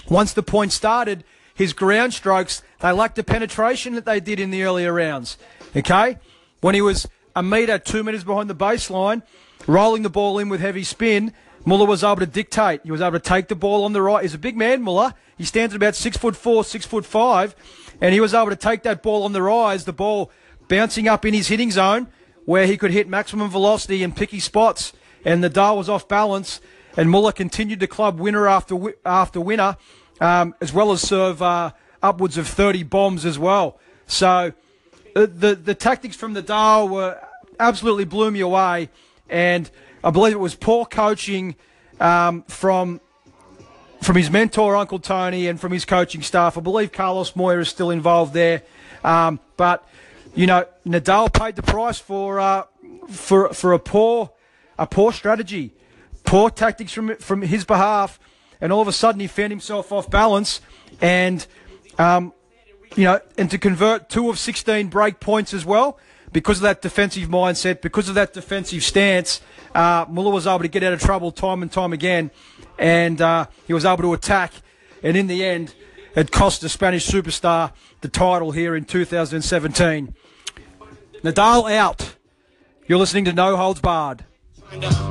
once 0.09 0.33
the 0.33 0.43
point 0.43 0.73
started, 0.73 1.25
his 1.55 1.73
ground 1.73 2.15
strokes, 2.15 2.63
they 2.81 2.93
lacked 2.93 3.17
the 3.17 3.25
penetration 3.25 3.95
that 3.95 4.05
they 4.05 4.21
did 4.21 4.39
in 4.39 4.51
the 4.51 4.63
earlier 4.63 4.93
rounds. 4.93 5.39
Okay? 5.75 6.19
When 6.61 6.75
he 6.75 6.83
was 6.83 7.09
a 7.35 7.43
metre, 7.43 7.79
two 7.79 8.03
metres 8.03 8.25
behind 8.25 8.51
the 8.51 8.55
baseline, 8.55 9.23
rolling 9.67 10.03
the 10.03 10.11
ball 10.11 10.39
in 10.39 10.49
with 10.49 10.61
heavy 10.61 10.85
spin, 10.85 11.33
Muller 11.67 11.85
was 11.85 12.05
able 12.05 12.17
to 12.17 12.27
dictate. 12.27 12.81
He 12.85 12.93
was 12.93 13.01
able 13.01 13.19
to 13.19 13.19
take 13.19 13.49
the 13.49 13.57
ball 13.57 13.85
on 13.85 13.93
the 13.93 14.01
right. 14.01 14.23
He's 14.23 14.35
a 14.35 14.39
big 14.39 14.57
man, 14.57 14.83
Muller. 14.83 15.13
He 15.37 15.45
stands 15.45 15.75
at 15.75 15.77
about 15.77 15.97
six 15.97 16.17
foot 16.17 16.37
four, 16.37 16.63
six 16.65 16.87
foot 16.87 17.05
five, 17.05 17.57
and 18.01 18.15
he 18.15 18.21
was 18.21 18.33
able 18.33 18.51
to 18.51 18.57
take 18.57 18.85
that 18.85 19.03
ball 19.03 19.25
on 19.25 19.33
the 19.33 19.43
rise, 19.43 19.85
the 19.85 19.93
ball 19.93 20.31
bouncing 20.69 21.09
up 21.09 21.25
in 21.25 21.35
his 21.35 21.49
hitting 21.49 21.73
zone, 21.73 22.07
where 22.45 22.67
he 22.67 22.77
could 22.77 22.93
hit 22.93 23.09
maximum 23.09 23.51
velocity 23.51 24.05
and 24.05 24.15
picky 24.17 24.39
spots. 24.39 24.93
And 25.25 25.43
Nadal 25.43 25.77
was 25.77 25.89
off 25.89 26.07
balance, 26.07 26.61
and 26.97 27.11
Muller 27.11 27.33
continued 27.33 27.81
to 27.81 27.89
club 27.89 28.21
winner 28.21 28.47
after 28.47 28.95
after 29.05 29.41
winner, 29.41 29.77
um, 30.21 30.55
as 30.61 30.73
well 30.73 30.93
as 30.93 31.03
serve 31.03 31.43
uh, 31.43 31.73
upwards 32.01 32.39
of 32.39 32.47
30 32.47 32.85
bombs 32.85 33.27
as 33.27 33.41
well. 33.41 33.81
So 34.07 34.53
uh, 35.17 35.27
the 35.29 35.57
the 35.57 35.75
tactics 35.75 36.15
from 36.15 36.33
Nadal 36.33 36.89
were 36.89 37.21
absolutely 37.59 38.05
blew 38.05 38.31
me 38.31 38.39
away, 38.39 38.89
and 39.29 39.69
I 40.07 40.11
believe 40.11 40.35
it 40.35 40.39
was 40.39 40.55
poor 40.55 40.87
coaching 40.87 41.57
um, 41.99 42.45
from 42.45 43.01
from 44.01 44.15
his 44.15 44.31
mentor, 44.31 44.77
Uncle 44.77 45.01
Tony, 45.01 45.49
and 45.49 45.61
from 45.61 45.73
his 45.73 45.85
coaching 45.85 46.23
staff. 46.23 46.57
I 46.57 46.61
believe 46.61 46.93
Carlos 46.93 47.35
Moya 47.35 47.59
is 47.59 47.69
still 47.69 47.91
involved 47.91 48.33
there. 48.33 48.63
Um, 49.03 49.41
but, 49.57 49.85
you 50.33 50.47
know, 50.47 50.65
Nadal 50.87 51.33
paid 51.33 51.57
the 51.57 51.63
price 51.65 51.99
for, 51.99 52.39
uh, 52.39 52.65
for, 53.09 53.53
for 53.53 53.73
a 53.73 53.81
poor, 53.81 54.31
a 54.79 54.87
poor 54.87 55.13
strategy, 55.13 55.73
poor 56.25 56.51
tactics 56.51 56.93
from, 56.93 57.17
from 57.17 57.43
his 57.43 57.65
behalf. 57.65 58.21
And 58.61 58.73
all 58.73 58.83
of 58.83 58.87
a 58.87 58.93
sudden 58.93 59.21
he 59.21 59.27
found 59.27 59.51
himself 59.51 59.91
off 59.91 60.09
balance 60.09 60.61
and, 61.01 61.45
um, 61.99 62.33
you 62.95 63.05
know, 63.05 63.19
and 63.37 63.51
to 63.51 63.59
convert 63.59 64.09
two 64.09 64.31
of 64.31 64.39
16 64.39 64.87
break 64.87 65.19
points 65.19 65.53
as 65.53 65.65
well 65.65 65.99
because 66.37 66.59
of 66.59 66.65
that 66.65 66.83
defensive 66.83 67.31
mindset, 67.31 67.81
because 67.81 68.11
of 68.11 68.15
that 68.15 68.35
defensive 68.35 68.85
stance, 68.85 69.41
uh, 69.75 70.05
Muller 70.07 70.31
was 70.31 70.47
able 70.47 70.59
to 70.59 70.69
get 70.69 70.83
out 70.83 70.93
of 70.93 71.01
trouble 71.01 71.33
time 71.33 71.63
and 71.63 71.73
time 71.73 71.95
again, 71.95 72.31
and 72.79 73.23
uh, 73.23 73.47
he 73.67 73.73
was 73.73 73.87
able 73.87 74.03
to 74.03 74.13
attack. 74.13 74.53
And 75.03 75.17
in 75.17 75.29
the 75.29 75.43
end, 75.43 75.75
it 76.15 76.31
cost 76.31 76.61
the 76.61 76.69
Spanish 76.69 77.09
superstar 77.09 77.73
the 78.03 78.09
title 78.09 78.51
here 78.51 78.77
in 78.77 78.85
2017. 78.85 80.15
Nadal 81.23 81.73
out. 81.73 82.17
You're 82.87 82.99
listening 82.99 83.25
to 83.25 83.33
No 83.33 83.57
Holds 83.57 83.81
Barred. 83.81 84.27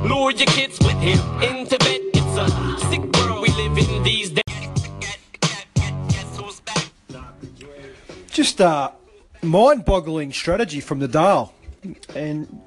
Lure 0.04 0.30
your 0.30 0.46
kids 0.46 0.78
with 0.78 0.94
him 1.00 1.18
into 1.42 1.76
bed. 1.78 2.02
It's 2.14 2.36
a 2.38 2.88
sick 2.88 3.02
world 3.16 3.42
we 3.42 3.48
live 3.48 3.76
in 3.76 4.02
these 4.04 4.30
days. 4.30 4.42
Just 8.30 8.60
uh, 8.60 8.92
mind-boggling 9.46 10.32
strategy 10.32 10.80
from 10.80 11.00
Nadal, 11.00 11.52
and 12.14 12.60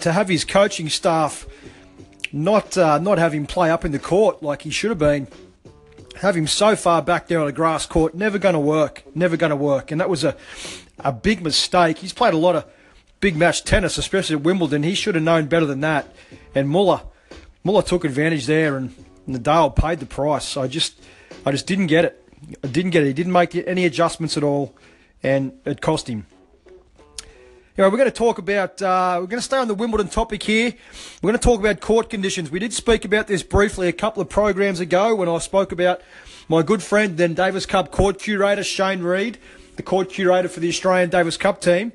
to 0.00 0.12
have 0.12 0.28
his 0.28 0.44
coaching 0.44 0.88
staff 0.88 1.46
not 2.32 2.76
uh, 2.76 2.98
not 2.98 3.18
have 3.18 3.32
him 3.32 3.46
play 3.46 3.70
up 3.70 3.84
in 3.84 3.92
the 3.92 3.98
court 3.98 4.42
like 4.42 4.62
he 4.62 4.70
should 4.70 4.90
have 4.90 4.98
been, 4.98 5.28
have 6.20 6.36
him 6.36 6.46
so 6.46 6.74
far 6.76 7.02
back 7.02 7.28
there 7.28 7.40
on 7.40 7.48
a 7.48 7.52
grass 7.52 7.86
court, 7.86 8.14
never 8.14 8.38
going 8.38 8.54
to 8.54 8.60
work, 8.60 9.02
never 9.14 9.36
going 9.36 9.50
to 9.50 9.56
work, 9.56 9.90
and 9.90 10.00
that 10.00 10.08
was 10.08 10.24
a 10.24 10.36
a 10.98 11.12
big 11.12 11.42
mistake. 11.42 11.98
He's 11.98 12.12
played 12.12 12.34
a 12.34 12.38
lot 12.38 12.56
of 12.56 12.64
big 13.20 13.36
match 13.36 13.64
tennis, 13.64 13.98
especially 13.98 14.36
at 14.36 14.42
Wimbledon. 14.42 14.82
He 14.82 14.94
should 14.94 15.14
have 15.14 15.24
known 15.24 15.46
better 15.46 15.66
than 15.66 15.80
that, 15.80 16.14
and 16.54 16.68
Muller 16.68 17.02
Muller 17.64 17.82
took 17.82 18.04
advantage 18.04 18.46
there 18.46 18.76
and 18.76 18.94
Nadal 19.28 19.74
paid 19.74 20.00
the 20.00 20.06
price. 20.06 20.56
I 20.56 20.66
just, 20.66 21.00
I 21.46 21.52
just 21.52 21.66
didn't 21.66 21.86
get 21.86 22.04
it. 22.04 22.28
I 22.64 22.66
didn't 22.66 22.90
get 22.90 23.04
it. 23.04 23.06
He 23.06 23.12
didn't 23.12 23.32
make 23.32 23.54
any 23.54 23.84
adjustments 23.84 24.36
at 24.36 24.42
all, 24.42 24.74
and 25.22 25.52
it 25.64 25.80
cost 25.80 26.08
him. 26.08 26.26
Anyway, 27.78 27.90
we're 27.90 27.98
going 27.98 28.04
to 28.04 28.10
talk 28.10 28.36
about, 28.36 28.82
uh, 28.82 29.16
we're 29.18 29.26
going 29.26 29.38
to 29.38 29.44
stay 29.44 29.56
on 29.56 29.66
the 29.66 29.74
Wimbledon 29.74 30.08
topic 30.08 30.42
here. 30.42 30.74
We're 31.22 31.28
going 31.28 31.38
to 31.38 31.42
talk 31.42 31.58
about 31.58 31.80
court 31.80 32.10
conditions. 32.10 32.50
We 32.50 32.58
did 32.58 32.74
speak 32.74 33.06
about 33.06 33.28
this 33.28 33.42
briefly 33.42 33.88
a 33.88 33.92
couple 33.92 34.20
of 34.20 34.28
programs 34.28 34.78
ago 34.78 35.14
when 35.14 35.28
I 35.28 35.38
spoke 35.38 35.72
about 35.72 36.02
my 36.48 36.62
good 36.62 36.82
friend, 36.82 37.16
then 37.16 37.32
Davis 37.32 37.64
Cup 37.64 37.90
court 37.90 38.18
curator, 38.18 38.62
Shane 38.62 39.00
Reed, 39.00 39.38
the 39.76 39.82
court 39.82 40.10
curator 40.10 40.48
for 40.48 40.60
the 40.60 40.68
Australian 40.68 41.08
Davis 41.08 41.38
Cup 41.38 41.62
team, 41.62 41.92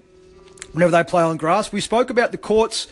whenever 0.72 0.92
they 0.92 1.04
play 1.04 1.22
on 1.22 1.38
grass. 1.38 1.72
We 1.72 1.82
spoke 1.82 2.10
about 2.10 2.32
the 2.32 2.40
courts 2.40 2.88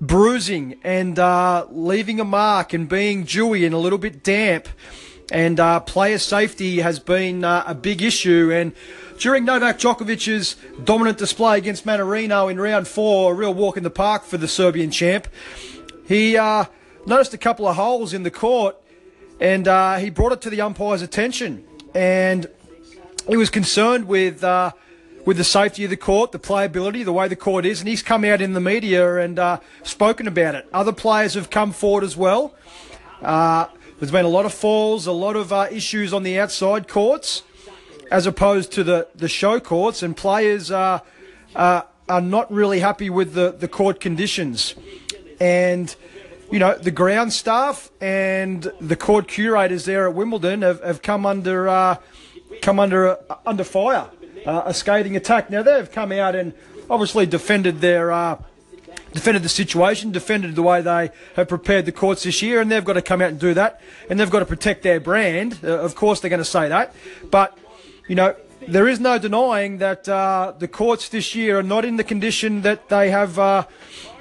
bruising 0.00 0.78
and 0.84 1.18
uh, 1.18 1.66
leaving 1.70 2.20
a 2.20 2.24
mark 2.24 2.72
and 2.72 2.88
being 2.88 3.24
dewy 3.24 3.64
and 3.64 3.74
a 3.74 3.78
little 3.78 3.98
bit 3.98 4.22
damp. 4.22 4.68
And 5.32 5.58
uh, 5.58 5.80
player 5.80 6.18
safety 6.18 6.80
has 6.80 6.98
been 6.98 7.44
uh, 7.44 7.64
a 7.66 7.74
big 7.74 8.02
issue. 8.02 8.52
And 8.52 8.72
during 9.18 9.44
Novak 9.44 9.78
Djokovic's 9.78 10.56
dominant 10.82 11.18
display 11.18 11.58
against 11.58 11.86
Mannarino 11.86 12.50
in 12.50 12.60
round 12.60 12.88
four, 12.88 13.32
a 13.32 13.34
real 13.34 13.54
walk 13.54 13.76
in 13.76 13.82
the 13.82 13.90
park 13.90 14.24
for 14.24 14.36
the 14.36 14.48
Serbian 14.48 14.90
champ, 14.90 15.28
he 16.06 16.36
uh, 16.36 16.64
noticed 17.06 17.34
a 17.34 17.38
couple 17.38 17.66
of 17.66 17.76
holes 17.76 18.12
in 18.12 18.22
the 18.22 18.30
court 18.30 18.76
and 19.40 19.66
uh, 19.66 19.96
he 19.96 20.10
brought 20.10 20.32
it 20.32 20.40
to 20.42 20.50
the 20.50 20.60
umpire's 20.60 21.02
attention. 21.02 21.64
And 21.94 22.46
he 23.28 23.36
was 23.36 23.50
concerned 23.50 24.06
with 24.06 24.42
uh, 24.44 24.72
with 25.24 25.38
the 25.38 25.44
safety 25.44 25.84
of 25.84 25.90
the 25.90 25.96
court, 25.96 26.32
the 26.32 26.38
playability, 26.38 27.02
the 27.02 27.12
way 27.12 27.28
the 27.28 27.36
court 27.36 27.64
is, 27.64 27.80
and 27.80 27.88
he's 27.88 28.02
come 28.02 28.24
out 28.24 28.42
in 28.42 28.52
the 28.52 28.60
media 28.60 29.16
and 29.16 29.38
uh, 29.38 29.58
spoken 29.82 30.28
about 30.28 30.54
it. 30.54 30.68
Other 30.70 30.92
players 30.92 31.32
have 31.32 31.48
come 31.48 31.72
forward 31.72 32.04
as 32.04 32.14
well. 32.14 32.54
Uh, 33.22 33.66
there's 33.98 34.12
been 34.12 34.26
a 34.26 34.28
lot 34.28 34.44
of 34.44 34.52
falls, 34.52 35.06
a 35.06 35.12
lot 35.12 35.34
of 35.34 35.50
uh, 35.50 35.68
issues 35.70 36.12
on 36.12 36.24
the 36.24 36.38
outside 36.38 36.88
courts 36.88 37.42
as 38.10 38.26
opposed 38.26 38.72
to 38.72 38.84
the, 38.84 39.08
the 39.14 39.28
show 39.28 39.60
courts, 39.60 40.02
and 40.02 40.16
players 40.16 40.70
are, 40.70 41.02
are, 41.54 41.86
are 42.08 42.20
not 42.20 42.52
really 42.52 42.80
happy 42.80 43.10
with 43.10 43.34
the, 43.34 43.54
the 43.58 43.68
court 43.68 44.00
conditions. 44.00 44.74
And, 45.40 45.94
you 46.50 46.58
know, 46.58 46.76
the 46.76 46.90
ground 46.90 47.32
staff 47.32 47.90
and 48.00 48.70
the 48.80 48.96
court 48.96 49.28
curators 49.28 49.84
there 49.84 50.08
at 50.08 50.14
Wimbledon 50.14 50.62
have, 50.62 50.82
have 50.82 51.02
come 51.02 51.26
under 51.26 51.68
uh, 51.68 51.96
come 52.62 52.78
under 52.78 53.08
uh, 53.08 53.36
under 53.46 53.64
fire, 53.64 54.08
uh, 54.46 54.62
a 54.66 54.74
scathing 54.74 55.16
attack. 55.16 55.50
Now 55.50 55.62
they've 55.62 55.90
come 55.90 56.12
out 56.12 56.36
and 56.36 56.52
obviously 56.88 57.26
defended 57.26 57.80
their 57.80 58.12
uh, 58.12 58.40
defended 59.12 59.42
the 59.42 59.48
situation, 59.48 60.12
defended 60.12 60.54
the 60.54 60.62
way 60.62 60.82
they 60.82 61.10
have 61.36 61.48
prepared 61.48 61.86
the 61.86 61.92
courts 61.92 62.24
this 62.24 62.42
year, 62.42 62.60
and 62.60 62.70
they've 62.70 62.84
got 62.84 62.94
to 62.94 63.02
come 63.02 63.22
out 63.22 63.30
and 63.30 63.40
do 63.40 63.54
that, 63.54 63.80
and 64.10 64.20
they've 64.20 64.30
got 64.30 64.40
to 64.40 64.46
protect 64.46 64.82
their 64.82 65.00
brand. 65.00 65.58
Uh, 65.64 65.78
of 65.80 65.94
course, 65.94 66.20
they're 66.20 66.30
going 66.30 66.38
to 66.38 66.44
say 66.44 66.68
that, 66.68 66.94
but 67.30 67.56
you 68.06 68.14
know, 68.14 68.36
there 68.68 68.86
is 68.86 69.00
no 69.00 69.18
denying 69.18 69.78
that 69.78 70.08
uh, 70.08 70.52
the 70.58 70.68
courts 70.68 71.08
this 71.08 71.34
year 71.34 71.58
are 71.58 71.62
not 71.62 71.84
in 71.84 71.96
the 71.96 72.04
condition 72.04 72.62
that 72.62 72.88
they 72.88 73.10
have 73.10 73.38
uh, 73.38 73.66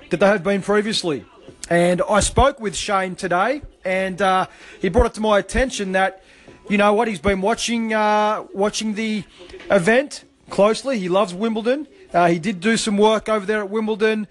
that 0.10 0.20
they 0.20 0.26
have 0.26 0.44
been 0.44 0.62
previously. 0.62 1.26
And 1.70 2.02
I 2.10 2.20
spoke 2.22 2.60
with 2.60 2.76
Shane 2.76 3.16
today, 3.16 3.62
and 3.84 4.22
uh, 4.22 4.48
he 4.82 4.90
brought 4.90 5.08
it 5.08 5.14
to 5.16 5.22
my 5.22 5.40
attention 5.40 5.94
that 5.94 6.24
you 6.70 6.78
know 6.78 6.94
what 6.94 7.08
he's 7.08 7.20
been 7.20 7.42
watching 7.42 7.94
uh, 7.94 8.46
watching 8.54 8.94
the 8.96 9.24
event 9.70 10.24
closely. 10.50 11.00
He 11.00 11.10
loves 11.10 11.34
Wimbledon. 11.34 11.88
Uh, 12.14 12.28
he 12.28 12.40
did 12.40 12.60
do 12.60 12.78
some 12.78 12.98
work 12.98 13.28
over 13.28 13.46
there 13.46 13.60
at 13.60 13.70
Wimbledon 13.70 14.28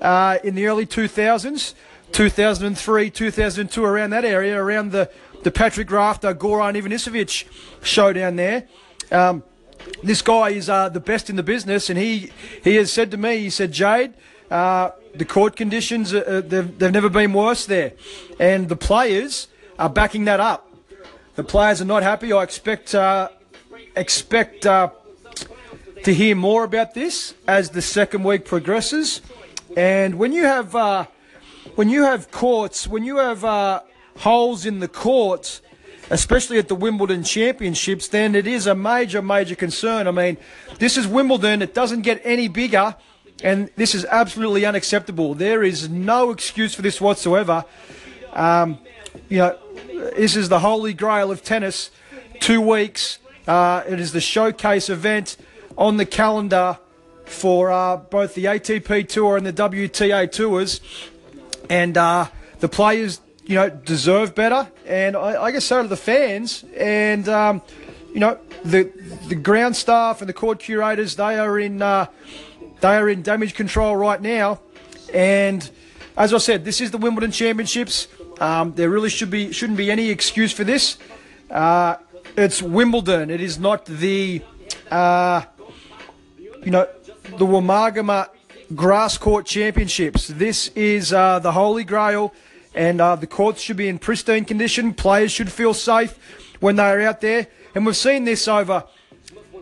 uh, 0.00 0.38
in 0.44 0.54
the 0.54 0.66
early 0.66 0.86
2000s, 0.86 1.74
2003, 2.12 3.10
2002, 3.10 3.84
around 3.84 4.10
that 4.10 4.24
area, 4.24 4.58
around 4.58 4.92
the 4.92 5.10
the 5.42 5.50
Patrick 5.50 5.90
Rafter, 5.90 6.34
Goran 6.34 6.74
Ivanisevic 6.80 7.44
showdown 7.82 8.36
there. 8.36 8.66
Um, 9.10 9.42
this 10.02 10.22
guy 10.22 10.50
is 10.50 10.68
uh, 10.68 10.88
the 10.88 11.00
best 11.00 11.30
in 11.30 11.36
the 11.36 11.42
business, 11.42 11.90
and 11.90 11.98
he, 11.98 12.30
he 12.62 12.76
has 12.76 12.92
said 12.92 13.10
to 13.10 13.16
me, 13.16 13.38
he 13.38 13.50
said, 13.50 13.72
Jade, 13.72 14.14
uh, 14.50 14.90
the 15.14 15.24
court 15.24 15.56
conditions, 15.56 16.12
uh, 16.12 16.18
uh, 16.18 16.40
they've, 16.40 16.78
they've 16.78 16.92
never 16.92 17.08
been 17.08 17.32
worse 17.32 17.66
there. 17.66 17.92
And 18.38 18.68
the 18.68 18.76
players 18.76 19.48
are 19.78 19.90
backing 19.90 20.24
that 20.26 20.40
up. 20.40 20.70
The 21.36 21.44
players 21.44 21.80
are 21.80 21.86
not 21.86 22.02
happy. 22.02 22.32
I 22.32 22.42
expect, 22.42 22.94
uh, 22.94 23.28
expect 23.96 24.66
uh, 24.66 24.90
to 26.04 26.14
hear 26.14 26.36
more 26.36 26.64
about 26.64 26.94
this 26.94 27.34
as 27.46 27.70
the 27.70 27.82
second 27.82 28.24
week 28.24 28.44
progresses. 28.44 29.20
And 29.76 30.16
when 30.16 30.32
you 30.32 30.44
have, 30.44 31.08
when 31.74 31.88
you 31.88 32.04
have 32.04 32.30
courts, 32.30 32.86
when 32.86 33.04
you 33.04 33.16
have 33.16 33.82
holes 34.18 34.64
in 34.64 34.78
the 34.78 34.88
courts, 34.88 35.60
especially 36.14 36.58
at 36.58 36.68
the 36.68 36.76
Wimbledon 36.76 37.24
Championships, 37.24 38.06
then 38.06 38.36
it 38.36 38.46
is 38.46 38.68
a 38.68 38.74
major, 38.74 39.20
major 39.20 39.56
concern. 39.56 40.06
I 40.06 40.12
mean, 40.12 40.36
this 40.78 40.96
is 40.96 41.08
Wimbledon. 41.08 41.60
It 41.60 41.74
doesn't 41.74 42.02
get 42.02 42.20
any 42.22 42.46
bigger, 42.46 42.94
and 43.42 43.68
this 43.74 43.96
is 43.96 44.04
absolutely 44.04 44.64
unacceptable. 44.64 45.34
There 45.34 45.64
is 45.64 45.88
no 45.88 46.30
excuse 46.30 46.72
for 46.72 46.82
this 46.82 47.00
whatsoever. 47.00 47.64
Um, 48.32 48.78
you 49.28 49.38
know, 49.38 49.58
this 50.14 50.36
is 50.36 50.48
the 50.48 50.60
holy 50.60 50.94
grail 50.94 51.32
of 51.32 51.42
tennis. 51.42 51.90
Two 52.38 52.60
weeks. 52.60 53.18
Uh, 53.48 53.82
it 53.88 53.98
is 53.98 54.12
the 54.12 54.20
showcase 54.20 54.88
event 54.88 55.36
on 55.76 55.96
the 55.96 56.06
calendar 56.06 56.78
for 57.24 57.72
uh, 57.72 57.96
both 57.96 58.34
the 58.34 58.44
ATP 58.44 59.08
Tour 59.08 59.36
and 59.36 59.44
the 59.44 59.52
WTA 59.52 60.30
Tours. 60.30 60.80
And 61.68 61.98
uh, 61.98 62.28
the 62.60 62.68
players 62.68 63.20
you 63.46 63.56
know, 63.56 63.68
deserve 63.68 64.34
better, 64.34 64.70
and 64.86 65.16
I, 65.16 65.44
I 65.44 65.50
guess 65.50 65.64
so 65.64 65.82
do 65.82 65.88
the 65.88 65.96
fans. 65.96 66.64
And 66.76 67.28
um, 67.28 67.62
you 68.12 68.20
know, 68.20 68.38
the 68.64 68.90
the 69.28 69.34
ground 69.34 69.76
staff 69.76 70.20
and 70.20 70.28
the 70.28 70.32
court 70.32 70.60
curators 70.60 71.16
they 71.16 71.38
are 71.38 71.58
in 71.58 71.82
uh, 71.82 72.06
they 72.80 72.96
are 72.96 73.08
in 73.08 73.22
damage 73.22 73.54
control 73.54 73.96
right 73.96 74.20
now. 74.20 74.60
And 75.12 75.68
as 76.16 76.32
I 76.32 76.38
said, 76.38 76.64
this 76.64 76.80
is 76.80 76.90
the 76.90 76.98
Wimbledon 76.98 77.32
Championships. 77.32 78.08
Um, 78.40 78.72
there 78.74 78.88
really 78.88 79.10
should 79.10 79.30
be 79.30 79.52
shouldn't 79.52 79.78
be 79.78 79.90
any 79.90 80.10
excuse 80.10 80.52
for 80.52 80.64
this. 80.64 80.96
Uh, 81.50 81.96
it's 82.36 82.62
Wimbledon. 82.62 83.30
It 83.30 83.40
is 83.40 83.58
not 83.58 83.84
the 83.84 84.42
uh, 84.90 85.42
you 86.62 86.70
know 86.70 86.88
the 87.36 87.46
Wamagama 87.46 88.28
Grass 88.74 89.18
Court 89.18 89.44
Championships. 89.44 90.28
This 90.28 90.68
is 90.68 91.12
uh, 91.12 91.40
the 91.40 91.52
Holy 91.52 91.84
Grail 91.84 92.32
and 92.74 93.00
uh, 93.00 93.16
the 93.16 93.26
courts 93.26 93.62
should 93.62 93.76
be 93.76 93.88
in 93.88 93.98
pristine 93.98 94.44
condition. 94.44 94.94
Players 94.94 95.32
should 95.32 95.50
feel 95.50 95.74
safe 95.74 96.18
when 96.60 96.76
they 96.76 96.82
are 96.82 97.00
out 97.00 97.20
there, 97.20 97.46
and 97.74 97.86
we've 97.86 97.96
seen 97.96 98.24
this 98.24 98.48
over 98.48 98.84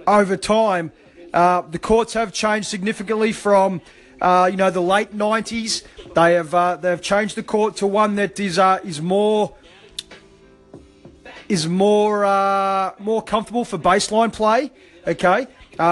over 0.07 0.37
time. 0.37 0.93
Uh, 1.33 1.63
the 1.63 1.79
courts 1.79 2.15
have 2.15 2.33
changed 2.33 2.69
significantly 2.69 3.33
from 3.33 3.81
uh, 4.21 4.49
you 4.51 4.57
know 4.57 4.71
the 4.71 4.81
late 4.81 5.15
'90s. 5.15 5.85
They 6.15 6.35
have 6.35 6.55
uh, 6.55 6.77
they 6.77 6.91
have 6.91 7.03
changed 7.03 7.37
the 7.37 7.43
court 7.43 7.77
to 7.77 7.87
one 7.87 8.17
that 8.17 8.39
is 8.41 8.59
uh, 8.59 8.81
is 8.83 9.01
more 9.01 9.55
is 11.49 11.69
more 11.69 12.25
uh, 12.25 12.93
more 12.99 13.23
comfortable 13.23 13.65
for 13.65 13.79
baseline 13.79 14.33
play. 14.33 14.71
Okay, 15.07 15.49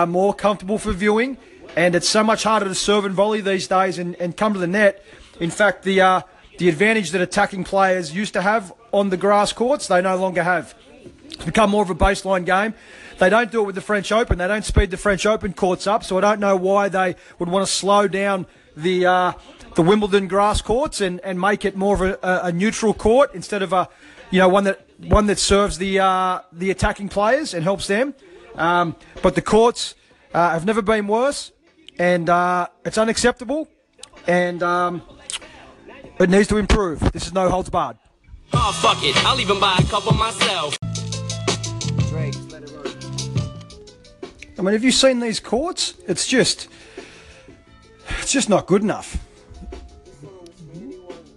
more 0.07 0.33
comfortable 0.33 0.79
for 0.79 0.93
viewing, 0.93 1.37
and 1.77 1.95
it's 1.95 2.09
so 2.09 2.23
much 2.23 2.45
harder 2.45 2.67
to 2.67 2.75
serve 2.75 3.05
and 3.05 3.15
volley 3.15 3.41
these 3.41 3.67
days 3.67 3.99
and, 3.99 4.15
and 4.17 4.37
come 4.37 4.53
to 4.53 4.59
the 4.59 4.67
net. 4.67 5.05
In 5.41 5.51
fact, 5.51 5.83
the 5.83 6.23
the 6.61 6.69
advantage 6.69 7.13
that 7.13 7.23
attacking 7.23 7.65
players 7.65 8.15
used 8.15 8.35
to 8.35 8.43
have 8.43 8.71
on 8.93 9.09
the 9.09 9.17
grass 9.17 9.51
courts, 9.51 9.89
they 9.89 10.03
no 10.03 10.15
longer 10.17 10.43
have. 10.43 10.75
It's 11.25 11.43
become 11.47 11.71
more 11.71 11.83
of 11.83 11.89
a 11.89 11.95
baseline 11.95 12.45
game. 12.45 12.75
They 13.19 13.31
don't 13.31 13.51
do 13.51 13.63
it 13.63 13.65
with 13.65 13.77
the 13.77 13.81
French 13.81 14.13
Open. 14.13 14.37
They 14.37 14.47
don't 14.47 14.63
speed 14.63 14.91
the 14.91 14.99
French 14.99 15.25
Open 15.25 15.55
courts 15.55 15.87
up, 15.87 16.05
so 16.05 16.19
I 16.19 16.21
don't 16.21 16.39
know 16.39 16.57
why 16.57 16.91
they 16.91 17.17
would 17.39 17.49
want 17.49 17.67
to 17.67 17.73
slow 17.73 18.09
down 18.09 18.47
the 18.77 19.07
uh, 19.07 19.33
the 19.75 19.81
Wimbledon 19.81 20.29
grass 20.29 20.61
courts 20.61 21.01
and, 21.01 21.19
and 21.21 21.41
make 21.41 21.65
it 21.65 21.77
more 21.77 21.95
of 21.95 22.19
a, 22.23 22.41
a, 22.45 22.53
neutral 22.53 22.93
court 22.93 23.31
instead 23.33 23.63
of 23.63 23.73
a 23.73 23.89
you 24.31 24.41
know 24.41 24.49
one 24.51 24.65
that 24.65 24.87
one 24.99 25.29
that 25.29 25.39
serves 25.39 25.79
the 25.79 25.99
uh, 25.99 26.41
the 26.53 26.71
attacking 26.71 27.09
players 27.09 27.55
and 27.55 27.65
helps 27.65 27.87
them. 27.87 28.13
Um, 28.57 28.97
but 29.23 29.35
the 29.35 29.43
courts 29.43 29.95
uh, 30.35 30.51
have 30.51 30.67
never 30.67 30.83
been 30.83 31.07
worse, 31.07 31.53
and 31.99 32.29
uh, 32.29 32.67
it's 32.85 32.99
unacceptable. 32.99 33.67
And 34.27 34.63
um, 34.63 35.01
it 36.21 36.31
needs 36.31 36.49
to 36.49 36.59
improve. 36.59 37.01
This 37.13 37.27
is 37.27 37.33
no 37.33 37.49
holds 37.49 37.71
barred. 37.71 37.97
Oh, 38.53 38.73
fuck 38.81 38.99
it. 39.03 39.17
I'll 39.25 39.41
even 39.41 39.59
buy 39.59 39.77
a 39.79 39.85
couple 39.85 40.13
myself. 40.13 40.77
I 44.61 44.63
mean, 44.63 44.75
have 44.75 44.85
you 44.85 44.93
seen 44.93 45.21
these 45.21 45.41
courts? 45.41 45.95
It's 46.07 46.27
just, 46.27 46.69
it's 48.19 48.31
just 48.31 48.51
not 48.51 48.67
good 48.67 48.83
enough. 48.83 49.17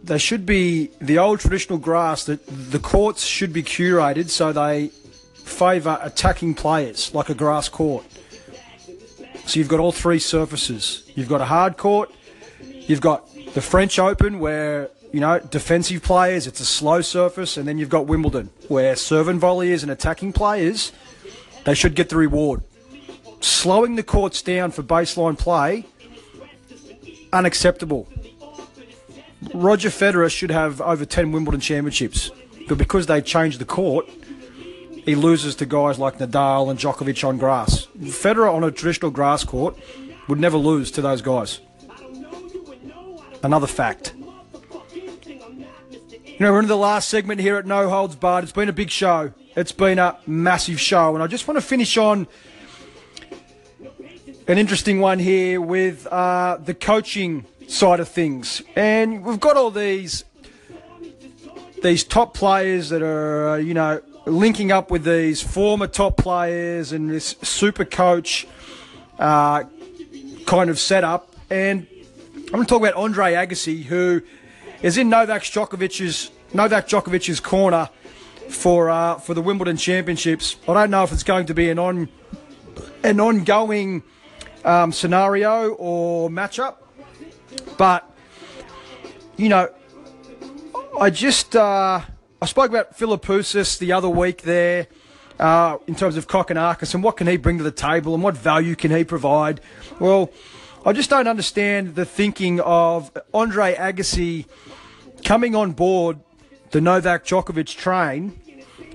They 0.04 0.18
should 0.18 0.46
be 0.46 0.92
the 1.00 1.20
old 1.20 1.40
traditional 1.40 1.80
grass 1.80 2.26
that 2.26 2.46
the 2.46 2.80
courts 2.80 3.24
should 3.24 3.54
be 3.54 3.64
curated 3.64 4.30
so 4.30 4.52
they 4.52 4.88
favour 5.36 5.98
attacking 6.02 6.56
players 6.56 7.14
like 7.14 7.30
a 7.30 7.34
grass 7.34 7.70
court. 7.70 8.06
So 9.46 9.58
you've 9.58 9.70
got 9.70 9.80
all 9.80 9.94
three 9.94 10.20
surfaces. 10.20 11.10
You've 11.16 11.30
got 11.30 11.40
a 11.40 11.46
hard 11.46 11.78
court, 11.78 12.12
you've 12.60 13.00
got 13.00 13.33
the 13.54 13.62
French 13.62 14.00
Open, 14.00 14.40
where 14.40 14.90
you 15.14 15.20
know, 15.20 15.40
defensive 15.40 16.02
players, 16.02 16.48
it's 16.48 16.60
a 16.60 16.66
slow 16.66 17.02
surface, 17.02 17.56
and 17.56 17.68
then 17.68 17.78
you've 17.78 17.90
got 17.90 18.08
Wimbledon, 18.08 18.50
where 18.68 18.96
serving 18.96 19.40
volleyers 19.40 19.84
and 19.84 19.92
attacking 19.92 20.34
players, 20.34 20.92
they 21.66 21.76
should 21.76 21.94
get 21.94 22.10
the 22.10 22.18
reward. 22.18 22.64
Slowing 23.40 23.96
the 23.96 24.04
courts 24.04 24.42
down 24.42 24.72
for 24.72 24.82
baseline 24.82 25.38
play, 25.38 25.86
unacceptable. 27.32 28.08
Roger 29.54 29.90
Federer 29.90 30.32
should 30.36 30.50
have 30.50 30.82
over 30.82 31.06
10 31.06 31.32
Wimbledon 31.32 31.62
championships, 31.62 32.32
but 32.68 32.80
because 32.80 33.06
they 33.06 33.22
changed 33.22 33.60
the 33.60 33.66
court, 33.66 34.10
he 35.06 35.14
loses 35.14 35.56
to 35.58 35.68
guys 35.68 36.00
like 36.00 36.18
Nadal 36.18 36.72
and 36.72 36.80
Djokovic 36.80 37.28
on 37.28 37.38
grass. 37.38 37.88
Federer 38.00 38.52
on 38.52 38.64
a 38.64 38.72
traditional 38.72 39.12
grass 39.12 39.44
court 39.44 39.78
would 40.28 40.40
never 40.40 40.58
lose 40.58 40.90
to 40.92 41.02
those 41.02 41.22
guys. 41.22 41.60
Another 43.44 43.68
fact. 43.68 44.14
You 44.94 46.40
know, 46.40 46.54
we're 46.54 46.62
in 46.62 46.68
the 46.68 46.78
last 46.78 47.10
segment 47.10 47.42
here 47.42 47.58
at 47.58 47.66
No 47.66 47.90
Holds 47.90 48.16
Barred. 48.16 48.44
It's 48.44 48.54
been 48.54 48.70
a 48.70 48.74
big 48.74 48.90
show. 48.90 49.34
It's 49.56 49.74
been 49.74 50.00
a 50.00 50.18
massive 50.26 50.80
show. 50.80 51.14
And 51.14 51.22
I 51.22 51.28
just 51.28 51.46
want 51.46 51.58
to 51.58 51.62
finish 51.62 51.98
on 51.98 52.26
an 54.48 54.58
interesting 54.58 55.02
one 55.02 55.20
here 55.20 55.60
with 55.60 56.08
uh, 56.08 56.58
the 56.64 56.74
coaching 56.74 57.46
side 57.68 58.00
of 58.00 58.08
things. 58.08 58.62
And 58.78 59.26
we've 59.26 59.40
got 59.40 59.58
all 59.58 59.72
these 59.72 60.24
these 61.82 62.06
top 62.06 62.34
players 62.34 62.90
that 62.90 63.02
are, 63.02 63.50
uh, 63.50 63.56
you 63.58 63.74
know, 63.74 64.02
linking 64.26 64.72
up 64.72 64.90
with 64.90 65.04
these 65.04 65.42
former 65.42 65.88
top 65.88 66.16
players 66.16 66.94
and 66.94 67.10
this 67.10 67.36
super 67.42 67.84
coach 67.84 68.48
uh, 69.20 69.66
kind 70.46 70.70
of 70.70 70.80
setup. 70.80 71.36
And 71.50 71.88
going 72.60 72.68
to 72.68 72.70
talk 72.70 72.82
about 72.82 72.94
Andre 72.94 73.34
Agassi, 73.34 73.84
who 73.84 74.22
is 74.84 74.96
in 74.96 75.10
Novak 75.10 75.42
Djokovic's 75.42 76.30
Novak 76.54 76.88
Djokovic's 76.88 77.40
corner 77.40 77.90
for 78.48 78.92
uh, 78.92 79.16
for 79.16 79.34
the 79.34 79.42
Wimbledon 79.42 79.76
Championships. 79.76 80.58
I 80.68 80.76
don't 80.76 80.92
know 80.92 81.04
if 81.04 81.12
it's 81.12 81.24
going 81.24 81.48
to 81.48 81.56
be 81.56 81.72
an 81.72 81.80
on 81.80 82.10
an 83.04 83.20
ongoing 83.20 84.04
um, 84.64 84.92
scenario 84.92 85.70
or 85.72 86.30
matchup, 86.30 86.76
but 87.76 88.08
you 89.36 89.50
know, 89.50 89.74
I 91.02 91.10
just 91.10 91.56
uh, 91.56 92.02
I 92.40 92.46
spoke 92.46 92.70
about 92.70 92.96
Philippoussis 92.96 93.80
the 93.80 93.94
other 93.94 94.10
week 94.10 94.44
there. 94.44 94.88
Uh, 95.40 95.80
in 95.88 95.96
terms 95.96 96.16
of 96.16 96.28
Kokkinakis 96.28 96.94
and 96.94 97.04
what 97.04 97.18
can 97.18 97.26
he 97.26 97.38
bring 97.38 97.58
to 97.58 97.64
the 97.64 97.72
table 97.72 98.14
and 98.14 98.22
what 98.22 98.38
value 98.38 98.76
can 98.76 98.92
he 98.92 99.04
provide? 99.04 99.60
Well, 100.00 100.30
I 100.86 100.92
just 100.92 101.10
don't 101.10 101.30
understand 101.30 101.96
the 101.96 102.04
thinking 102.04 102.60
of 102.60 103.10
Andre 103.34 103.74
Agassi 103.76 104.46
coming 105.24 105.56
on 105.56 105.72
board 105.72 106.20
the 106.72 106.82
Novak 106.82 107.24
Djokovic 107.24 107.78
train 107.78 108.38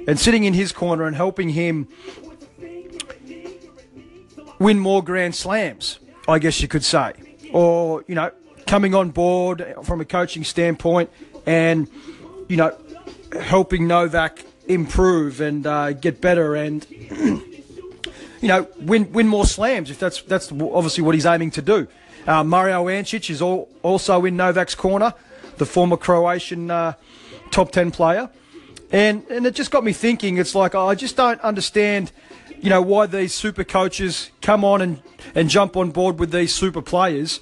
and 0.07 0.21
sitting 0.21 0.45
in 0.45 0.53
his 0.53 0.71
corner 0.71 1.07
and 1.07 1.17
helping 1.17 1.49
him 1.49 1.89
win 4.59 4.79
more 4.79 5.03
Grand 5.03 5.35
Slams, 5.35 5.99
I 6.29 6.39
guess 6.39 6.61
you 6.61 6.69
could 6.69 6.85
say. 6.85 7.15
Or, 7.55 8.05
you 8.07 8.15
know, 8.15 8.33
coming 8.67 8.95
on 8.95 9.09
board 9.09 9.75
from 9.83 10.03
a 10.03 10.05
coaching 10.05 10.45
standpoint 10.45 11.11
and, 11.47 11.89
you 12.49 12.59
know, 12.59 12.77
helping 13.41 13.87
Novak 13.87 14.45
improve 14.67 15.41
and 15.41 15.67
uh, 15.67 15.93
get 15.95 16.21
better 16.21 16.55
and 16.55 16.87
you 18.41 18.49
know, 18.49 18.69
win 18.81 19.13
win 19.13 19.29
more 19.29 19.45
slams 19.45 19.91
if 19.91 19.99
that's 19.99 20.23
that's 20.23 20.53
obviously 20.53 21.03
what 21.03 21.15
he's 21.15 21.27
aiming 21.27 21.51
to 21.53 21.63
do. 21.63 21.89
Uh, 22.27 22.45
Mario 22.45 22.87
Ancic 22.87 23.31
is 23.31 23.41
all, 23.41 23.69
also 23.83 24.25
in 24.25 24.37
Novak's 24.37 24.75
corner, 24.75 25.15
the 25.57 25.67
former 25.67 25.97
Croatian 25.97 26.71
uh, 26.71 26.93
top 27.51 27.73
ten 27.73 27.91
player, 27.91 28.31
and 28.93 29.25
and 29.31 29.47
it 29.47 29.55
just 29.55 29.71
got 29.71 29.85
me 29.85 29.93
thinking. 29.93 30.37
It's 30.37 30.55
like 30.55 30.75
I 30.75 30.95
just 30.95 31.17
don't 31.17 31.41
understand, 31.41 32.13
you 32.61 32.71
know, 32.71 32.83
why 32.83 33.07
these 33.07 33.35
super 33.35 33.65
coaches 33.65 34.31
come 34.43 34.65
on 34.65 34.83
and 34.83 35.03
and 35.35 35.49
jump 35.49 35.77
on 35.77 35.91
board 35.91 36.19
with 36.19 36.31
these 36.31 36.55
super 36.55 36.83
players. 36.83 37.41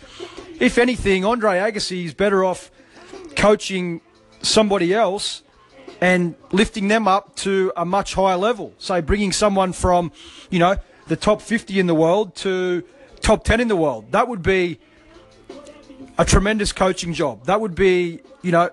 If 0.59 0.79
anything, 0.79 1.25
Andre 1.25 1.59
Agassi 1.59 2.05
is 2.05 2.15
better 2.15 2.45
off 2.45 2.71
coaching 3.37 4.01
somebody 4.41 4.95
else 4.95 5.43
and 6.01 6.35
lifting 6.53 6.89
them 6.89 7.09
up 7.09 7.35
to 7.37 7.73
a 7.77 7.85
much 7.85 8.15
higher 8.15 8.37
level. 8.37 8.73
So 8.79 9.01
bringing 9.03 9.33
someone 9.33 9.73
from, 9.73 10.13
you 10.51 10.59
know, 10.59 10.77
the 11.09 11.17
top 11.17 11.41
50 11.41 11.79
in 11.79 11.87
the 11.87 11.95
world 11.95 12.35
to 12.37 12.85
top 13.21 13.45
10 13.45 13.61
in 13.61 13.69
the 13.69 13.77
world. 13.77 14.13
That 14.13 14.29
would 14.29 14.43
be 14.43 14.79
a 16.19 16.25
tremendous 16.25 16.73
coaching 16.73 17.13
job. 17.13 17.47
That 17.47 17.61
would 17.61 17.75
be, 17.75 18.21
you 18.43 18.53
know, 18.53 18.71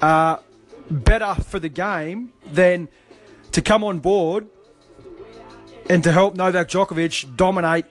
uh, 0.00 0.38
better 0.90 1.34
for 1.34 1.58
the 1.58 1.68
game 1.68 2.32
than 2.52 2.88
to 3.52 3.62
come 3.62 3.84
on 3.84 3.98
board 3.98 4.46
and 5.88 6.02
to 6.04 6.12
help 6.12 6.36
Novak 6.36 6.68
Djokovic 6.68 7.36
dominate 7.36 7.84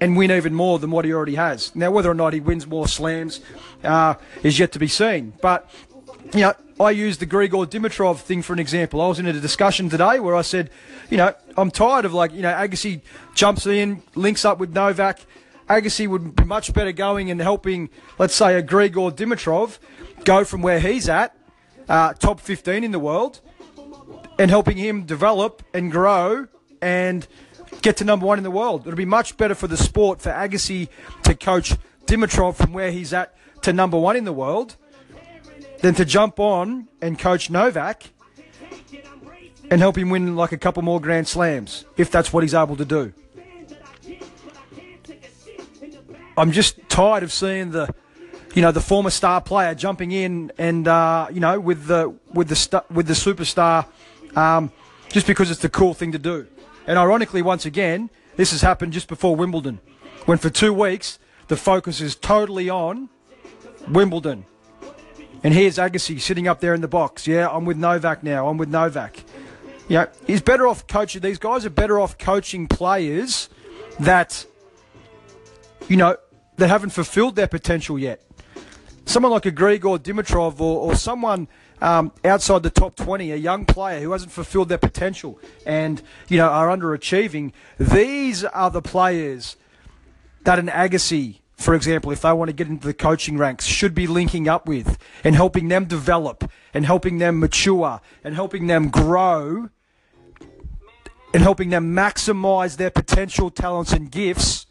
and 0.00 0.16
win 0.16 0.30
even 0.30 0.54
more 0.54 0.78
than 0.78 0.90
what 0.90 1.04
he 1.04 1.12
already 1.12 1.36
has. 1.36 1.74
Now, 1.74 1.90
whether 1.90 2.10
or 2.10 2.14
not 2.14 2.32
he 2.32 2.40
wins 2.40 2.66
more 2.66 2.88
slams 2.88 3.40
uh, 3.82 4.14
is 4.42 4.58
yet 4.58 4.72
to 4.72 4.78
be 4.78 4.88
seen. 4.88 5.34
But, 5.40 5.70
you 6.32 6.40
know, 6.40 6.54
I 6.80 6.90
used 6.90 7.20
the 7.20 7.26
Grigor 7.26 7.66
Dimitrov 7.66 8.18
thing 8.18 8.42
for 8.42 8.52
an 8.52 8.58
example. 8.58 9.00
I 9.00 9.06
was 9.06 9.20
in 9.20 9.26
a 9.26 9.32
discussion 9.32 9.88
today 9.88 10.18
where 10.18 10.34
I 10.34 10.42
said, 10.42 10.70
you 11.08 11.16
know, 11.16 11.32
I'm 11.56 11.70
tired 11.70 12.04
of 12.04 12.12
like, 12.12 12.32
you 12.32 12.42
know, 12.42 12.52
Agassi 12.52 13.00
jumps 13.34 13.66
in, 13.66 14.02
links 14.16 14.44
up 14.44 14.58
with 14.58 14.74
Novak. 14.74 15.20
Agassi 15.68 16.08
would 16.08 16.34
be 16.34 16.44
much 16.44 16.74
better 16.74 16.90
going 16.90 17.30
and 17.30 17.40
helping, 17.40 17.90
let's 18.18 18.34
say, 18.34 18.58
a 18.58 18.62
Grigor 18.62 19.12
Dimitrov 19.12 19.78
go 20.24 20.44
from 20.44 20.62
where 20.62 20.80
he's 20.80 21.08
at, 21.08 21.36
uh, 21.88 22.12
top 22.14 22.40
15 22.40 22.82
in 22.82 22.90
the 22.90 22.98
world, 22.98 23.40
and 24.38 24.50
helping 24.50 24.76
him 24.76 25.04
develop 25.04 25.62
and 25.72 25.92
grow 25.92 26.48
and 26.82 27.28
get 27.82 27.96
to 27.98 28.04
number 28.04 28.26
one 28.26 28.38
in 28.38 28.44
the 28.44 28.50
world. 28.50 28.84
It'll 28.84 28.96
be 28.96 29.04
much 29.04 29.36
better 29.36 29.54
for 29.54 29.68
the 29.68 29.76
sport 29.76 30.20
for 30.20 30.30
Agassi 30.30 30.88
to 31.22 31.36
coach 31.36 31.76
Dimitrov 32.06 32.56
from 32.56 32.72
where 32.72 32.90
he's 32.90 33.12
at 33.12 33.36
to 33.62 33.72
number 33.72 33.96
one 33.96 34.16
in 34.16 34.24
the 34.24 34.32
world 34.32 34.76
than 35.84 35.94
to 35.94 36.04
jump 36.06 36.40
on 36.40 36.88
and 37.02 37.18
coach 37.18 37.50
Novak 37.50 38.04
and 39.70 39.82
help 39.82 39.98
him 39.98 40.08
win 40.08 40.34
like 40.34 40.50
a 40.50 40.56
couple 40.56 40.82
more 40.82 40.98
Grand 40.98 41.28
Slams, 41.28 41.84
if 41.98 42.10
that's 42.10 42.32
what 42.32 42.42
he's 42.42 42.54
able 42.54 42.74
to 42.76 42.86
do. 42.86 43.12
I'm 46.38 46.52
just 46.52 46.80
tired 46.88 47.22
of 47.22 47.30
seeing 47.30 47.72
the, 47.72 47.94
you 48.54 48.62
know, 48.62 48.72
the 48.72 48.80
former 48.80 49.10
star 49.10 49.42
player 49.42 49.74
jumping 49.74 50.10
in 50.10 50.52
and 50.56 50.88
uh, 50.88 51.28
you 51.30 51.40
know 51.40 51.60
with 51.60 51.84
the 51.84 52.14
with 52.32 52.48
the 52.48 52.56
st- 52.56 52.90
with 52.90 53.06
the 53.06 53.12
superstar, 53.12 53.84
um, 54.38 54.72
just 55.10 55.26
because 55.26 55.50
it's 55.50 55.60
the 55.60 55.68
cool 55.68 55.92
thing 55.92 56.12
to 56.12 56.18
do. 56.18 56.46
And 56.86 56.98
ironically, 56.98 57.42
once 57.42 57.66
again, 57.66 58.08
this 58.36 58.52
has 58.52 58.62
happened 58.62 58.94
just 58.94 59.06
before 59.06 59.36
Wimbledon, 59.36 59.80
when 60.24 60.38
for 60.38 60.48
two 60.48 60.72
weeks 60.72 61.18
the 61.48 61.58
focus 61.58 62.00
is 62.00 62.16
totally 62.16 62.70
on 62.70 63.10
Wimbledon. 63.86 64.46
And 65.44 65.52
here's 65.52 65.76
Agassi 65.76 66.18
sitting 66.18 66.48
up 66.48 66.60
there 66.60 66.72
in 66.72 66.80
the 66.80 66.88
box. 66.88 67.26
Yeah, 67.26 67.48
I'm 67.50 67.66
with 67.66 67.76
Novak 67.76 68.22
now. 68.22 68.48
I'm 68.48 68.56
with 68.56 68.70
Novak. 68.70 69.22
Yeah, 69.88 70.06
he's 70.26 70.40
better 70.40 70.66
off 70.66 70.86
coaching. 70.86 71.20
These 71.20 71.38
guys 71.38 71.66
are 71.66 71.70
better 71.70 72.00
off 72.00 72.16
coaching 72.16 72.66
players 72.66 73.50
that, 74.00 74.46
you 75.86 75.98
know, 75.98 76.16
that 76.56 76.68
haven't 76.68 76.90
fulfilled 76.90 77.36
their 77.36 77.46
potential 77.46 77.98
yet. 77.98 78.22
Someone 79.04 79.32
like 79.32 79.44
a 79.44 79.52
Grigor 79.52 79.98
Dimitrov 79.98 80.60
or, 80.60 80.80
or 80.80 80.94
someone 80.94 81.46
um, 81.82 82.10
outside 82.24 82.62
the 82.62 82.70
top 82.70 82.96
20, 82.96 83.30
a 83.30 83.36
young 83.36 83.66
player 83.66 84.00
who 84.00 84.12
hasn't 84.12 84.32
fulfilled 84.32 84.70
their 84.70 84.78
potential 84.78 85.38
and, 85.66 86.00
you 86.28 86.38
know, 86.38 86.48
are 86.48 86.74
underachieving. 86.74 87.52
These 87.78 88.44
are 88.44 88.70
the 88.70 88.80
players 88.80 89.56
that 90.44 90.58
an 90.58 90.68
Agassi 90.68 91.40
for 91.56 91.74
example, 91.74 92.10
if 92.10 92.22
they 92.22 92.32
want 92.32 92.48
to 92.48 92.52
get 92.52 92.68
into 92.68 92.86
the 92.86 92.94
coaching 92.94 93.38
ranks, 93.38 93.64
should 93.64 93.94
be 93.94 94.06
linking 94.06 94.48
up 94.48 94.66
with 94.66 94.98
and 95.22 95.34
helping 95.34 95.68
them 95.68 95.84
develop 95.84 96.50
and 96.72 96.84
helping 96.84 97.18
them 97.18 97.38
mature 97.38 98.00
and 98.22 98.34
helping 98.34 98.66
them 98.66 98.88
grow 98.90 99.70
and 101.32 101.42
helping 101.42 101.70
them 101.70 101.94
maximize 101.94 102.76
their 102.76 102.90
potential 102.90 103.50
talents 103.50 103.92
and 103.92 104.10
gifts 104.10 104.66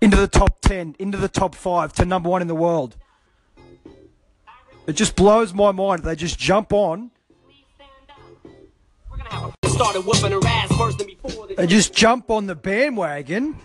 into 0.00 0.16
the 0.16 0.28
top 0.28 0.60
10, 0.62 0.96
into 0.98 1.18
the 1.18 1.28
top 1.28 1.54
5, 1.54 1.92
to 1.94 2.04
number 2.04 2.28
one 2.28 2.42
in 2.42 2.48
the 2.48 2.54
world. 2.54 2.96
It 4.86 4.94
just 4.94 5.16
blows 5.16 5.52
my 5.52 5.72
mind. 5.72 6.02
They 6.02 6.16
just 6.16 6.38
jump 6.38 6.72
on. 6.72 7.10
They 11.56 11.66
just 11.66 11.94
jump 11.94 12.30
on 12.30 12.46
the 12.46 12.54
bandwagon 12.54 13.56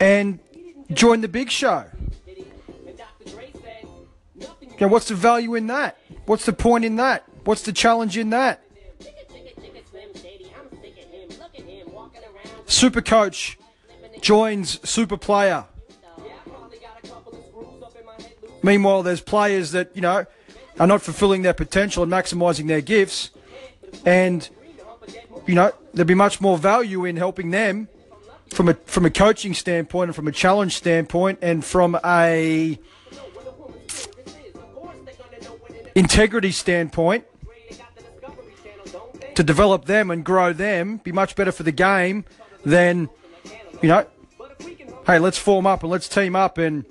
and 0.00 0.38
join 0.92 1.20
the 1.20 1.28
big 1.28 1.50
show. 1.50 1.84
Now, 4.80 4.88
what's 4.88 5.08
the 5.08 5.14
value 5.14 5.54
in 5.54 5.66
that? 5.68 5.98
What's 6.26 6.46
the 6.46 6.52
point 6.52 6.84
in 6.84 6.96
that? 6.96 7.24
What's 7.44 7.62
the 7.62 7.72
challenge 7.72 8.18
in 8.18 8.30
that? 8.30 8.60
Super 12.66 13.02
coach 13.02 13.56
joins 14.20 14.88
super 14.88 15.16
player. 15.16 15.66
Meanwhile, 18.62 19.02
there's 19.02 19.20
players 19.20 19.72
that, 19.72 19.94
you 19.94 20.00
know, 20.00 20.24
are 20.80 20.86
not 20.86 21.02
fulfilling 21.02 21.42
their 21.42 21.54
potential 21.54 22.02
and 22.02 22.10
maximising 22.10 22.66
their 22.66 22.80
gifts. 22.80 23.30
And, 24.04 24.48
you 25.46 25.54
know, 25.54 25.72
there'd 25.92 26.08
be 26.08 26.14
much 26.14 26.40
more 26.40 26.58
value 26.58 27.04
in 27.04 27.16
helping 27.16 27.50
them 27.50 27.88
from 28.54 28.68
a 28.68 28.74
from 28.86 29.04
a 29.04 29.10
coaching 29.10 29.52
standpoint 29.52 30.08
and 30.08 30.16
from 30.16 30.28
a 30.28 30.32
challenge 30.32 30.76
standpoint 30.76 31.40
and 31.42 31.64
from 31.64 31.98
a 32.04 32.78
integrity 35.96 36.52
standpoint 36.52 37.24
to 39.34 39.42
develop 39.42 39.86
them 39.86 40.10
and 40.10 40.24
grow 40.24 40.52
them 40.52 40.98
be 40.98 41.10
much 41.10 41.34
better 41.34 41.50
for 41.50 41.64
the 41.64 41.72
game 41.72 42.24
than 42.64 43.08
you 43.82 43.88
know 43.88 44.06
hey 45.06 45.18
let's 45.18 45.38
form 45.38 45.66
up 45.66 45.82
and 45.82 45.90
let's 45.90 46.08
team 46.08 46.36
up 46.36 46.56
and 46.56 46.84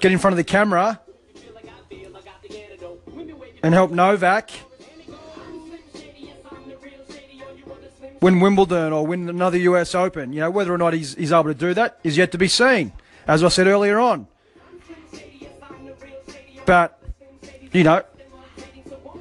get 0.00 0.12
in 0.12 0.18
front 0.18 0.32
of 0.32 0.36
the 0.36 0.44
camera 0.44 1.00
and 3.62 3.74
help 3.74 3.90
Novak 3.90 4.50
win 8.20 8.40
Wimbledon 8.40 8.92
or 8.92 9.06
win 9.06 9.28
another 9.28 9.58
US 9.58 9.94
Open. 9.94 10.32
You 10.32 10.40
know, 10.40 10.50
whether 10.50 10.72
or 10.72 10.78
not 10.78 10.92
he's, 10.92 11.14
he's 11.14 11.32
able 11.32 11.44
to 11.44 11.54
do 11.54 11.74
that 11.74 11.98
is 12.04 12.16
yet 12.16 12.32
to 12.32 12.38
be 12.38 12.48
seen, 12.48 12.92
as 13.26 13.42
I 13.42 13.48
said 13.48 13.66
earlier 13.66 13.98
on. 13.98 14.26
But, 16.66 17.02
you 17.72 17.84
know, 17.84 18.02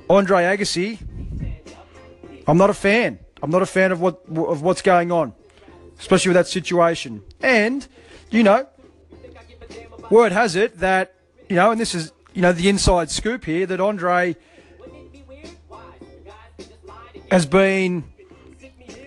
Andre 0.09 0.43
Agassi, 0.43 0.99
I'm 2.47 2.57
not 2.57 2.69
a 2.69 2.73
fan. 2.73 3.19
I'm 3.41 3.51
not 3.51 3.61
a 3.61 3.65
fan 3.65 3.91
of 3.91 4.01
what 4.01 4.21
of 4.35 4.61
what's 4.61 4.81
going 4.81 5.11
on, 5.11 5.33
especially 5.99 6.29
with 6.29 6.35
that 6.35 6.47
situation. 6.47 7.23
And, 7.41 7.87
you 8.29 8.43
know, 8.43 8.67
word 10.09 10.31
has 10.31 10.55
it 10.55 10.79
that, 10.79 11.15
you 11.47 11.55
know, 11.55 11.71
and 11.71 11.79
this 11.79 11.95
is, 11.95 12.11
you 12.33 12.41
know, 12.41 12.51
the 12.51 12.67
inside 12.67 13.09
scoop 13.09 13.45
here, 13.45 13.65
that 13.65 13.79
Andre 13.79 14.35
has 17.31 17.45
been 17.45 18.03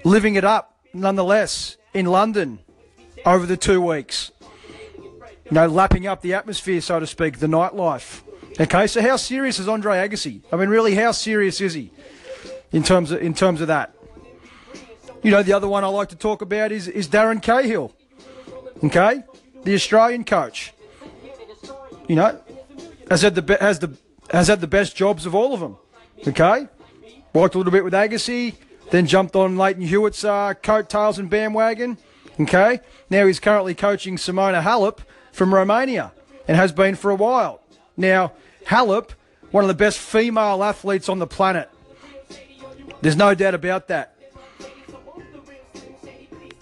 living 0.05 0.35
it 0.35 0.45
up 0.45 0.79
nonetheless 0.93 1.77
in 1.95 2.07
London 2.07 2.59
over 3.25 3.47
the 3.47 3.57
two 3.57 3.81
weeks. 3.81 4.31
You 5.45 5.53
know, 5.53 5.67
lapping 5.67 6.07
up 6.07 6.23
the 6.23 6.35
atmosphere, 6.35 6.81
so 6.81 7.01
to 7.01 7.07
speak, 7.07 7.39
the 7.39 7.47
nightlife. 7.47 8.23
Okay, 8.61 8.87
so 8.87 9.01
how 9.01 9.17
serious 9.17 9.59
is 9.59 9.69
Andre 9.69 9.97
Agassi? 9.97 10.43
I 10.53 10.57
mean, 10.57 10.69
really, 10.69 10.95
how 10.95 11.13
serious 11.13 11.61
is 11.61 11.75
he 11.75 11.91
in 12.71 12.83
terms 12.83 13.11
of 13.11 13.23
in 13.23 13.35
terms 13.35 13.61
of 13.61 13.69
that? 13.69 13.95
You 15.23 15.31
know, 15.31 15.43
the 15.43 15.53
other 15.53 15.69
one 15.69 15.85
I 15.85 15.89
like 15.89 16.09
to 16.11 16.17
talk 16.17 16.43
about 16.43 16.73
is 16.73 16.89
is 16.89 17.09
Darren 17.09 17.43
Cahill. 17.43 17.95
Okay, 18.85 19.23
the 19.65 19.75
Australian 19.75 20.25
coach. 20.25 20.73
You 22.09 22.17
know, 22.17 22.41
has 23.09 23.23
had 23.23 23.35
the 23.35 23.57
has 23.59 23.79
the 23.79 23.97
has 24.31 24.49
had 24.49 24.61
the 24.61 24.67
best 24.67 24.97
jobs 24.97 25.25
of 25.25 25.35
all 25.35 25.55
of 25.55 25.61
them. 25.61 25.77
Okay, 26.27 26.69
worked 27.33 27.55
a 27.55 27.59
little 27.59 27.73
bit 27.73 27.85
with 27.85 27.95
Agassi 27.95 28.55
then 28.93 29.07
jumped 29.07 29.35
on 29.35 29.57
Lleyton 29.57 29.89
Hewitt's 29.89 30.23
uh, 30.23 30.53
coattails 30.53 31.19
and 31.19 31.31
bandwagon. 31.31 31.97
Okay, 32.39 32.81
now 33.09 33.27
he's 33.27 33.41
currently 33.41 33.75
coaching 33.75 34.17
Simona 34.17 34.63
Halep 34.63 34.99
from 35.33 35.55
Romania 35.55 36.13
and 36.47 36.59
has 36.59 36.73
been 36.73 36.95
for 36.95 37.11
a 37.11 37.15
while. 37.15 37.63
Now, 37.97 38.33
Halep, 38.67 39.11
one 39.51 39.65
of 39.65 39.69
the 39.69 39.75
best 39.75 39.99
female 39.99 40.63
athletes 40.63 41.09
on 41.09 41.19
the 41.19 41.27
planet. 41.27 41.71
There's 43.01 43.17
no 43.17 43.35
doubt 43.35 43.55
about 43.55 43.89
that. 43.89 44.15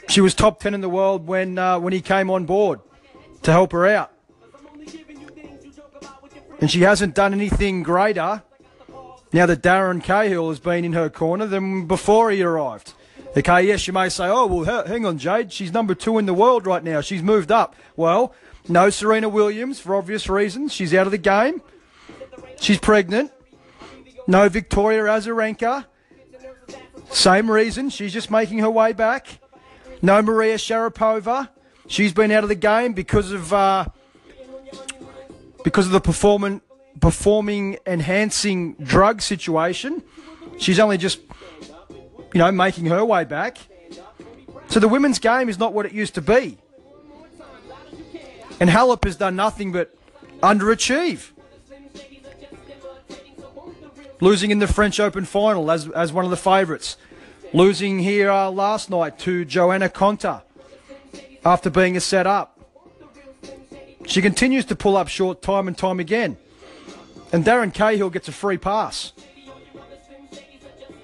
She 0.09 0.21
was 0.21 0.33
top 0.33 0.61
10 0.61 0.73
in 0.73 0.83
the 0.83 0.89
world 0.89 1.27
when, 1.27 1.59
uh, 1.59 1.81
when 1.81 1.93
he 1.93 2.01
came 2.01 2.31
on 2.31 2.47
board 2.47 2.79
to 3.43 3.51
help 3.51 3.73
her 3.73 3.87
out. 3.87 4.13
And 6.61 6.71
she 6.71 6.83
hasn't 6.83 7.15
done 7.17 7.35
anything 7.35 7.83
greater 7.83 8.45
now 9.33 9.47
that 9.47 9.63
Darren 9.63 10.03
Cahill 10.03 10.49
has 10.49 10.59
been 10.59 10.85
in 10.85 10.93
her 10.93 11.09
corner 11.09 11.47
than 11.47 11.87
before 11.87 12.31
he 12.31 12.43
arrived. 12.43 12.95
Okay, 13.37 13.63
yes, 13.63 13.87
you 13.87 13.93
may 13.93 14.09
say, 14.09 14.27
oh, 14.27 14.47
well, 14.47 14.87
hang 14.87 15.07
on, 15.07 15.19
Jade. 15.19 15.53
She's 15.53 15.73
number 15.73 15.95
two 15.95 16.19
in 16.19 16.27
the 16.27 16.35
world 16.35 16.67
right 16.67 16.83
now. 16.83 17.01
She's 17.01 17.23
moved 17.23 17.53
up. 17.53 17.77
Well, 17.95 18.35
no 18.69 18.91
Serena 18.91 19.29
Williams 19.29 19.79
for 19.79 19.95
obvious 19.95 20.29
reasons. 20.29 20.73
She's 20.73 20.93
out 20.93 21.07
of 21.07 21.13
the 21.13 21.19
game. 21.19 21.63
She's 22.59 22.79
pregnant. 22.79 23.31
No 24.27 24.49
Victoria 24.49 25.03
Azarenka. 25.05 25.87
Same 27.11 27.51
reason. 27.51 27.89
She's 27.91 28.13
just 28.13 28.31
making 28.31 28.59
her 28.59 28.71
way 28.71 28.93
back. 28.93 29.39
No 30.03 30.23
Maria 30.23 30.57
Sharapova. 30.57 31.51
She's 31.87 32.13
been 32.13 32.31
out 32.31 32.43
of 32.43 32.49
the 32.49 32.55
game 32.55 32.93
because 32.93 33.33
of 33.33 33.53
uh, 33.53 33.87
because 35.65 35.87
of 35.87 35.93
the 35.93 36.01
performance 36.01 36.63
performing 37.01 37.79
enhancing 37.87 38.75
drug 38.75 39.23
situation. 39.23 40.03
She's 40.59 40.79
only 40.79 40.99
just, 40.99 41.21
you 42.35 42.39
know, 42.39 42.53
making 42.53 42.87
her 42.87 43.05
way 43.05 43.25
back. 43.25 43.59
So 44.69 44.79
the 44.79 44.89
women's 44.89 45.19
game 45.19 45.49
is 45.49 45.59
not 45.59 45.73
what 45.73 45.87
it 45.87 45.93
used 45.93 46.15
to 46.15 46.23
be. 46.23 46.59
And 48.61 48.69
Halep 48.69 49.05
has 49.05 49.17
done 49.17 49.37
nothing 49.37 49.73
but 49.73 49.95
underachieve. 50.43 51.31
Losing 54.21 54.51
in 54.51 54.59
the 54.59 54.67
French 54.67 55.01
Open 55.01 55.25
final 55.25 55.71
as, 55.71 55.89
as 55.89 56.13
one 56.13 56.27
of 56.27 56.31
the 56.31 56.37
favourites. 56.37 56.99
Losing 57.55 57.99
here 57.99 58.31
uh, 58.31 58.51
last 58.51 58.91
night 58.91 59.19
to 59.21 59.45
Joanna 59.45 59.89
Konta 59.89 60.43
after 61.45 61.71
being 61.71 61.97
a 61.97 62.01
set 62.01 62.27
up. 62.27 62.61
She 64.07 64.21
continues 64.21 64.67
to 64.67 64.77
pull 64.77 64.97
up 64.97 65.09
short 65.09 65.41
time 65.41 65.67
and 65.69 65.77
time 65.77 65.99
again. 65.99 66.37
And 67.33 67.45
Darren 67.45 67.73
Cahill 67.73 68.11
gets 68.11 68.29
a 68.29 68.33
free 68.33 68.59
pass. 68.59 69.13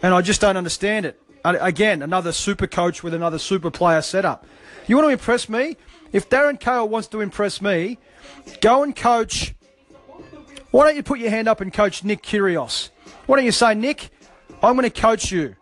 And 0.02 0.12
I 0.12 0.22
just 0.22 0.40
don't 0.40 0.56
understand 0.56 1.06
it. 1.06 1.20
Again, 1.44 2.02
another 2.02 2.32
super 2.32 2.66
coach 2.66 3.02
with 3.02 3.14
another 3.14 3.38
super 3.38 3.70
player 3.70 4.02
setup. 4.02 4.44
You 4.86 4.96
want 4.96 5.06
to 5.06 5.12
impress 5.12 5.48
me? 5.48 5.76
If 6.12 6.28
Darren 6.28 6.58
Cahill 6.58 6.88
wants 6.88 7.08
to 7.08 7.20
impress 7.20 7.60
me, 7.60 7.98
go 8.60 8.82
and 8.82 8.94
coach. 8.94 9.54
Why 10.70 10.86
don't 10.86 10.96
you 10.96 11.02
put 11.02 11.20
your 11.20 11.30
hand 11.30 11.48
up 11.48 11.60
and 11.60 11.72
coach 11.72 12.02
Nick 12.02 12.22
Kyrgios? 12.22 12.90
Why 13.26 13.36
don't 13.36 13.44
you 13.44 13.52
say, 13.52 13.74
Nick, 13.74 14.10
I'm 14.62 14.76
going 14.76 14.90
to 14.90 15.00
coach 15.00 15.30
you. 15.30 15.54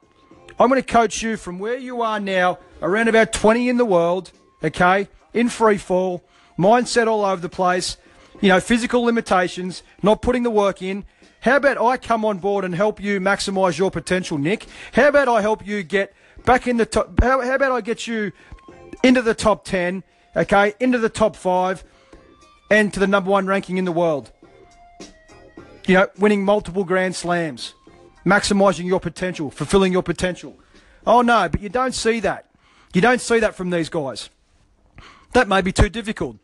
I'm 0.59 0.69
going 0.69 0.81
to 0.81 0.87
coach 0.87 1.23
you 1.23 1.37
from 1.37 1.59
where 1.59 1.77
you 1.77 2.03
are 2.03 2.21
now, 2.21 2.59
around 2.81 3.09
about 3.09 3.33
20 3.33 3.69
in 3.69 3.77
the 3.77 3.85
world, 3.85 4.31
okay, 4.63 5.09
in 5.33 5.49
free 5.49 5.79
fall, 5.79 6.23
mindset 6.59 7.07
all 7.07 7.25
over 7.25 7.41
the 7.41 7.49
place, 7.49 7.97
you 8.45 8.51
know, 8.51 8.61
physical 8.61 9.01
limitations, 9.01 9.83
not 10.03 10.21
putting 10.21 10.43
the 10.43 10.51
work 10.51 10.83
in. 10.83 11.07
How 11.41 11.57
about 11.57 11.81
I 11.81 11.97
come 11.97 12.27
on 12.27 12.37
board 12.37 12.67
and 12.67 12.75
help 12.75 13.01
you 13.01 13.19
maximise 13.19 13.79
your 13.79 13.91
potential, 13.91 14.37
Nick? 14.37 14.67
How 14.93 15.09
about 15.09 15.29
I 15.29 15.41
help 15.41 15.67
you 15.67 15.83
get 15.83 16.13
back 16.45 16.69
in 16.69 16.77
the 16.77 16.85
top? 16.85 17.19
How, 17.23 17.41
how 17.41 17.55
about 17.55 17.73
I 17.73 17.81
get 17.81 18.07
you 18.07 18.33
into 19.03 19.23
the 19.23 19.33
top 19.33 19.65
10, 19.65 20.05
okay, 20.37 20.75
into 20.79 20.99
the 20.99 21.09
top 21.09 21.37
five, 21.37 21.85
and 22.71 22.93
to 22.93 23.01
the 23.01 23.07
number 23.07 23.31
one 23.31 23.47
ranking 23.47 23.79
in 23.79 23.87
the 23.87 23.93
world? 23.93 24.31
You 25.87 25.95
know, 25.95 26.09
winning 26.19 26.45
multiple 26.45 26.85
Grand 26.85 27.17
Slams, 27.17 27.73
maximising 28.27 28.85
your 28.85 29.01
potential, 29.01 29.51
fulfilling 29.51 29.91
your 29.91 30.03
potential. 30.03 30.55
Oh 31.07 31.23
no, 31.23 31.49
but 31.49 31.63
you 31.63 31.71
don't 31.71 31.95
see 31.95 32.21
that. 32.21 32.51
You 32.93 33.01
don't 33.01 33.23
see 33.23 33.39
that 33.39 33.55
from 33.55 33.71
these 33.71 33.89
guys. 33.89 34.29
That 35.33 35.49
may 35.49 35.63
be 35.63 35.73
too 35.73 35.89
difficult 35.89 36.37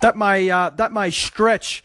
that 0.00 0.16
may 0.16 0.50
uh, 0.50 0.70
that 0.70 0.92
may 0.92 1.10
stretch 1.10 1.84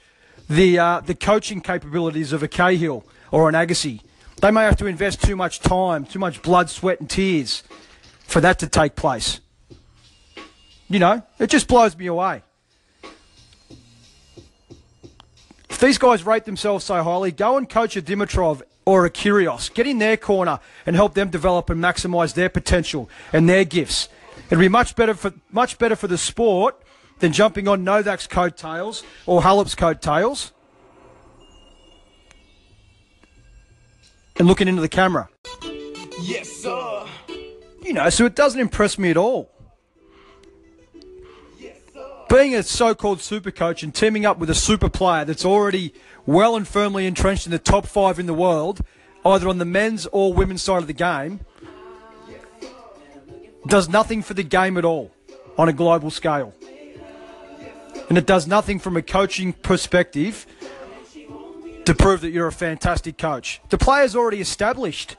the 0.50 0.80
uh, 0.80 1.00
the 1.02 1.16
coaching 1.16 1.62
capabilities 1.62 2.34
of 2.34 2.44
a 2.44 2.48
Cahill 2.48 3.06
or 3.32 3.50
an 3.50 3.56
Agassi. 3.56 4.02
They 4.42 4.52
may 4.52 4.64
have 4.64 4.78
to 4.78 4.88
invest 4.88 5.24
too 5.24 5.36
much 5.36 5.60
time, 5.60 6.06
too 6.06 6.20
much 6.20 6.42
blood, 6.42 6.70
sweat, 6.70 7.00
and 7.00 7.10
tears 7.10 7.64
for 8.24 8.42
that 8.42 8.60
to 8.60 8.68
take 8.68 8.96
place. 8.96 9.40
You 10.90 11.00
know, 11.00 11.22
it 11.40 11.50
just 11.50 11.68
blows 11.68 11.96
me 11.96 12.08
away. 12.08 12.42
If 15.70 15.80
these 15.80 15.98
guys 15.98 16.26
rate 16.26 16.46
themselves 16.46 16.84
so 16.84 17.02
highly, 17.02 17.32
go 17.32 17.56
and 17.56 17.70
coach 17.70 17.96
a 17.96 18.02
Dimitrov 18.02 18.62
or 18.86 19.06
a 19.06 19.10
Kyrgios. 19.10 19.74
Get 19.74 19.88
in 19.88 20.00
their 20.00 20.18
corner 20.18 20.60
and 20.86 20.96
help 20.96 21.14
them 21.14 21.30
develop 21.30 21.70
and 21.70 21.82
maximise 21.82 22.34
their 22.34 22.50
potential 22.50 23.10
and 23.32 23.48
their 23.48 23.64
gifts. 23.64 24.10
It'd 24.48 24.60
be 24.60 24.70
much 24.70 24.96
better 24.96 25.14
for 25.14 25.34
much 25.52 25.78
better 25.78 25.96
for 25.96 26.08
the 26.08 26.18
sport 26.18 26.76
than 27.22 27.32
jumping 27.32 27.68
on 27.68 27.84
Novak's 27.84 28.28
coattails 28.28 29.04
or 29.26 29.42
Halep's 29.42 29.76
coattails 29.76 30.52
and 34.38 34.48
looking 34.48 34.68
into 34.68 34.82
the 34.82 34.90
camera. 34.90 35.30
Yes, 36.22 36.50
sir. 36.50 37.06
You 37.84 37.94
know, 37.94 38.10
so 38.10 38.26
it 38.26 38.36
doesn't 38.36 38.60
impress 38.60 38.98
me 38.98 39.10
at 39.12 39.18
all. 39.18 39.50
Being 42.28 42.56
a 42.56 42.64
so 42.64 42.96
called 42.96 43.22
super 43.22 43.52
coach 43.52 43.84
and 43.84 43.94
teaming 43.94 44.26
up 44.26 44.38
with 44.38 44.50
a 44.50 44.56
super 44.56 44.90
player 44.90 45.26
that's 45.26 45.46
already 45.46 45.94
well 46.26 46.56
and 46.56 46.68
firmly 46.68 47.06
entrenched 47.06 47.46
in 47.46 47.52
the 47.52 47.60
top 47.60 47.86
five 47.86 48.20
in 48.20 48.26
the 48.26 48.34
world, 48.34 48.82
either 49.26 49.50
on 49.50 49.58
the 49.58 49.66
men's 49.66 50.08
or 50.08 50.34
women's 50.34 50.62
side 50.62 50.78
of 50.78 50.88
the 50.88 50.94
game, 50.94 51.42
does 53.68 53.90
nothing 53.90 54.24
for 54.24 54.34
the 54.34 54.44
game 54.44 54.78
at 54.78 54.86
all 54.86 55.12
on 55.58 55.68
a 55.68 55.74
global 55.74 56.10
scale. 56.10 56.54
And 58.10 58.18
it 58.18 58.26
does 58.26 58.48
nothing 58.48 58.80
from 58.80 58.98
a 58.98 59.02
coaching 59.02 59.54
perspective 59.54 60.46
to 61.86 61.96
prove 61.96 62.22
that 62.22 62.32
you're 62.32 62.48
a 62.48 62.52
fantastic 62.52 63.18
coach. 63.18 63.62
The 63.70 63.78
player's 63.78 64.16
already 64.16 64.42
established. 64.42 65.16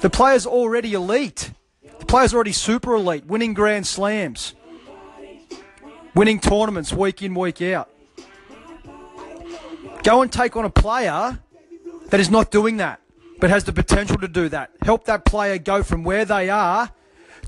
The 0.00 0.10
player's 0.10 0.46
already 0.46 0.94
elite. 0.94 1.52
The 1.98 2.06
player's 2.06 2.34
already 2.34 2.52
super 2.52 2.94
elite, 2.94 3.26
winning 3.26 3.54
grand 3.54 3.86
slams, 3.86 4.54
winning 6.14 6.40
tournaments 6.40 6.92
week 6.92 7.22
in, 7.22 7.34
week 7.34 7.62
out. 7.62 7.90
Go 10.02 10.20
and 10.20 10.30
take 10.30 10.56
on 10.56 10.64
a 10.64 10.70
player 10.70 11.38
that 12.10 12.20
is 12.20 12.30
not 12.30 12.50
doing 12.50 12.76
that, 12.76 13.00
but 13.40 13.48
has 13.48 13.64
the 13.64 13.72
potential 13.72 14.18
to 14.18 14.28
do 14.28 14.48
that. 14.50 14.70
Help 14.82 15.06
that 15.06 15.24
player 15.24 15.56
go 15.56 15.82
from 15.82 16.04
where 16.04 16.24
they 16.24 16.50
are 16.50 16.90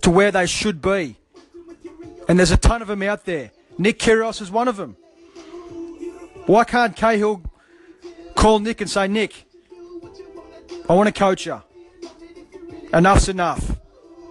to 0.01 0.11
where 0.11 0.31
they 0.31 0.47
should 0.47 0.81
be. 0.81 1.17
And 2.29 2.39
there's 2.39 2.51
a 2.51 2.57
ton 2.57 2.83
of 2.83 2.89
them 2.89 3.03
out 3.03 3.25
there. 3.25 3.51
Nick 3.79 3.99
Kyrgios 3.99 4.41
is 4.41 4.51
one 4.51 4.68
of 4.68 4.77
them. 4.77 4.97
Why 6.47 6.64
can't 6.64 6.95
Cahill 6.97 7.43
call 8.35 8.61
Nick 8.61 8.81
and 8.81 8.89
say, 8.89 9.09
Nick, 9.09 9.47
I 10.89 10.95
want 10.95 11.09
to 11.09 11.12
coach 11.12 11.47
you. 11.47 11.62
Enough's 12.93 13.29
enough. 13.29 13.77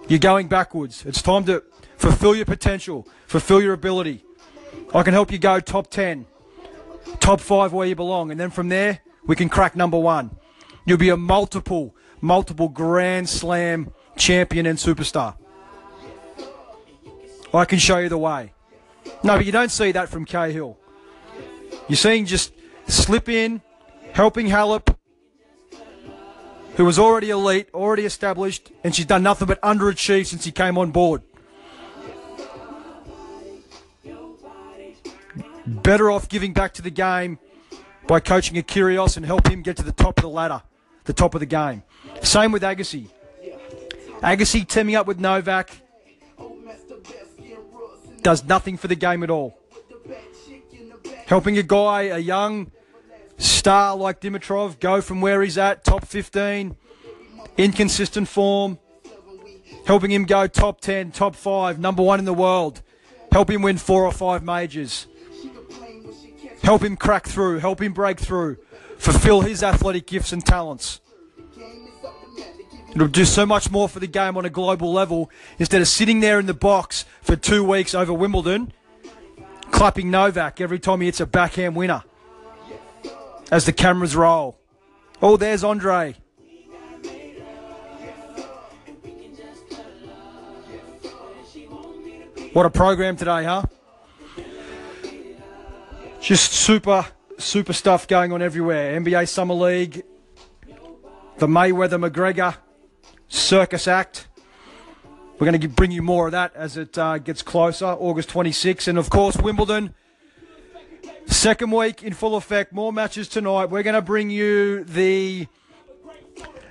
You're 0.08 0.18
going 0.18 0.48
backwards. 0.48 1.04
It's 1.04 1.20
time 1.20 1.44
to 1.44 1.62
fulfill 1.96 2.34
your 2.34 2.46
potential, 2.46 3.06
fulfill 3.26 3.60
your 3.60 3.74
ability. 3.74 4.24
I 4.94 5.02
can 5.02 5.12
help 5.12 5.30
you 5.30 5.38
go 5.38 5.60
top 5.60 5.90
10, 5.90 6.26
top 7.20 7.40
five 7.40 7.72
where 7.72 7.86
you 7.86 7.94
belong. 7.94 8.30
And 8.30 8.40
then 8.40 8.50
from 8.50 8.68
there, 8.68 9.00
we 9.26 9.36
can 9.36 9.48
crack 9.48 9.76
number 9.76 9.98
one. 9.98 10.30
You'll 10.84 10.98
be 10.98 11.08
a 11.10 11.16
multiple, 11.16 11.94
multiple 12.20 12.68
Grand 12.68 13.28
Slam 13.28 13.92
champion 14.16 14.66
and 14.66 14.78
superstar. 14.78 15.36
I 17.52 17.64
can 17.64 17.78
show 17.78 17.98
you 17.98 18.08
the 18.08 18.18
way. 18.18 18.52
No, 19.26 19.36
but 19.36 19.44
you 19.44 19.50
don't 19.50 19.72
see 19.72 19.90
that 19.90 20.08
from 20.08 20.24
Cahill. 20.24 20.78
You're 21.88 21.96
seeing 21.96 22.26
just 22.26 22.52
slip 22.86 23.28
in, 23.28 23.60
helping 24.12 24.46
Halep, 24.46 24.94
who 26.76 26.84
was 26.84 26.96
already 26.96 27.30
elite, 27.30 27.68
already 27.74 28.04
established, 28.04 28.70
and 28.84 28.94
she's 28.94 29.04
done 29.04 29.24
nothing 29.24 29.48
but 29.48 29.60
underachieve 29.62 30.26
since 30.26 30.44
he 30.44 30.52
came 30.52 30.78
on 30.78 30.92
board. 30.92 31.22
Better 35.66 36.08
off 36.08 36.28
giving 36.28 36.52
back 36.52 36.72
to 36.74 36.82
the 36.82 36.90
game 36.90 37.40
by 38.06 38.20
coaching 38.20 38.56
a 38.56 38.62
Kyrgios 38.62 39.16
and 39.16 39.26
help 39.26 39.48
him 39.48 39.62
get 39.62 39.76
to 39.78 39.82
the 39.82 39.90
top 39.90 40.18
of 40.18 40.22
the 40.22 40.28
ladder, 40.28 40.62
the 41.02 41.12
top 41.12 41.34
of 41.34 41.40
the 41.40 41.46
game. 41.46 41.82
Same 42.22 42.52
with 42.52 42.62
Agassi. 42.62 43.08
Agassi 44.20 44.68
teaming 44.68 44.94
up 44.94 45.08
with 45.08 45.18
Novak 45.18 45.72
does 48.22 48.44
nothing 48.44 48.76
for 48.76 48.88
the 48.88 48.94
game 48.94 49.22
at 49.22 49.30
all. 49.30 49.58
Helping 51.26 51.58
a 51.58 51.62
guy, 51.62 52.02
a 52.02 52.18
young 52.18 52.70
star 53.38 53.96
like 53.96 54.20
Dimitrov, 54.20 54.78
go 54.78 55.00
from 55.00 55.20
where 55.20 55.42
he's 55.42 55.58
at, 55.58 55.84
top 55.84 56.04
15, 56.04 56.76
inconsistent 57.56 58.28
form, 58.28 58.78
helping 59.86 60.10
him 60.10 60.24
go 60.24 60.46
top 60.46 60.80
10, 60.80 61.12
top 61.12 61.34
5, 61.34 61.78
number 61.78 62.02
one 62.02 62.18
in 62.18 62.24
the 62.24 62.34
world, 62.34 62.82
help 63.32 63.50
him 63.50 63.62
win 63.62 63.76
four 63.76 64.04
or 64.04 64.12
five 64.12 64.42
majors, 64.42 65.06
help 66.62 66.82
him 66.82 66.96
crack 66.96 67.26
through, 67.26 67.58
help 67.58 67.82
him 67.82 67.92
break 67.92 68.18
through, 68.18 68.56
fulfill 68.98 69.40
his 69.42 69.62
athletic 69.62 70.06
gifts 70.06 70.32
and 70.32 70.44
talents. 70.44 71.00
It'll 72.94 73.08
do 73.08 73.24
so 73.24 73.44
much 73.44 73.70
more 73.70 73.88
for 73.88 74.00
the 74.00 74.06
game 74.06 74.36
on 74.36 74.44
a 74.44 74.50
global 74.50 74.92
level 74.92 75.30
instead 75.58 75.82
of 75.82 75.88
sitting 75.88 76.20
there 76.20 76.38
in 76.38 76.46
the 76.46 76.54
box 76.54 77.04
for 77.20 77.36
two 77.36 77.62
weeks 77.62 77.94
over 77.94 78.12
Wimbledon, 78.12 78.72
clapping 79.70 80.10
Novak 80.10 80.60
every 80.60 80.78
time 80.78 81.00
he 81.00 81.06
hits 81.06 81.20
a 81.20 81.26
backhand 81.26 81.76
winner 81.76 82.04
as 83.50 83.66
the 83.66 83.72
cameras 83.72 84.16
roll. 84.16 84.58
Oh, 85.20 85.36
there's 85.36 85.62
Andre. 85.62 86.16
What 92.52 92.64
a 92.64 92.70
program 92.70 93.16
today, 93.16 93.44
huh? 93.44 93.64
Just 96.22 96.52
super, 96.52 97.06
super 97.38 97.74
stuff 97.74 98.08
going 98.08 98.32
on 98.32 98.40
everywhere. 98.40 98.98
NBA 98.98 99.28
Summer 99.28 99.52
League, 99.52 100.02
the 101.36 101.46
Mayweather 101.46 102.08
McGregor 102.08 102.56
circus 103.28 103.88
act. 103.88 104.28
We're 105.38 105.46
going 105.50 105.60
to 105.60 105.68
bring 105.68 105.90
you 105.90 106.02
more 106.02 106.26
of 106.26 106.32
that 106.32 106.54
as 106.54 106.76
it 106.76 106.96
uh, 106.96 107.18
gets 107.18 107.42
closer, 107.42 107.86
August 107.86 108.30
26th. 108.30 108.88
And 108.88 108.98
of 108.98 109.10
course, 109.10 109.36
Wimbledon, 109.36 109.94
second 111.26 111.70
week 111.72 112.02
in 112.02 112.14
full 112.14 112.36
effect. 112.36 112.72
More 112.72 112.92
matches 112.92 113.28
tonight. 113.28 113.66
We're 113.66 113.82
going 113.82 113.94
to 113.94 114.02
bring 114.02 114.30
you 114.30 114.84
the 114.84 115.46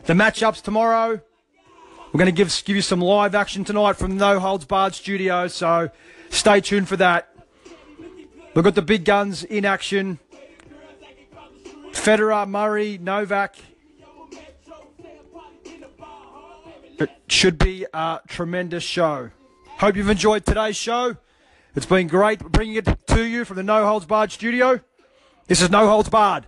the 0.06 0.14
matchups 0.14 0.62
tomorrow. 0.62 1.22
We're 2.12 2.18
going 2.18 2.26
to 2.28 2.32
give 2.32 2.64
give 2.66 2.76
you 2.76 2.82
some 2.82 3.02
live 3.02 3.36
action 3.36 3.64
tonight 3.64 3.98
from 3.98 4.18
No 4.18 4.40
Holds 4.40 4.66
Barred 4.66 4.96
Studio. 4.96 5.48
So 5.48 5.90
stay 6.30 6.62
tuned 6.62 6.88
for 6.88 6.98
that. 6.98 7.36
We've 8.56 8.64
got 8.64 8.76
the 8.76 8.82
big 8.82 9.04
guns 9.06 9.44
in 9.44 9.66
action. 9.66 10.20
Federer, 11.92 12.48
Murray, 12.48 12.98
Novak, 12.98 13.58
It 16.98 17.10
should 17.28 17.58
be 17.58 17.86
a 17.94 18.22
tremendous 18.28 18.84
show. 18.84 19.32
Hope 19.80 19.98
you've 19.98 20.10
enjoyed 20.10 20.46
today's 20.46 20.78
show. 20.78 21.18
It's 21.76 21.86
been 21.86 22.08
great 22.08 22.40
bringing 22.40 22.76
it 22.76 22.88
to 23.08 23.24
you 23.24 23.44
from 23.44 23.58
the 23.58 23.64
No 23.64 23.86
Holds 23.86 24.06
Barred 24.06 24.32
studio. 24.32 24.80
This 25.48 25.62
is 25.62 25.70
No 25.70 25.90
Holds 25.90 26.08
Barred. 26.08 26.48